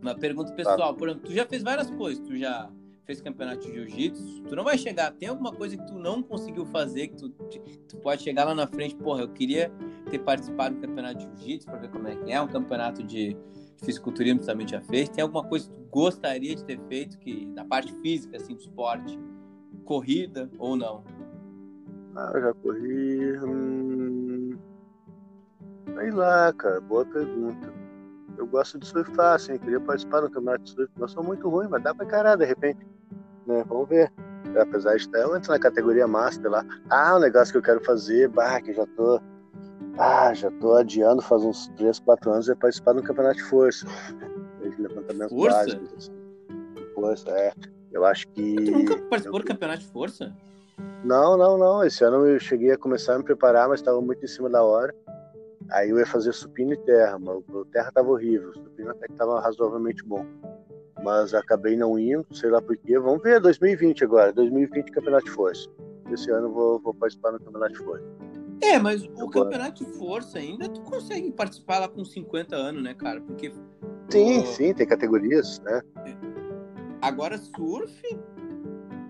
Uma 0.00 0.14
pergunta 0.14 0.52
pessoal. 0.52 0.94
Por 0.94 1.08
exemplo, 1.08 1.28
tu 1.28 1.34
já 1.34 1.46
fez 1.46 1.62
várias 1.62 1.90
coisas. 1.90 2.26
Tu 2.26 2.36
já 2.36 2.70
fez 3.04 3.20
campeonato 3.20 3.66
de 3.66 3.72
jiu-jitsu. 3.72 4.42
Tu 4.42 4.56
não 4.56 4.64
vai 4.64 4.78
chegar. 4.78 5.12
Tem 5.12 5.28
alguma 5.28 5.52
coisa 5.52 5.76
que 5.76 5.86
tu 5.86 5.94
não 5.98 6.22
conseguiu 6.22 6.64
fazer 6.66 7.08
que 7.08 7.16
tu, 7.16 7.28
tu 7.28 7.96
pode 7.98 8.22
chegar 8.22 8.44
lá 8.44 8.54
na 8.54 8.66
frente. 8.66 8.96
Porra, 8.96 9.22
eu 9.22 9.28
queria 9.28 9.70
ter 10.10 10.18
participado 10.20 10.76
do 10.76 10.80
campeonato 10.80 11.18
de 11.18 11.24
jiu-jitsu 11.24 11.66
para 11.66 11.78
ver 11.78 11.90
como 11.90 12.08
é 12.08 12.16
que 12.16 12.32
é. 12.32 12.40
Um 12.40 12.48
campeonato 12.48 13.02
de 13.02 13.36
fisiculturismo 13.84 14.40
tu 14.40 14.46
também 14.46 14.66
já 14.66 14.80
fez. 14.80 15.08
Tem 15.08 15.22
alguma 15.22 15.44
coisa 15.44 15.68
que 15.68 15.74
tu 15.74 15.84
gostaria 15.90 16.54
de 16.56 16.64
ter 16.64 16.80
feito 16.88 17.18
que 17.18 17.46
da 17.48 17.64
parte 17.64 17.92
física, 18.00 18.36
assim, 18.36 18.54
do 18.54 18.60
esporte? 18.60 19.18
Corrida 19.84 20.50
ou 20.58 20.76
não? 20.76 21.04
Ah, 22.14 22.30
eu 22.34 22.40
já 22.40 22.54
corri. 22.54 23.38
Hum 23.38 23.91
Sei 25.86 26.10
lá, 26.10 26.52
cara, 26.52 26.80
boa 26.80 27.04
pergunta. 27.04 27.72
Eu 28.36 28.46
gosto 28.46 28.78
de 28.78 28.86
surfar, 28.86 29.34
assim, 29.34 29.58
queria 29.58 29.80
participar 29.80 30.20
do 30.20 30.30
campeonato 30.30 30.64
de 30.64 30.70
surf, 30.70 30.92
mas 30.96 31.10
sou 31.10 31.22
muito 31.22 31.48
ruim, 31.48 31.68
mas 31.68 31.82
dá 31.82 31.94
pra 31.94 32.04
encarar 32.04 32.36
de 32.36 32.44
repente. 32.44 32.86
Né? 33.46 33.64
Vamos 33.68 33.88
ver. 33.88 34.12
Apesar 34.60 34.96
de 34.96 35.02
estar 35.02 35.24
antes 35.26 35.48
na 35.48 35.58
categoria 35.58 36.06
Master 36.06 36.50
lá. 36.50 36.64
Ah, 36.90 37.16
um 37.16 37.20
negócio 37.20 37.52
que 37.52 37.58
eu 37.58 37.62
quero 37.62 37.84
fazer, 37.84 38.28
bah, 38.28 38.60
que 38.60 38.72
já 38.72 38.86
tô. 38.86 39.20
Ah, 39.98 40.32
já 40.32 40.50
tô 40.52 40.74
adiando 40.74 41.20
faz 41.20 41.42
uns 41.42 41.68
3, 41.76 41.98
4 42.00 42.30
anos 42.32 42.48
é 42.48 42.54
participar 42.54 42.94
do 42.94 43.02
campeonato 43.02 43.36
de 43.36 43.44
força. 43.44 43.86
De 44.62 44.80
levantamento 44.80 45.30
força? 45.30 45.56
básicos. 45.58 45.92
Assim. 45.98 46.94
Força, 46.94 47.30
é. 47.30 47.52
Eu 47.90 48.04
acho 48.04 48.28
que. 48.28 48.54
Tu 48.54 48.70
nunca 48.70 48.96
participou 48.96 49.40
eu... 49.40 49.44
do 49.44 49.48
campeonato 49.48 49.80
de 49.80 49.88
força? 49.88 50.32
Não, 51.04 51.36
não, 51.36 51.58
não. 51.58 51.84
Esse 51.84 52.04
ano 52.04 52.26
eu 52.26 52.38
cheguei 52.38 52.70
a 52.70 52.78
começar 52.78 53.14
a 53.14 53.18
me 53.18 53.24
preparar, 53.24 53.68
mas 53.68 53.80
estava 53.80 54.00
muito 54.00 54.24
em 54.24 54.28
cima 54.28 54.48
da 54.48 54.62
hora. 54.62 54.94
Aí 55.72 55.88
eu 55.88 55.98
ia 55.98 56.06
fazer 56.06 56.32
supino 56.32 56.74
e 56.74 56.76
terra, 56.76 57.18
mas 57.18 57.42
o 57.48 57.64
terra 57.64 57.90
tava 57.90 58.10
horrível, 58.10 58.50
o 58.50 58.54
supino 58.54 58.90
até 58.90 59.06
que 59.06 59.14
tava 59.14 59.40
razoavelmente 59.40 60.04
bom. 60.04 60.24
Mas 61.02 61.32
acabei 61.32 61.76
não 61.76 61.98
indo, 61.98 62.26
sei 62.30 62.50
lá 62.50 62.60
porquê. 62.60 62.98
Vamos 62.98 63.22
ver 63.22 63.40
2020 63.40 64.04
agora, 64.04 64.32
2020 64.32 64.90
Campeonato 64.90 65.24
de 65.24 65.30
Força. 65.30 65.68
Esse 66.12 66.30
ano 66.30 66.48
eu 66.48 66.52
vou, 66.52 66.78
vou 66.78 66.94
participar 66.94 67.32
no 67.32 67.40
Campeonato 67.40 67.72
de 67.72 67.78
Força. 67.78 68.04
É, 68.60 68.78
mas 68.78 69.02
o 69.02 69.28
Campeonato 69.28 69.84
de 69.84 69.90
Força 69.92 70.38
ainda 70.38 70.68
tu 70.68 70.82
consegue 70.82 71.32
participar 71.32 71.78
lá 71.78 71.88
com 71.88 72.04
50 72.04 72.54
anos, 72.54 72.82
né, 72.82 72.94
cara? 72.94 73.20
Porque. 73.22 73.52
Sim, 74.10 74.40
o... 74.40 74.46
sim, 74.46 74.74
tem 74.74 74.86
categorias, 74.86 75.58
né? 75.60 75.80
Agora, 77.00 77.38
surf. 77.38 78.02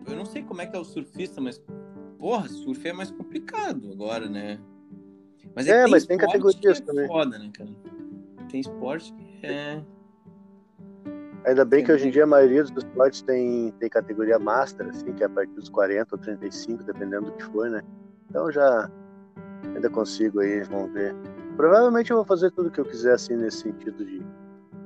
Eu 0.07 0.17
não 0.17 0.25
sei 0.25 0.43
como 0.43 0.63
é 0.63 0.67
que 0.67 0.77
é 0.77 0.79
o 0.79 0.85
surfista, 0.85 1.41
mas. 1.41 1.63
Porra, 2.19 2.49
surf 2.49 2.89
é 2.89 2.93
mais 2.93 3.11
complicado 3.11 3.91
agora, 3.93 4.29
né? 4.29 4.61
Mas 5.55 5.67
é, 5.67 5.71
é 5.71 5.83
tem 5.83 5.91
mas 5.91 6.07
tem 6.07 6.19
categorias 6.19 6.81
é 6.81 6.83
também. 6.83 7.07
Foda, 7.07 7.39
né, 7.39 7.51
cara? 7.53 7.71
Tem 8.51 8.61
esporte 8.61 9.13
que 9.13 9.47
é. 9.47 9.83
Ainda 11.45 11.65
bem 11.65 11.85
que 11.85 11.91
hoje 11.91 12.07
em 12.07 12.11
dia 12.11 12.23
a 12.23 12.27
maioria 12.27 12.63
dos 12.63 12.85
esportes 12.85 13.23
tem, 13.23 13.73
tem 13.81 13.89
categoria 13.89 14.39
Master, 14.39 14.89
assim, 14.89 15.13
que 15.13 15.25
é 15.25 15.27
a 15.27 15.29
partir 15.29 15.53
dos 15.55 15.69
40 15.69 16.15
ou 16.15 16.19
35, 16.21 16.85
dependendo 16.85 17.27
do 17.27 17.33
que 17.33 17.45
for, 17.45 17.69
né? 17.69 17.83
Então 18.31 18.51
já 18.51 18.89
ainda 19.75 19.91
consigo 19.91 20.41
aí, 20.41 20.63
vamos 20.63 20.93
ver. 20.93 21.15
Provavelmente 21.57 22.11
eu 22.11 22.17
vou 22.17 22.25
fazer 22.25 22.51
tudo 22.53 22.71
que 22.71 22.81
eu 22.81 22.85
quiser, 22.85 23.15
assim, 23.15 23.37
nesse 23.37 23.59
sentido 23.59 24.05
de, 24.05 24.21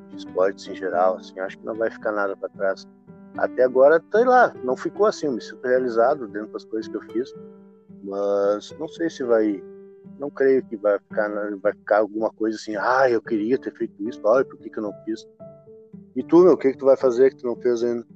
de 0.08 0.16
esportes 0.16 0.66
em 0.66 0.74
geral, 0.74 1.18
assim, 1.18 1.38
acho 1.40 1.58
que 1.58 1.66
não 1.66 1.74
vai 1.74 1.90
ficar 1.90 2.12
nada 2.12 2.36
para 2.36 2.48
trás. 2.48 2.86
Até 3.36 3.64
agora, 3.64 4.02
sei 4.10 4.24
lá, 4.24 4.54
não 4.64 4.76
ficou 4.76 5.06
assim, 5.06 5.26
eu 5.26 5.32
me 5.32 5.40
sinto 5.42 5.62
realizado 5.62 6.26
dentro 6.26 6.52
das 6.52 6.64
coisas 6.64 6.88
que 6.88 6.96
eu 6.96 7.02
fiz, 7.02 7.34
mas 8.02 8.74
não 8.78 8.88
sei 8.88 9.10
se 9.10 9.22
vai, 9.22 9.62
não 10.18 10.30
creio 10.30 10.64
que 10.64 10.76
vai 10.76 10.98
ficar, 10.98 11.28
vai 11.60 11.72
ficar 11.72 11.98
alguma 11.98 12.30
coisa 12.30 12.56
assim, 12.56 12.76
ah, 12.76 13.08
eu 13.10 13.20
queria 13.20 13.58
ter 13.58 13.72
feito 13.72 14.08
isso, 14.08 14.20
olha, 14.24 14.44
por 14.44 14.58
que, 14.58 14.70
que 14.70 14.78
eu 14.78 14.82
não 14.82 14.92
fiz? 15.04 15.26
E 16.14 16.22
tu, 16.22 16.42
meu, 16.42 16.52
o 16.52 16.56
que, 16.56 16.72
que 16.72 16.78
tu 16.78 16.86
vai 16.86 16.96
fazer 16.96 17.30
que 17.30 17.36
tu 17.36 17.46
não 17.46 17.56
fez 17.56 17.82
ainda? 17.82 18.06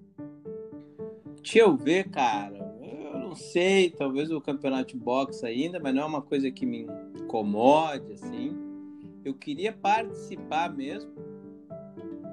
Deixa 1.42 1.58
eu 1.58 1.76
ver, 1.76 2.08
cara. 2.10 2.56
Eu 2.80 3.18
não 3.18 3.34
sei, 3.34 3.90
talvez 3.90 4.30
o 4.30 4.40
campeonato 4.40 4.94
de 4.94 4.96
boxe 4.96 5.44
ainda, 5.44 5.78
mas 5.78 5.94
não 5.94 6.02
é 6.02 6.06
uma 6.06 6.22
coisa 6.22 6.50
que 6.50 6.64
me 6.64 6.86
incomode, 7.14 8.12
assim. 8.12 8.56
Eu 9.24 9.34
queria 9.34 9.72
participar 9.72 10.74
mesmo, 10.74 11.12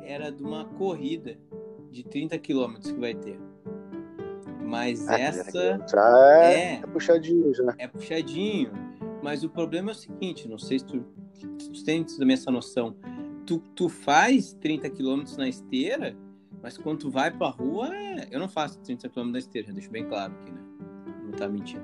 era 0.04 0.32
de 0.32 0.42
uma 0.42 0.66
corrida 0.66 1.38
de 1.92 2.04
30 2.04 2.38
quilômetros 2.40 2.92
que 2.92 3.00
vai 3.00 3.14
ter. 3.14 3.40
Mas 4.62 5.08
ah, 5.08 5.20
essa. 5.20 5.82
É, 5.96 6.54
é, 6.54 6.74
é 6.76 6.88
puxadinho 6.88 7.54
já. 7.54 7.76
É 7.78 7.88
puxadinho. 7.88 8.72
Mas 9.28 9.44
o 9.44 9.50
problema 9.50 9.92
é 9.92 9.94
o 9.94 9.96
seguinte: 9.96 10.48
não 10.48 10.58
sei 10.58 10.80
se 10.80 10.86
tu, 10.86 11.06
tu 11.60 11.84
tem 11.84 12.02
também 12.06 12.36
essa 12.36 12.50
noção 12.50 12.96
tu, 13.48 13.60
tu 13.74 13.90
faz 13.90 14.54
30 14.54 14.90
quilômetros 14.90 15.36
na 15.38 15.50
esteira, 15.50 16.16
mas 16.64 16.78
quando 16.78 17.00
tu 17.00 17.10
vai 17.10 17.30
pra 17.30 17.50
rua, 17.50 17.90
eu 18.32 18.40
não 18.40 18.48
faço 18.48 18.80
30 18.80 19.10
quilômetros 19.10 19.34
na 19.34 19.40
esteira, 19.40 19.68
já 19.68 19.74
deixo 19.74 19.90
bem 19.90 20.06
claro 20.06 20.34
aqui, 20.34 20.52
né? 20.52 20.62
Não 21.24 21.32
tá 21.32 21.48
mentindo. 21.48 21.84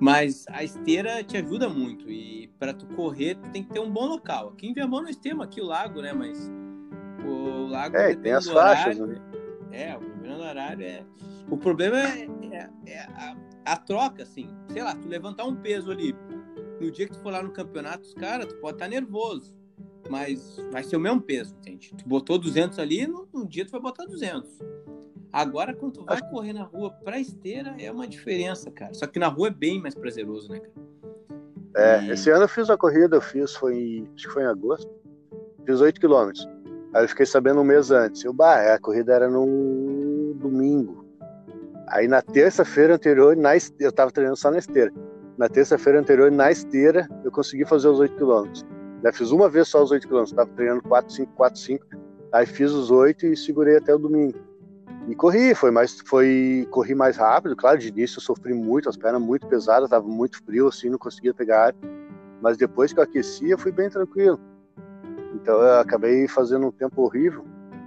Mas 0.00 0.44
a 0.48 0.64
esteira 0.64 1.22
te 1.22 1.36
ajuda 1.36 1.68
muito 1.68 2.10
e 2.10 2.48
para 2.58 2.72
tu 2.72 2.86
correr, 2.94 3.36
tu 3.36 3.50
tem 3.50 3.62
que 3.62 3.70
ter 3.70 3.80
um 3.80 3.90
bom 3.90 4.06
local. 4.06 4.48
Aqui 4.48 4.68
em 4.68 4.72
Viamão 4.72 5.02
nós 5.02 5.16
temos 5.16 5.44
aqui 5.44 5.60
o 5.60 5.66
lago, 5.66 6.00
né? 6.00 6.12
Mas 6.12 6.50
o 7.24 7.66
lago 7.66 7.96
é, 7.96 8.14
tem 8.14 8.32
as 8.32 8.48
faixas, 8.48 8.98
horário, 8.98 9.20
né? 9.20 9.42
É, 9.72 9.96
o 9.96 10.00
problema 10.00 10.36
do 10.36 10.42
horário 10.42 10.84
é. 10.84 11.04
O 11.48 11.56
problema 11.56 11.98
é, 11.98 12.28
é, 12.52 12.70
é 12.86 12.98
a, 13.00 13.36
a, 13.66 13.76
troca, 13.76 14.22
assim. 14.22 14.48
Sei 14.68 14.82
lá, 14.82 14.94
tu 14.94 15.06
levantar 15.08 15.44
um 15.44 15.54
peso 15.54 15.90
ali. 15.90 16.14
No 16.82 16.90
dia 16.90 17.06
que 17.06 17.12
tu 17.12 17.20
for 17.20 17.32
lá 17.32 17.42
no 17.42 17.50
campeonato, 17.50 18.02
os 18.02 18.14
caras, 18.14 18.46
tu 18.46 18.56
pode 18.56 18.76
estar 18.76 18.86
tá 18.86 18.90
nervoso 18.90 19.54
mas 20.10 20.56
vai 20.70 20.82
ser 20.82 20.96
o 20.96 21.00
mesmo 21.00 21.20
peso, 21.20 21.54
entende? 21.58 21.94
Tu 21.96 22.08
botou 22.08 22.38
200 22.38 22.78
ali, 22.78 23.06
no, 23.06 23.28
no 23.32 23.46
dia 23.46 23.64
tu 23.64 23.70
vai 23.70 23.80
botar 23.80 24.04
200. 24.04 24.58
Agora, 25.32 25.74
quando 25.74 25.94
tu 25.94 26.04
vai 26.04 26.16
Acho... 26.16 26.28
correr 26.30 26.52
na 26.52 26.64
rua 26.64 26.90
pra 26.90 27.18
esteira, 27.18 27.74
é 27.78 27.90
uma 27.90 28.06
diferença, 28.06 28.70
cara. 28.70 28.92
Só 28.92 29.06
que 29.06 29.18
na 29.18 29.28
rua 29.28 29.48
é 29.48 29.50
bem 29.50 29.80
mais 29.80 29.94
prazeroso, 29.94 30.50
né, 30.50 30.60
cara? 30.60 30.72
É, 31.74 32.04
e... 32.04 32.10
esse 32.10 32.30
ano 32.30 32.44
eu 32.44 32.48
fiz 32.48 32.68
a 32.68 32.76
corrida, 32.76 33.16
eu 33.16 33.20
fiz, 33.20 33.54
foi, 33.54 34.06
acho 34.14 34.26
que 34.26 34.32
foi 34.32 34.42
em 34.42 34.46
agosto, 34.46 34.90
fiz 35.64 35.80
8 35.80 35.98
quilômetros. 35.98 36.46
Aí 36.94 37.04
eu 37.04 37.08
fiquei 37.08 37.24
sabendo 37.24 37.60
um 37.60 37.64
mês 37.64 37.90
antes. 37.90 38.22
Eu, 38.22 38.34
bah, 38.34 38.74
a 38.74 38.78
corrida 38.78 39.14
era 39.14 39.30
no 39.30 40.34
domingo. 40.34 41.06
Aí 41.88 42.06
na 42.06 42.20
terça-feira 42.20 42.96
anterior, 42.96 43.34
na, 43.34 43.52
eu 43.80 43.92
tava 43.92 44.10
treinando 44.10 44.36
só 44.36 44.50
na 44.50 44.58
esteira. 44.58 44.92
Na 45.38 45.48
terça-feira 45.48 45.98
anterior, 45.98 46.30
na 46.30 46.50
esteira, 46.50 47.08
eu 47.24 47.30
consegui 47.30 47.64
fazer 47.64 47.88
os 47.88 47.98
8 47.98 48.16
quilômetros. 48.16 48.64
Né? 49.02 49.10
Fiz 49.12 49.30
uma 49.30 49.48
vez 49.48 49.68
só 49.68 49.82
os 49.82 49.90
8 49.90 50.06
km, 50.06 50.22
estava 50.22 50.50
treinando 50.50 50.82
4, 50.82 51.12
5, 51.12 51.32
4, 51.32 51.58
5. 51.58 51.86
Aí 52.32 52.46
fiz 52.46 52.70
os 52.72 52.90
8 52.90 53.26
e 53.26 53.36
segurei 53.36 53.76
até 53.76 53.94
o 53.94 53.98
domingo. 53.98 54.38
E 55.08 55.14
corri, 55.14 55.54
foi 55.54 55.70
mais, 55.70 55.98
foi, 56.06 56.66
corri 56.70 56.94
mais 56.94 57.16
rápido, 57.16 57.56
claro, 57.56 57.78
de 57.78 57.88
início 57.88 58.18
eu 58.18 58.22
sofri 58.22 58.54
muito, 58.54 58.88
as 58.88 58.96
pernas 58.96 59.20
muito 59.20 59.48
pesadas, 59.48 59.84
estava 59.84 60.06
muito 60.06 60.40
frio, 60.44 60.68
assim, 60.68 60.88
não 60.88 60.98
conseguia 60.98 61.34
pegar 61.34 61.66
ar. 61.66 61.74
Mas 62.40 62.56
depois 62.56 62.92
que 62.92 63.00
eu 63.00 63.02
aqueci, 63.02 63.50
eu 63.50 63.58
fui 63.58 63.72
bem 63.72 63.90
tranquilo. 63.90 64.38
Então 65.34 65.60
eu 65.60 65.80
acabei 65.80 66.28
fazendo 66.28 66.66
um 66.66 66.70
tempo 66.70 67.02
horrível. 67.02 67.44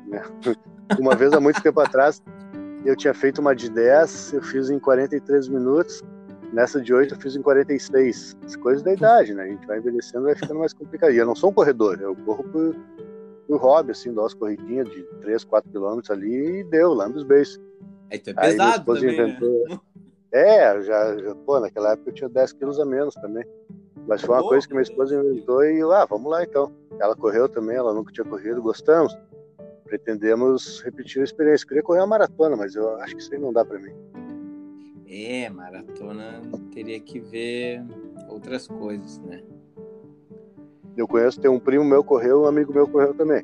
Né? 0.07 0.21
Uma 0.99 1.15
vez 1.15 1.31
há 1.33 1.39
muito 1.39 1.61
tempo 1.61 1.79
atrás, 1.79 2.21
eu 2.85 2.95
tinha 2.95 3.13
feito 3.13 3.39
uma 3.41 3.55
de 3.55 3.69
10, 3.71 4.33
eu 4.33 4.43
fiz 4.43 4.69
em 4.69 4.77
43 4.77 5.47
minutos, 5.47 6.03
Nessa 6.55 6.79
de 6.79 6.93
8 6.93 7.13
eu 7.13 7.19
fiz 7.19 7.35
em 7.35 7.41
46. 7.41 8.37
As 8.45 8.55
coisas 8.55 8.81
da 8.81 8.93
idade, 8.93 9.33
né? 9.33 9.43
A 9.43 9.47
gente 9.47 9.67
vai 9.67 9.77
envelhecendo 9.77 10.23
vai 10.23 10.35
ficando 10.35 10.59
mais 10.59 10.71
complicado. 10.71 11.11
E 11.11 11.17
eu 11.17 11.25
não 11.25 11.35
sou 11.35 11.49
um 11.49 11.53
corredor, 11.53 11.99
eu 11.99 12.15
corro 12.15 12.45
por, 12.45 12.73
por 13.45 13.57
hobby, 13.57 13.91
assim, 13.91 14.13
dou 14.13 14.23
umas 14.23 14.33
corridinhas 14.33 14.89
de 14.89 15.03
3, 15.19 15.43
4 15.43 15.69
quilômetros 15.69 16.09
ali 16.09 16.61
e 16.61 16.63
deu, 16.63 16.93
lá 16.93 17.09
nos 17.09 17.23
beijos. 17.23 17.59
Aí 18.09 18.19
tu 18.19 18.29
é 18.29 18.33
pesado 18.33 18.93
Aí 18.93 19.01
também, 19.01 19.17
né? 19.17 19.23
inventou... 19.27 19.63
né? 19.67 19.79
É, 20.31 20.81
já, 20.81 21.17
já, 21.17 21.35
pô, 21.35 21.59
naquela 21.59 21.91
época 21.91 22.09
eu 22.09 22.13
tinha 22.13 22.29
10 22.29 22.53
quilos 22.53 22.79
a 22.79 22.85
menos 22.85 23.15
também. 23.15 23.45
Mas 24.07 24.21
foi 24.21 24.35
uma 24.35 24.41
Pô, 24.41 24.49
coisa 24.49 24.65
que 24.65 24.73
minha 24.73 24.83
esposa 24.83 25.13
inventou 25.13 25.61
e, 25.61 25.81
ah, 25.81 26.05
vamos 26.05 26.31
lá 26.31 26.41
então. 26.41 26.71
Ela 27.01 27.17
correu 27.17 27.49
também, 27.49 27.75
ela 27.75 27.93
nunca 27.93 28.13
tinha 28.13 28.25
corrido, 28.25 28.61
gostamos. 28.61 29.13
Pretendemos 29.83 30.81
repetir 30.83 31.21
a 31.21 31.25
experiência. 31.25 31.67
Queria 31.67 31.83
correr 31.83 31.99
uma 31.99 32.07
maratona, 32.07 32.55
mas 32.55 32.75
eu 32.75 32.95
acho 33.01 33.13
que 33.13 33.21
isso 33.21 33.33
aí 33.33 33.39
não 33.39 33.51
dá 33.51 33.65
para 33.65 33.77
mim. 33.77 33.93
É, 35.07 35.49
maratona 35.49 36.41
teria 36.71 36.99
que 36.99 37.19
ver 37.19 37.83
outras 38.27 38.67
coisas, 38.67 39.19
né? 39.19 39.43
Eu 40.97 41.07
conheço, 41.07 41.39
tem 41.39 41.51
um 41.51 41.59
primo 41.59 41.83
meu 41.83 42.03
correu, 42.03 42.43
um 42.43 42.45
amigo 42.47 42.73
meu 42.73 42.87
correu 42.87 43.13
também. 43.13 43.43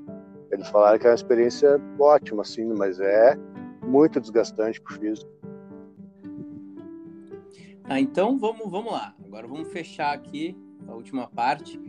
Eles 0.51 0.67
falaram 0.69 0.97
que 0.97 1.05
é 1.05 1.09
uma 1.09 1.15
experiência 1.15 1.79
ótima, 1.99 2.41
assim, 2.41 2.65
mas 2.73 2.99
é 2.99 3.37
muito 3.85 4.19
desgastante 4.19 4.81
pro 4.81 4.99
físico. 4.99 5.29
Ah, 7.83 7.99
então 7.99 8.37
vamos, 8.37 8.69
vamos 8.71 8.91
lá. 8.91 9.13
Agora 9.25 9.47
vamos 9.47 9.67
fechar 9.69 10.13
aqui 10.13 10.57
a 10.87 10.93
última 10.93 11.27
parte. 11.27 11.79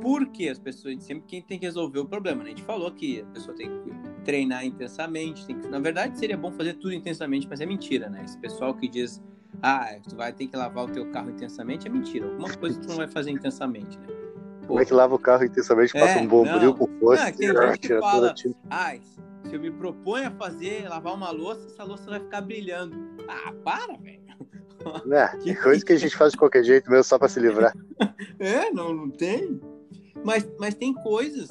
Porque 0.00 0.48
as 0.48 0.58
pessoas 0.58 1.02
sempre 1.02 1.24
quem 1.26 1.42
tem 1.42 1.58
que 1.58 1.66
resolver 1.66 1.98
o 1.98 2.06
problema. 2.06 2.42
Né? 2.42 2.50
A 2.50 2.50
gente 2.50 2.62
falou 2.62 2.90
que 2.90 3.20
a 3.20 3.26
pessoa 3.26 3.56
tem 3.56 3.68
que 3.68 3.90
treinar 4.20 4.64
intensamente. 4.64 5.44
Que, 5.46 5.54
na 5.68 5.78
verdade, 5.78 6.18
seria 6.18 6.36
bom 6.36 6.52
fazer 6.52 6.74
tudo 6.74 6.92
intensamente, 6.92 7.46
mas 7.48 7.60
é 7.60 7.66
mentira, 7.66 8.08
né? 8.08 8.22
Esse 8.24 8.38
pessoal 8.38 8.74
que 8.74 8.88
diz, 8.88 9.22
ah, 9.62 9.96
tu 10.08 10.16
vai 10.16 10.32
ter 10.32 10.46
que 10.46 10.56
lavar 10.56 10.84
o 10.84 10.88
teu 10.88 11.10
carro 11.10 11.30
intensamente, 11.30 11.86
é 11.86 11.90
mentira. 11.90 12.26
Alguma 12.26 12.52
coisa 12.56 12.80
tu 12.80 12.88
não 12.88 12.96
vai 12.96 13.08
fazer 13.08 13.30
intensamente, 13.30 13.98
né? 13.98 14.06
Pô, 14.60 14.68
Como 14.68 14.80
é 14.80 14.84
que 14.84 14.94
lava 14.94 15.14
o 15.14 15.18
carro 15.18 15.44
intensamente, 15.44 15.96
é, 15.96 16.00
passa 16.00 16.18
um 16.20 16.26
bom 16.26 16.42
brilho 16.44 16.74
com 16.74 16.86
força, 17.00 17.24
não, 17.24 17.32
tem 17.32 17.48
gente 17.48 17.78
que 17.80 17.98
fala, 17.98 18.34
ah, 18.70 18.94
se 19.44 19.54
eu 19.54 19.60
me 19.60 19.70
proponho 19.70 20.28
a 20.28 20.30
fazer, 20.30 20.88
lavar 20.88 21.14
uma 21.14 21.30
louça, 21.30 21.66
essa 21.66 21.82
louça 21.82 22.08
vai 22.08 22.20
ficar 22.20 22.40
brilhando. 22.40 22.96
Ah, 23.28 23.52
para, 23.64 23.96
velho. 23.96 24.20
É, 25.12 25.36
que 25.36 25.54
coisa 25.56 25.84
que 25.84 25.92
a 25.92 25.98
gente 25.98 26.16
faz 26.16 26.32
de 26.32 26.38
qualquer 26.38 26.64
jeito 26.64 26.90
mesmo, 26.90 27.04
só 27.04 27.18
para 27.18 27.28
se 27.28 27.38
livrar. 27.38 27.74
é, 28.40 28.70
não, 28.70 28.94
não 28.94 29.10
tem. 29.10 29.60
Mas, 30.24 30.48
mas 30.58 30.74
tem 30.74 30.94
coisas 30.94 31.50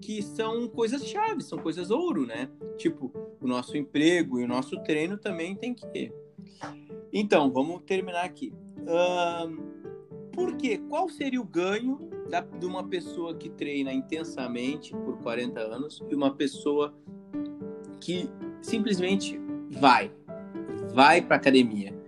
que 0.00 0.22
são 0.22 0.68
coisas 0.68 1.06
chaves, 1.06 1.46
são 1.46 1.58
coisas 1.58 1.90
ouro, 1.90 2.26
né? 2.26 2.48
Tipo, 2.76 3.12
o 3.40 3.46
nosso 3.46 3.76
emprego 3.76 4.40
e 4.40 4.44
o 4.44 4.48
nosso 4.48 4.78
treino 4.82 5.16
também 5.16 5.54
tem 5.54 5.74
que 5.74 5.86
ter. 5.86 6.12
Então, 7.12 7.50
vamos 7.50 7.82
terminar 7.82 8.24
aqui. 8.24 8.52
por 10.32 10.56
quê? 10.56 10.78
Qual 10.88 11.08
seria 11.08 11.40
o 11.40 11.44
ganho 11.44 11.98
da, 12.28 12.40
de 12.40 12.66
uma 12.66 12.86
pessoa 12.86 13.34
que 13.34 13.48
treina 13.50 13.92
intensamente 13.92 14.92
por 14.92 15.18
40 15.18 15.60
anos 15.60 16.02
e 16.08 16.14
uma 16.14 16.34
pessoa 16.34 16.94
que 18.00 18.30
simplesmente 18.62 19.38
vai, 19.70 20.10
vai 20.94 21.20
para 21.20 21.36
academia? 21.36 21.98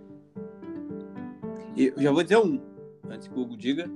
Eu 1.75 1.93
já 1.97 2.11
vou 2.11 2.23
dizer 2.23 2.37
um, 2.37 2.61
antes 3.09 3.27
que 3.27 3.33
o 3.33 3.41
Hugo 3.41 3.57
diga. 3.57 3.89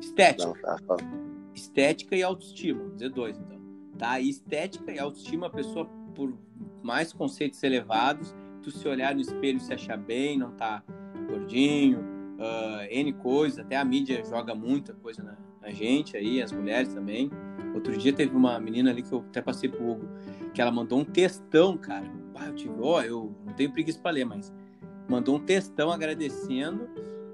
Estética. 0.00 0.46
Não, 0.46 0.54
tá, 0.54 0.78
tá 0.86 1.25
estética 1.56 2.14
e 2.14 2.22
autoestima, 2.22 2.82
vou 2.82 2.92
dizer 2.92 3.10
dois, 3.10 3.38
então. 3.38 3.56
Tá? 3.98 4.20
estética 4.20 4.92
e 4.92 4.98
autoestima, 4.98 5.46
a 5.46 5.50
pessoa, 5.50 5.86
por 6.14 6.36
mais 6.82 7.14
conceitos 7.14 7.62
elevados, 7.62 8.34
tu 8.62 8.70
se 8.70 8.86
olhar 8.86 9.14
no 9.14 9.22
espelho 9.22 9.56
e 9.56 9.60
se 9.60 9.72
achar 9.72 9.96
bem, 9.96 10.38
não 10.38 10.50
tá 10.50 10.84
gordinho, 11.26 12.00
uh, 12.00 12.86
N 12.90 13.12
coisas, 13.14 13.58
até 13.58 13.76
a 13.76 13.84
mídia 13.84 14.22
joga 14.22 14.54
muita 14.54 14.92
coisa 14.92 15.22
na, 15.22 15.36
na, 15.62 15.70
gente 15.70 16.14
aí, 16.14 16.42
as 16.42 16.52
mulheres 16.52 16.92
também. 16.92 17.30
Outro 17.74 17.96
dia 17.96 18.12
teve 18.12 18.36
uma 18.36 18.60
menina 18.60 18.90
ali 18.90 19.02
que 19.02 19.12
eu 19.12 19.20
até 19.20 19.40
passei 19.40 19.68
pro 19.68 19.92
Hugo, 19.92 20.08
que 20.52 20.60
ela 20.60 20.70
mandou 20.70 20.98
um 21.00 21.04
textão, 21.04 21.76
cara. 21.76 22.04
Eu 22.46 22.54
tive, 22.54 22.74
oh, 22.78 23.00
eu 23.00 23.34
não 23.46 23.54
tenho 23.54 23.72
preguiça 23.72 23.98
pra 23.98 24.10
ler, 24.10 24.26
mas 24.26 24.52
mandou 25.08 25.36
um 25.36 25.40
textão 25.40 25.90
agradecendo. 25.90 26.88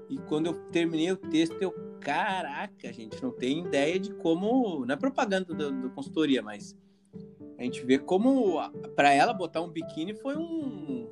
E 0.09 0.17
quando 0.17 0.47
eu 0.47 0.53
terminei 0.71 1.11
o 1.11 1.17
texto, 1.17 1.55
eu 1.61 1.71
caraca, 2.03 2.89
a 2.89 2.91
gente 2.91 3.21
não 3.23 3.31
tem 3.31 3.65
ideia 3.65 3.99
de 3.99 4.13
como. 4.15 4.85
Não 4.85 4.93
é 4.93 4.97
propaganda 4.97 5.53
do, 5.53 5.71
do 5.71 5.89
consultoria, 5.91 6.41
mas 6.41 6.75
a 7.57 7.63
gente 7.63 7.83
vê 7.85 7.97
como 7.97 8.57
para 8.95 9.13
ela 9.13 9.33
botar 9.33 9.61
um 9.61 9.69
biquíni 9.69 10.13
foi 10.13 10.35
um. 10.35 11.07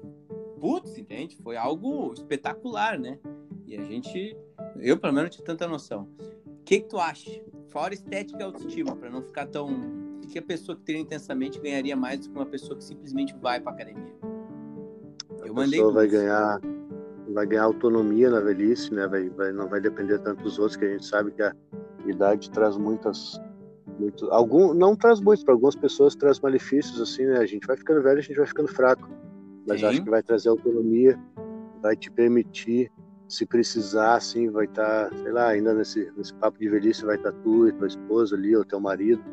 Putz, 0.60 0.98
entende? 0.98 1.38
Foi 1.38 1.56
algo 1.56 2.14
espetacular, 2.14 3.00
né? 3.00 3.18
E 3.66 3.76
a 3.76 3.84
gente. 3.84 4.36
Eu, 4.76 4.98
pelo 4.98 5.14
menos, 5.14 5.30
não 5.30 5.36
tinha 5.38 5.46
tanta 5.46 5.68
noção. 5.68 6.08
O 6.46 6.64
que, 6.64 6.82
que 6.82 6.90
tu 6.90 7.00
acha? 7.00 7.42
Fora 7.70 7.94
estética 7.94 8.40
e 8.40 8.44
autoestima, 8.44 8.96
para 8.96 9.10
não 9.10 9.22
ficar 9.24 9.48
tão. 9.48 10.20
que 10.30 10.38
a 10.38 10.42
pessoa 10.42 10.76
que 10.76 10.84
treina 10.84 11.04
intensamente 11.04 11.60
ganharia 11.60 11.96
mais 11.96 12.20
do 12.20 12.30
que 12.30 12.36
uma 12.36 12.46
pessoa 12.46 12.78
que 12.78 12.84
simplesmente 12.84 13.34
vai 13.36 13.60
para 13.60 13.72
academia? 13.72 14.14
Eu 15.44 15.58
a 15.58 15.64
pessoa 15.64 15.92
vai 15.92 16.08
ganhar 16.08 16.62
vai 17.34 17.46
ganhar 17.46 17.64
autonomia 17.64 18.30
na 18.30 18.40
velhice, 18.40 18.94
né? 18.94 19.08
Vai, 19.08 19.30
vai, 19.30 19.52
não 19.52 19.68
vai 19.68 19.82
depender 19.82 20.20
tanto 20.20 20.44
dos 20.44 20.60
outros, 20.60 20.76
que 20.76 20.86
a 20.86 20.90
gente 20.90 21.06
sabe 21.06 21.32
que 21.32 21.42
a 21.42 21.54
idade 22.06 22.50
traz 22.52 22.78
muitas 22.78 23.40
muito, 24.00 24.32
algum, 24.32 24.74
não 24.74 24.96
traz 24.96 25.20
muitos, 25.20 25.44
para 25.44 25.54
algumas 25.54 25.76
pessoas 25.76 26.16
traz 26.16 26.40
malefícios, 26.40 27.00
assim, 27.02 27.26
né? 27.26 27.38
A 27.38 27.46
gente 27.46 27.68
vai 27.68 27.78
ficando 27.78 28.02
velho, 28.02 28.20
a 28.20 28.22
gente 28.22 28.38
vai 28.38 28.48
ficando 28.48 28.68
fraco. 28.70 29.10
Mas 29.68 29.80
Sim. 29.80 29.86
acho 29.88 30.04
que 30.04 30.10
vai 30.10 30.24
trazer 30.24 30.50
autonomia, 30.50 31.20
vai 31.82 31.96
te 31.96 32.10
permitir, 32.10 32.92
se 33.28 33.46
precisar, 33.46 34.16
assim, 34.16 34.50
vai 34.50 34.66
estar, 34.66 35.10
tá, 35.10 35.18
sei 35.18 35.32
lá, 35.32 35.48
ainda 35.48 35.74
nesse, 35.74 36.12
nesse 36.18 36.34
papo 36.34 36.58
de 36.60 36.68
velhice, 36.68 37.06
vai 37.06 37.16
estar 37.16 37.32
tá 37.32 37.38
tu 37.44 37.68
e 37.68 37.72
tua 37.72 37.88
esposa 37.88 38.36
ali, 38.36 38.56
ou 38.56 38.66
teu 38.66 38.80
marido, 38.80 39.24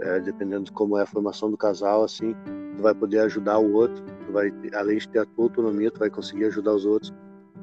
é, 0.00 0.20
dependendo 0.20 0.64
de 0.64 0.72
como 0.72 0.98
é 0.98 1.02
a 1.02 1.06
formação 1.06 1.50
do 1.50 1.56
casal, 1.56 2.04
assim, 2.04 2.34
tu 2.76 2.82
vai 2.82 2.94
poder 2.94 3.20
ajudar 3.20 3.58
o 3.58 3.72
outro, 3.72 4.04
tu 4.26 4.32
vai, 4.32 4.52
além 4.74 4.98
de 4.98 5.08
ter 5.08 5.20
a 5.20 5.24
tua 5.24 5.46
autonomia, 5.46 5.90
tu 5.90 6.00
vai 6.00 6.10
conseguir 6.10 6.46
ajudar 6.46 6.74
os 6.74 6.84
outros, 6.84 7.12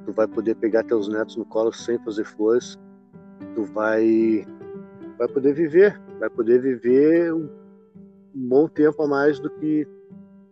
tu 0.06 0.14
vai 0.14 0.28
poder 0.28 0.56
pegar 0.56 0.84
teus 0.84 1.08
netos 1.08 1.36
no 1.36 1.45
colo 1.45 1.72
sem 1.72 1.97
fazer 2.00 2.26
força, 2.26 2.78
tu 3.56 3.64
vai, 3.66 4.45
vai 5.18 5.28
poder 5.28 5.54
viver, 5.54 6.00
vai 6.20 6.30
poder 6.30 6.62
viver 6.62 7.34
um, 7.34 7.50
um 8.36 8.47
bom 8.47 8.68
tempo 8.68 9.02
a 9.04 9.08
mais 9.08 9.39
do 9.39 9.50
que 9.50 9.88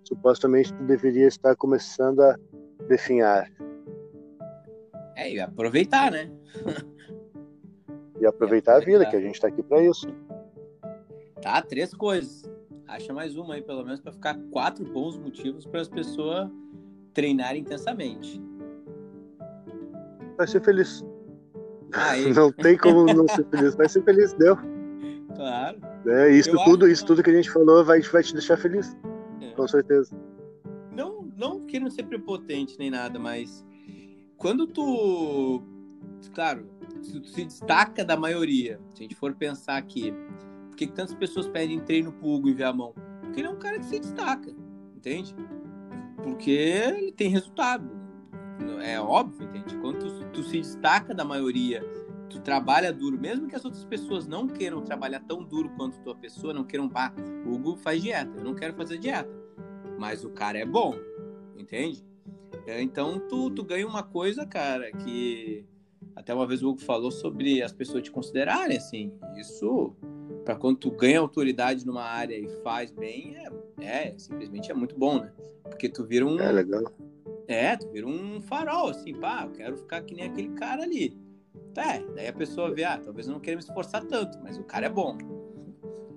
supostamente 0.03 0.73
tu 0.73 0.83
deveria 0.83 1.27
estar 1.27 1.55
começando 1.55 2.21
a 2.21 2.35
definhar. 2.87 3.51
É, 5.15 5.31
e 5.33 5.39
aproveitar, 5.39 6.11
né? 6.11 6.31
e 8.19 8.25
aproveitar, 8.25 8.77
a 8.77 8.79
vida, 8.79 9.05
que 9.05 9.15
a 9.15 9.21
gente 9.21 9.35
está 9.35 9.47
aqui 9.47 9.63
para 9.63 9.81
isso. 9.81 10.07
Tá, 11.41 11.61
três 11.61 11.93
coisas. 11.93 12.49
Acha 12.87 13.13
mais 13.13 13.35
uma 13.35 13.55
aí, 13.55 13.61
pelo 13.61 13.83
menos, 13.83 13.99
para 13.99 14.13
ficar 14.13 14.37
quatro 14.51 14.85
bons 14.85 15.17
motivos 15.17 15.65
para 15.65 15.81
as 15.81 15.89
pessoas 15.89 16.49
treinarem 17.13 17.61
intensamente. 17.61 18.41
Vai 20.38 20.47
ser 20.47 20.61
feliz. 20.61 21.03
Aí. 21.93 22.31
Não 22.33 22.51
tem 22.51 22.77
como 22.77 23.05
não 23.05 23.27
ser 23.27 23.45
feliz. 23.45 23.75
Vai 23.75 23.89
ser 23.89 24.03
feliz, 24.03 24.33
deu. 24.33 24.57
Claro. 25.35 25.79
É, 26.05 26.31
isso 26.31 26.55
tudo, 26.63 26.88
isso 26.88 27.05
tudo 27.05 27.23
que 27.23 27.29
a 27.29 27.33
gente 27.33 27.49
falou 27.49 27.83
vai, 27.83 28.01
vai 28.01 28.23
te 28.23 28.33
deixar 28.33 28.57
feliz. 28.57 28.95
É. 29.41 29.51
Com 29.51 29.67
certeza. 29.67 30.15
Não, 30.91 31.29
não 31.38 31.65
querendo 31.65 31.91
ser 31.91 32.03
prepotente 32.03 32.77
nem 32.77 32.89
nada, 32.89 33.19
mas 33.19 33.65
quando 34.38 34.67
tu. 34.67 35.61
Claro, 36.33 36.67
se 37.01 37.19
tu 37.19 37.27
se 37.27 37.45
destaca 37.45 38.03
da 38.03 38.17
maioria, 38.17 38.79
se 38.93 39.01
a 39.01 39.03
gente 39.03 39.15
for 39.15 39.33
pensar 39.33 39.77
aqui, 39.77 40.13
por 40.69 40.75
que 40.75 40.88
tantas 40.88 41.13
pessoas 41.15 41.47
pedem 41.47 41.79
treino 41.79 42.11
pro 42.11 42.29
Hugo 42.29 42.49
em 42.49 42.55
mão? 42.73 42.93
Porque 43.21 43.39
ele 43.39 43.47
é 43.47 43.51
um 43.51 43.57
cara 43.57 43.79
que 43.79 43.85
se 43.85 43.99
destaca, 43.99 44.51
entende? 44.95 45.35
Porque 46.23 46.51
ele 46.51 47.11
tem 47.11 47.29
resultado. 47.29 47.96
É 48.83 48.99
óbvio, 48.99 49.47
entende? 49.47 49.75
Quando 49.77 49.99
tu, 49.99 50.25
tu 50.31 50.43
se 50.43 50.59
destaca 50.59 51.13
da 51.13 51.25
maioria 51.25 51.83
tu 52.29 52.39
trabalha 52.39 52.93
duro, 52.93 53.17
mesmo 53.17 53.47
que 53.47 53.55
as 53.55 53.65
outras 53.65 53.83
pessoas 53.85 54.27
não 54.27 54.47
queiram 54.47 54.81
trabalhar 54.81 55.21
tão 55.21 55.43
duro 55.43 55.69
quanto 55.77 55.99
tua 55.99 56.15
pessoa, 56.15 56.53
não 56.53 56.63
queiram, 56.63 56.87
pá, 56.87 57.13
o 57.45 57.53
Hugo 57.53 57.75
faz 57.77 58.01
dieta, 58.01 58.37
eu 58.37 58.43
não 58.43 58.53
quero 58.53 58.73
fazer 58.73 58.97
dieta. 58.97 59.29
Mas 59.97 60.23
o 60.23 60.29
cara 60.29 60.59
é 60.59 60.65
bom, 60.65 60.95
entende? 61.57 62.05
É, 62.65 62.81
então 62.81 63.19
tu, 63.19 63.49
tu 63.49 63.63
ganha 63.63 63.87
uma 63.87 64.03
coisa, 64.03 64.45
cara, 64.45 64.91
que 64.91 65.65
até 66.15 66.33
uma 66.33 66.45
vez 66.45 66.61
o 66.61 66.69
Hugo 66.69 66.81
falou 66.81 67.11
sobre 67.11 67.61
as 67.61 67.71
pessoas 67.71 68.03
te 68.03 68.11
considerarem, 68.11 68.77
assim, 68.77 69.11
isso 69.37 69.95
para 70.43 70.55
quando 70.55 70.77
tu 70.77 70.91
ganha 70.91 71.19
autoridade 71.19 71.85
numa 71.85 72.03
área 72.03 72.37
e 72.37 72.47
faz 72.61 72.91
bem, 72.91 73.35
é, 73.35 73.49
é, 73.81 74.17
simplesmente 74.17 74.71
é 74.71 74.73
muito 74.73 74.97
bom, 74.97 75.19
né? 75.19 75.31
Porque 75.63 75.89
tu 75.89 76.05
vira 76.05 76.25
um... 76.25 76.39
É. 76.39 77.06
É, 77.47 77.77
tu 77.77 77.89
vira 77.89 78.05
um 78.05 78.41
farol, 78.41 78.89
assim, 78.89 79.13
pá, 79.13 79.43
eu 79.45 79.51
quero 79.51 79.77
ficar 79.77 80.01
que 80.01 80.13
nem 80.13 80.25
aquele 80.25 80.49
cara 80.49 80.83
ali. 80.83 81.17
É, 81.75 81.99
daí 82.15 82.27
a 82.27 82.33
pessoa 82.33 82.73
vê, 82.73 82.83
ah, 82.83 82.99
talvez 83.01 83.27
eu 83.27 83.33
não 83.33 83.39
queira 83.39 83.57
me 83.57 83.63
esforçar 83.63 84.03
tanto, 84.03 84.37
mas 84.43 84.57
o 84.57 84.63
cara 84.63 84.87
é 84.87 84.89
bom. 84.89 85.17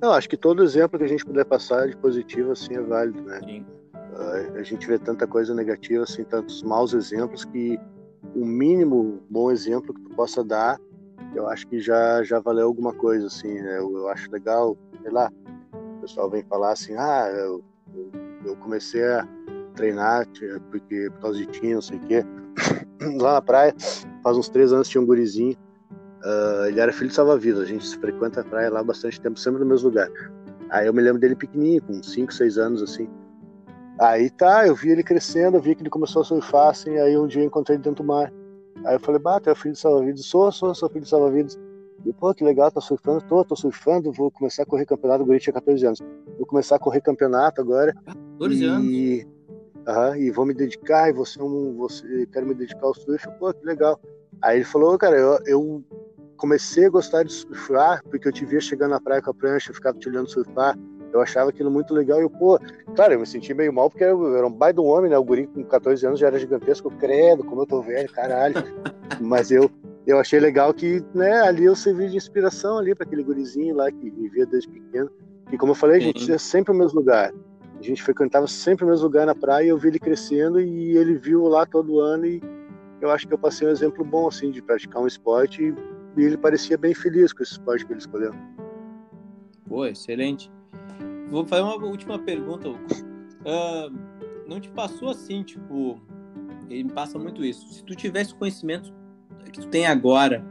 Não, 0.00 0.12
acho 0.12 0.28
que 0.28 0.36
todo 0.36 0.64
exemplo 0.64 0.98
que 0.98 1.04
a 1.04 1.08
gente 1.08 1.24
puder 1.24 1.44
passar 1.44 1.86
de 1.86 1.96
positivo, 1.96 2.52
assim, 2.52 2.74
é 2.74 2.80
válido, 2.80 3.22
né? 3.22 3.40
Sim. 3.44 3.66
Uh, 3.94 4.58
a 4.58 4.62
gente 4.62 4.86
vê 4.86 4.98
tanta 4.98 5.26
coisa 5.26 5.54
negativa, 5.54 6.02
assim, 6.02 6.24
tantos 6.24 6.62
maus 6.62 6.94
exemplos 6.94 7.44
que 7.44 7.78
o 8.34 8.44
mínimo 8.44 9.22
bom 9.28 9.50
exemplo 9.50 9.94
que 9.94 10.00
tu 10.00 10.10
possa 10.10 10.42
dar, 10.42 10.80
eu 11.34 11.46
acho 11.48 11.66
que 11.68 11.78
já, 11.78 12.22
já 12.22 12.40
valeu 12.40 12.66
alguma 12.66 12.92
coisa, 12.92 13.26
assim, 13.26 13.60
né? 13.60 13.78
eu, 13.78 13.96
eu 13.98 14.08
acho 14.08 14.30
legal, 14.32 14.76
sei 15.02 15.10
lá, 15.10 15.30
o 15.72 16.00
pessoal 16.00 16.28
vem 16.28 16.42
falar 16.44 16.72
assim, 16.72 16.94
ah, 16.96 17.30
eu, 17.32 17.62
eu 18.44 18.56
comecei 18.56 19.04
a 19.04 19.28
treinar 19.80 20.26
porque, 20.70 21.10
por 21.10 21.20
causa 21.20 21.38
de 21.38 21.46
ti, 21.46 21.74
não 21.74 21.80
sei 21.80 21.96
o 21.96 22.00
quê, 22.00 22.24
lá 23.18 23.34
na 23.34 23.42
praia, 23.42 23.74
faz 24.22 24.36
uns 24.36 24.48
três 24.48 24.72
anos 24.72 24.88
tinha 24.88 25.00
um 25.00 25.06
gurizinho. 25.06 25.56
Uh, 26.22 26.66
ele 26.66 26.80
era 26.80 26.92
filho 26.92 27.08
de 27.08 27.14
salva-vidas. 27.14 27.62
A 27.62 27.64
gente 27.64 27.98
frequenta 27.98 28.42
a 28.42 28.44
praia 28.44 28.70
lá 28.70 28.82
bastante 28.82 29.18
tempo, 29.20 29.40
sempre 29.40 29.60
no 29.60 29.66
mesmo 29.66 29.88
lugar. 29.88 30.08
Aí 30.68 30.86
eu 30.86 30.92
me 30.92 31.00
lembro 31.00 31.18
dele 31.18 31.34
pequenininho, 31.34 31.82
com 31.82 32.02
5, 32.02 32.32
6 32.32 32.58
anos 32.58 32.82
assim. 32.82 33.08
Aí 33.98 34.30
tá, 34.30 34.66
eu 34.66 34.74
vi 34.74 34.90
ele 34.90 35.02
crescendo, 35.02 35.56
eu 35.56 35.62
vi 35.62 35.74
que 35.74 35.82
ele 35.82 35.90
começou 35.90 36.22
a 36.22 36.24
surfar 36.24 36.68
assim. 36.68 36.98
Aí 36.98 37.16
um 37.16 37.26
dia 37.26 37.42
eu 37.42 37.46
encontrei 37.46 37.76
ele 37.76 37.82
dentro 37.82 38.04
do 38.04 38.06
mar. 38.06 38.30
Aí 38.84 38.94
eu 38.94 39.00
falei, 39.00 39.20
bah, 39.20 39.40
tu 39.40 39.48
é 39.48 39.54
filho 39.54 39.74
de 39.74 39.80
salva-vidas? 39.80 40.24
Sou, 40.26 40.52
sou, 40.52 40.74
sou 40.74 40.88
filho 40.90 41.02
de 41.02 41.08
salva-vidas. 41.08 41.58
E, 42.04 42.12
pô, 42.12 42.32
que 42.34 42.42
legal, 42.44 42.70
tá 42.70 42.80
surfando? 42.80 43.22
Tô, 43.22 43.44
tô 43.44 43.54
surfando, 43.54 44.12
vou 44.12 44.30
começar 44.30 44.62
a 44.62 44.66
correr 44.66 44.86
campeonato. 44.86 45.22
O 45.22 45.26
guri 45.26 45.38
tinha 45.38 45.52
14 45.52 45.86
anos. 45.86 45.98
Vou 46.38 46.46
começar 46.46 46.76
a 46.76 46.78
correr 46.78 47.00
campeonato 47.00 47.60
agora. 47.60 47.94
14 48.38 48.64
anos? 48.64 48.90
E, 48.90 49.26
e 50.16 50.30
vou 50.30 50.46
me 50.46 50.54
dedicar, 50.54 51.08
e 51.08 51.12
você, 51.12 51.42
um, 51.42 51.76
você 51.76 52.26
quero 52.32 52.46
me 52.46 52.54
dedicar 52.54 52.86
ao 52.86 52.94
surf. 52.94 53.26
Pô, 53.38 53.52
que 53.52 53.64
legal. 53.64 54.00
Aí 54.42 54.58
ele 54.58 54.64
falou, 54.64 54.96
cara, 54.96 55.16
eu, 55.16 55.38
eu 55.46 55.84
comecei 56.36 56.86
a 56.86 56.90
gostar 56.90 57.22
de 57.22 57.32
surfar, 57.32 58.02
porque 58.04 58.26
eu 58.26 58.32
te 58.32 58.46
via 58.46 58.60
chegando 58.60 58.92
na 58.92 59.00
praia 59.00 59.20
com 59.20 59.30
a 59.30 59.34
prancha, 59.34 59.70
eu 59.70 59.74
ficava 59.74 59.98
te 59.98 60.08
olhando 60.08 60.30
surfar, 60.30 60.76
eu 61.12 61.20
achava 61.20 61.50
aquilo 61.50 61.70
muito 61.70 61.92
legal, 61.92 62.18
e 62.18 62.22
eu, 62.22 62.30
pô, 62.30 62.58
claro, 62.94 63.12
eu 63.12 63.20
me 63.20 63.26
senti 63.26 63.52
meio 63.52 63.72
mal, 63.72 63.90
porque 63.90 64.04
eu 64.04 64.36
era 64.36 64.46
um 64.46 64.52
baita 64.52 64.80
homem, 64.80 65.10
né, 65.10 65.18
o 65.18 65.24
guri 65.24 65.46
com 65.46 65.62
14 65.62 66.06
anos 66.06 66.18
já 66.18 66.28
era 66.28 66.38
gigantesco, 66.38 66.90
credo, 66.92 67.44
como 67.44 67.62
eu 67.62 67.66
tô 67.66 67.82
velho, 67.82 68.10
caralho, 68.10 68.54
mas 69.20 69.50
eu, 69.50 69.70
eu 70.06 70.18
achei 70.18 70.40
legal 70.40 70.72
que, 70.72 71.04
né, 71.14 71.40
ali 71.42 71.64
eu 71.64 71.76
servi 71.76 72.08
de 72.08 72.16
inspiração 72.16 72.78
ali 72.78 72.94
para 72.94 73.04
aquele 73.04 73.22
gurizinho 73.22 73.76
lá 73.76 73.90
que 73.90 74.08
vivia 74.08 74.46
desde 74.46 74.70
pequeno, 74.70 75.10
e 75.52 75.58
como 75.58 75.72
eu 75.72 75.76
falei, 75.76 76.00
gente 76.00 76.26
ia 76.26 76.38
sempre 76.38 76.72
no 76.72 76.78
mesmo 76.78 77.00
lugar, 77.00 77.34
a 77.80 77.82
gente 77.82 78.02
frequentava 78.02 78.46
sempre 78.46 78.84
o 78.84 78.88
mesmo 78.88 79.04
lugar 79.04 79.26
na 79.26 79.34
praia, 79.34 79.68
eu 79.68 79.78
vi 79.78 79.88
ele 79.88 79.98
crescendo, 79.98 80.60
e 80.60 80.96
ele 80.96 81.14
viu 81.14 81.44
lá 81.44 81.64
todo 81.64 81.98
ano, 81.98 82.26
e 82.26 82.42
eu 83.00 83.10
acho 83.10 83.26
que 83.26 83.32
eu 83.32 83.38
passei 83.38 83.66
um 83.66 83.70
exemplo 83.70 84.04
bom 84.04 84.28
assim 84.28 84.50
de 84.50 84.60
praticar 84.60 85.02
um 85.02 85.06
esporte 85.06 85.74
e, 86.16 86.22
ele 86.22 86.36
parecia 86.36 86.76
bem 86.76 86.92
feliz 86.92 87.32
com 87.32 87.42
esse 87.42 87.52
esporte 87.52 87.86
que 87.86 87.92
ele 87.92 88.00
escolheu. 88.00 88.34
Pô, 89.66 89.86
excelente. 89.86 90.50
Vou 91.28 91.46
fazer 91.46 91.62
uma 91.62 91.76
última 91.76 92.18
pergunta. 92.18 92.68
Uh, 92.68 93.96
não 94.46 94.60
te 94.60 94.68
passou 94.68 95.08
assim, 95.08 95.42
tipo, 95.42 95.98
ele 96.68 96.84
me 96.84 96.92
passa 96.92 97.18
muito 97.18 97.44
isso. 97.44 97.72
Se 97.72 97.82
tu 97.84 97.94
tivesse 97.94 98.34
conhecimento 98.34 98.92
que 99.50 99.60
tu 99.60 99.68
tem 99.68 99.86
agora 99.86 100.44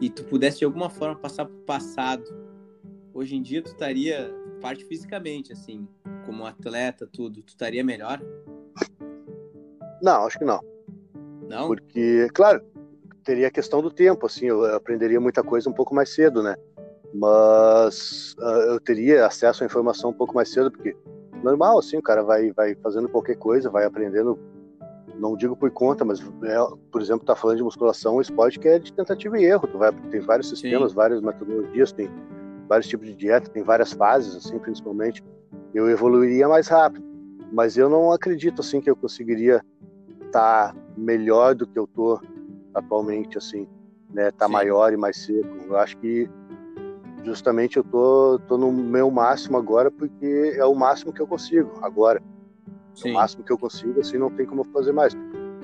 e 0.00 0.10
tu 0.10 0.24
pudesse 0.24 0.58
de 0.58 0.64
alguma 0.64 0.90
forma 0.90 1.16
passar 1.16 1.46
pro 1.46 1.56
passado, 1.60 2.24
hoje 3.14 3.36
em 3.36 3.42
dia 3.42 3.62
tu 3.62 3.68
estaria 3.68 4.34
parte 4.62 4.84
fisicamente, 4.84 5.52
assim, 5.52 5.86
como 6.24 6.46
atleta, 6.46 7.06
tudo, 7.12 7.42
tu 7.42 7.48
estaria 7.48 7.82
melhor? 7.82 8.22
Não, 10.00 10.24
acho 10.24 10.38
que 10.38 10.44
não. 10.44 10.60
Não? 11.48 11.66
Porque, 11.66 12.28
claro, 12.32 12.62
teria 13.24 13.48
a 13.48 13.50
questão 13.50 13.82
do 13.82 13.90
tempo, 13.90 14.24
assim, 14.26 14.46
eu 14.46 14.64
aprenderia 14.74 15.20
muita 15.20 15.42
coisa 15.42 15.68
um 15.68 15.72
pouco 15.72 15.94
mais 15.94 16.14
cedo, 16.14 16.42
né? 16.42 16.56
Mas 17.12 18.34
uh, 18.38 18.72
eu 18.72 18.80
teria 18.80 19.26
acesso 19.26 19.62
à 19.62 19.66
informação 19.66 20.10
um 20.10 20.14
pouco 20.14 20.34
mais 20.34 20.50
cedo, 20.50 20.70
porque 20.70 20.96
normal, 21.42 21.78
assim, 21.78 21.96
o 21.96 22.02
cara 22.02 22.22
vai, 22.22 22.52
vai 22.52 22.74
fazendo 22.76 23.08
qualquer 23.08 23.36
coisa, 23.36 23.68
vai 23.68 23.84
aprendendo, 23.84 24.38
não 25.18 25.36
digo 25.36 25.56
por 25.56 25.70
conta, 25.70 26.04
mas, 26.04 26.20
é, 26.20 26.56
por 26.90 27.02
exemplo, 27.02 27.26
tá 27.26 27.36
falando 27.36 27.58
de 27.58 27.62
musculação, 27.62 28.16
um 28.16 28.20
esporte 28.20 28.58
que 28.58 28.68
é 28.68 28.78
de 28.78 28.92
tentativa 28.92 29.38
e 29.38 29.44
erro, 29.44 29.66
tu 29.66 29.76
vai, 29.76 29.92
tem 30.10 30.20
vários 30.20 30.48
sistemas, 30.48 30.92
Sim. 30.92 30.96
várias 30.96 31.20
metodologias, 31.20 31.92
tem 31.92 32.08
vários 32.72 32.88
tipos 32.88 33.06
de 33.06 33.14
dieta, 33.14 33.50
tem 33.50 33.62
várias 33.62 33.92
fases, 33.92 34.34
assim, 34.34 34.58
principalmente, 34.58 35.22
eu 35.74 35.90
evoluiria 35.90 36.48
mais 36.48 36.68
rápido, 36.68 37.04
mas 37.52 37.76
eu 37.76 37.90
não 37.90 38.10
acredito, 38.10 38.62
assim, 38.62 38.80
que 38.80 38.88
eu 38.88 38.96
conseguiria 38.96 39.62
estar 40.24 40.72
tá 40.72 40.76
melhor 40.96 41.54
do 41.54 41.66
que 41.66 41.78
eu 41.78 41.86
tô 41.86 42.18
atualmente, 42.74 43.36
assim, 43.36 43.68
né? 44.08 44.30
Tá 44.30 44.46
Sim. 44.46 44.52
maior 44.52 44.90
e 44.90 44.96
mais 44.96 45.18
seco. 45.18 45.54
Eu 45.66 45.76
acho 45.76 45.98
que 45.98 46.30
justamente 47.22 47.76
eu 47.76 47.84
tô, 47.84 48.38
tô 48.48 48.56
no 48.56 48.72
meu 48.72 49.10
máximo 49.10 49.58
agora 49.58 49.90
porque 49.90 50.54
é 50.56 50.64
o 50.64 50.74
máximo 50.74 51.12
que 51.12 51.20
eu 51.20 51.26
consigo 51.26 51.70
agora. 51.82 52.22
É 53.04 53.10
o 53.10 53.12
máximo 53.12 53.44
que 53.44 53.52
eu 53.52 53.58
consigo, 53.58 54.00
assim, 54.00 54.16
não 54.16 54.30
tem 54.30 54.46
como 54.46 54.64
fazer 54.64 54.92
mais. 54.92 55.12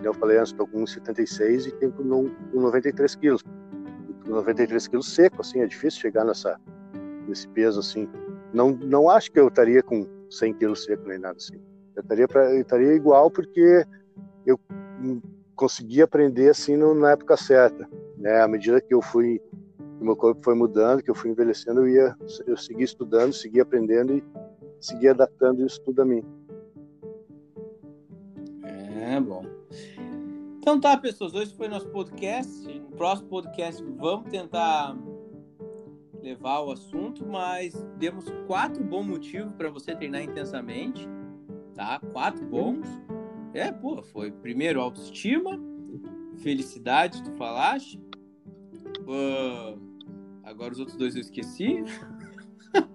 Eu 0.03 0.13
falei 0.13 0.37
antes, 0.37 0.53
tô 0.53 0.67
com 0.67 0.87
76 0.87 1.69
e 1.69 1.73
tenho 1.73 1.91
com 1.91 2.03
93 2.53 3.15
quilos. 3.15 3.43
Com 3.43 4.31
93 4.31 4.89
quilos 4.89 5.09
seco, 5.09 5.41
assim, 5.41 5.61
é 5.61 5.67
difícil 5.67 6.03
chegar 6.03 6.27
nessa, 6.27 6.61
nesse 7.29 7.49
peso, 7.49 7.81
assim. 7.81 8.09
não, 8.53 8.71
não 8.71 9.11
acho 9.11 9.31
que 9.31 9.39
eu 9.39 9.49
estaria 9.49 9.83
com 9.83 10.07
100 10.31 10.55
quilos 10.55 10.85
seco 10.85 11.07
nem 11.07 11.19
nada 11.19 11.37
assim. 11.37 11.61
Eu 11.95 12.03
estaria, 12.03 12.29
pra, 12.29 12.55
eu 12.55 12.61
estaria 12.61 12.95
igual 12.95 13.31
porque 13.31 13.85
eu 14.47 14.59
consegui 15.57 16.01
aprender 16.01 16.51
assim 16.51 16.77
no, 16.77 16.95
na 16.95 17.13
época 17.13 17.37
certa. 17.37 17.89
Né? 18.17 18.41
À 18.41 18.49
medida 18.49 18.81
que 18.81 18.95
eu 18.95 19.03
fui, 19.03 19.41
o 20.01 20.05
meu 20.05 20.17
corpo 20.17 20.43
foi 20.43 20.55
mudando, 20.55 21.03
que 21.03 21.11
eu 21.11 21.15
fui 21.15 21.31
envelhecendo, 21.31 21.81
eu 21.81 21.89
ia, 21.89 22.17
eu 22.47 22.57
segui 22.57 22.85
estudando, 22.85 23.33
segui 23.33 23.61
aprendendo 23.61 24.15
e 24.15 24.25
segui 24.81 25.09
adaptando 25.09 25.65
isso 25.65 25.81
tudo 25.83 26.03
a 26.03 26.05
mim. 26.05 26.23
É 28.63 29.21
bom. 29.21 29.45
Então 30.59 30.79
tá, 30.79 30.97
pessoas, 30.97 31.35
hoje 31.35 31.55
foi 31.55 31.67
nosso 31.67 31.89
podcast. 31.89 32.69
No 32.81 32.91
próximo 32.91 33.29
podcast 33.29 33.83
vamos 33.97 34.31
tentar 34.31 34.97
levar 36.23 36.61
o 36.61 36.73
assunto, 36.73 37.27
mas 37.27 37.75
demos 37.97 38.27
quatro 38.47 38.83
bons 38.83 39.07
motivos 39.07 39.53
para 39.57 39.71
você 39.71 39.95
treinar 39.95 40.23
intensamente, 40.23 41.09
tá? 41.75 42.01
Quatro 42.13 42.45
bons. 42.47 42.87
É, 43.55 43.73
pô, 43.73 44.03
foi 44.03 44.31
primeiro 44.31 44.81
autoestima, 44.81 45.59
felicidade, 46.39 47.23
tu 47.23 47.33
falaste. 47.33 48.01
Uh, 49.01 49.79
agora 50.45 50.73
os 50.73 50.79
outros 50.79 50.97
dois 50.97 51.15
eu 51.15 51.21
esqueci. 51.21 51.85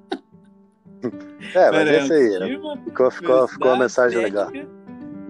É, 1.53 1.69
mas 1.69 1.87
é 1.87 1.99
isso 2.01 2.13
aí. 2.13 2.39
Né? 2.39 2.79
Ficou, 2.85 3.11
ficou, 3.11 3.47
ficou 3.47 3.67
uma 3.67 3.79
mensagem 3.79 4.17
legal. 4.19 4.49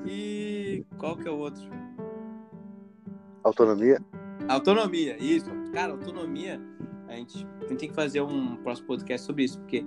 E 0.05 0.85
qual 0.99 1.17
que 1.17 1.27
é 1.27 1.31
o 1.31 1.37
outro? 1.37 1.63
Autonomia. 3.43 3.99
Autonomia, 4.47 5.17
isso. 5.19 5.49
Cara, 5.73 5.93
autonomia 5.93 6.61
a 7.07 7.15
gente, 7.15 7.45
a 7.65 7.69
gente 7.69 7.79
tem 7.79 7.89
que 7.89 7.95
fazer 7.95 8.21
um 8.21 8.55
próximo 8.57 8.87
podcast 8.87 9.25
sobre 9.25 9.43
isso, 9.43 9.59
porque 9.59 9.85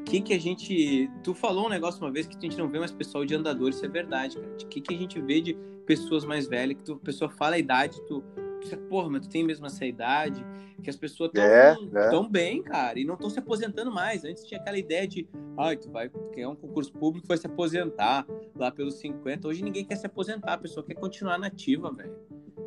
o 0.00 0.04
que, 0.04 0.20
que 0.20 0.34
a 0.34 0.38
gente. 0.38 1.10
Tu 1.22 1.34
falou 1.34 1.66
um 1.66 1.68
negócio 1.70 2.00
uma 2.04 2.12
vez 2.12 2.26
que 2.26 2.36
a 2.36 2.40
gente 2.40 2.58
não 2.58 2.68
vê 2.68 2.78
mais 2.78 2.92
pessoal 2.92 3.24
de 3.24 3.34
andador, 3.34 3.70
isso 3.70 3.84
é 3.84 3.88
verdade, 3.88 4.36
cara. 4.36 4.52
O 4.52 4.66
que, 4.66 4.80
que 4.80 4.94
a 4.94 4.98
gente 4.98 5.20
vê 5.20 5.40
de 5.40 5.54
pessoas 5.86 6.24
mais 6.24 6.46
velhas, 6.46 6.76
que 6.76 6.84
tu, 6.84 6.92
a 6.94 6.98
pessoa 6.98 7.30
fala 7.30 7.56
a 7.56 7.58
idade, 7.58 8.00
tu. 8.06 8.22
tu 8.60 8.76
porra, 8.88 9.08
mas 9.08 9.26
tu 9.26 9.30
tem 9.30 9.42
mesmo 9.42 9.66
essa 9.66 9.84
idade, 9.86 10.44
que 10.84 10.90
as 10.90 10.96
pessoas 10.96 11.30
estão 11.30 11.42
é, 11.42 11.76
é. 11.94 12.10
Tão 12.10 12.28
bem, 12.28 12.62
cara, 12.62 12.98
e 12.98 13.04
não 13.04 13.14
estão 13.14 13.30
se 13.30 13.38
aposentando 13.38 13.90
mais. 13.90 14.24
Antes 14.24 14.44
tinha 14.44 14.60
aquela 14.60 14.78
ideia 14.78 15.08
de, 15.08 15.26
ai, 15.56 15.76
tu 15.76 15.90
vai 15.90 16.10
ganhar 16.34 16.50
um 16.50 16.56
concurso 16.56 16.92
público, 16.92 17.26
vai 17.26 17.38
se 17.38 17.46
aposentar 17.46 18.26
lá 18.54 18.70
pelos 18.70 18.96
50. 18.96 19.48
Hoje 19.48 19.64
ninguém 19.64 19.84
quer 19.84 19.96
se 19.96 20.06
aposentar, 20.06 20.52
a 20.52 20.58
pessoa 20.58 20.84
quer 20.84 20.94
continuar 20.94 21.38
nativa, 21.38 21.90
velho. 21.90 22.14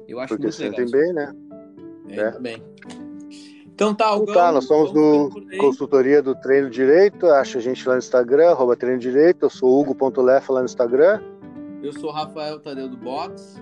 Eu 0.08 0.20
acho 0.20 0.30
Porque 0.30 0.48
muito 0.48 0.60
legal. 0.60 0.76
Porque 0.76 0.98
bem, 0.98 1.14
né? 1.14 1.34
É, 2.10 2.20
é. 2.20 2.40
bem. 2.40 2.64
Então 3.78 3.94
tá, 3.94 4.16
Então 4.16 4.34
tá, 4.34 4.52
nós 4.52 4.66
somos 4.66 4.92
do 4.92 5.30
Consultoria 5.60 6.20
do 6.20 6.34
Treino 6.34 6.68
Direito. 6.68 7.28
Acha 7.28 7.60
a 7.60 7.62
gente 7.62 7.88
lá 7.88 7.94
no 7.94 8.00
Instagram, 8.00 8.50
arroba 8.50 8.76
Treino 8.76 8.98
Direito. 8.98 9.46
Eu 9.46 9.52
sou 9.52 9.80
Hugo.lefa 9.80 10.52
lá 10.52 10.62
no 10.62 10.66
Instagram. 10.66 11.22
Eu 11.84 11.94
sou 11.94 12.10
Rafael 12.10 12.60
Tadeu 12.60 12.90
do 12.90 12.98
Box. 12.98 13.62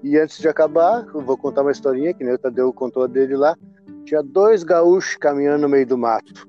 E 0.00 0.16
antes 0.16 0.38
de 0.38 0.46
acabar, 0.46 1.04
eu 1.12 1.20
vou 1.22 1.36
contar 1.36 1.62
uma 1.62 1.72
historinha 1.72 2.14
que 2.14 2.22
nem 2.22 2.34
o 2.34 2.38
Tadeu 2.38 2.72
contou 2.72 3.02
a 3.02 3.08
dele 3.08 3.36
lá. 3.36 3.56
Tinha 4.04 4.22
dois 4.22 4.62
gaúchos 4.62 5.16
caminhando 5.16 5.62
no 5.62 5.68
meio 5.68 5.88
do 5.88 5.98
mato. 5.98 6.46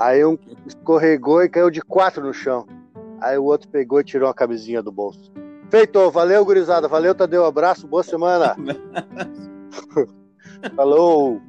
Aí 0.00 0.24
um 0.24 0.36
escorregou 0.66 1.44
e 1.44 1.48
caiu 1.48 1.70
de 1.70 1.82
quatro 1.82 2.26
no 2.26 2.34
chão. 2.34 2.66
Aí 3.20 3.38
o 3.38 3.44
outro 3.44 3.68
pegou 3.68 4.00
e 4.00 4.04
tirou 4.04 4.28
a 4.28 4.34
camisinha 4.34 4.82
do 4.82 4.90
bolso. 4.90 5.30
Feito, 5.70 6.10
valeu, 6.10 6.44
gurizada. 6.44 6.88
Valeu, 6.88 7.14
Tadeu. 7.14 7.44
Abraço, 7.44 7.86
boa 7.86 8.02
semana. 8.02 8.56
Falou. 10.74 11.40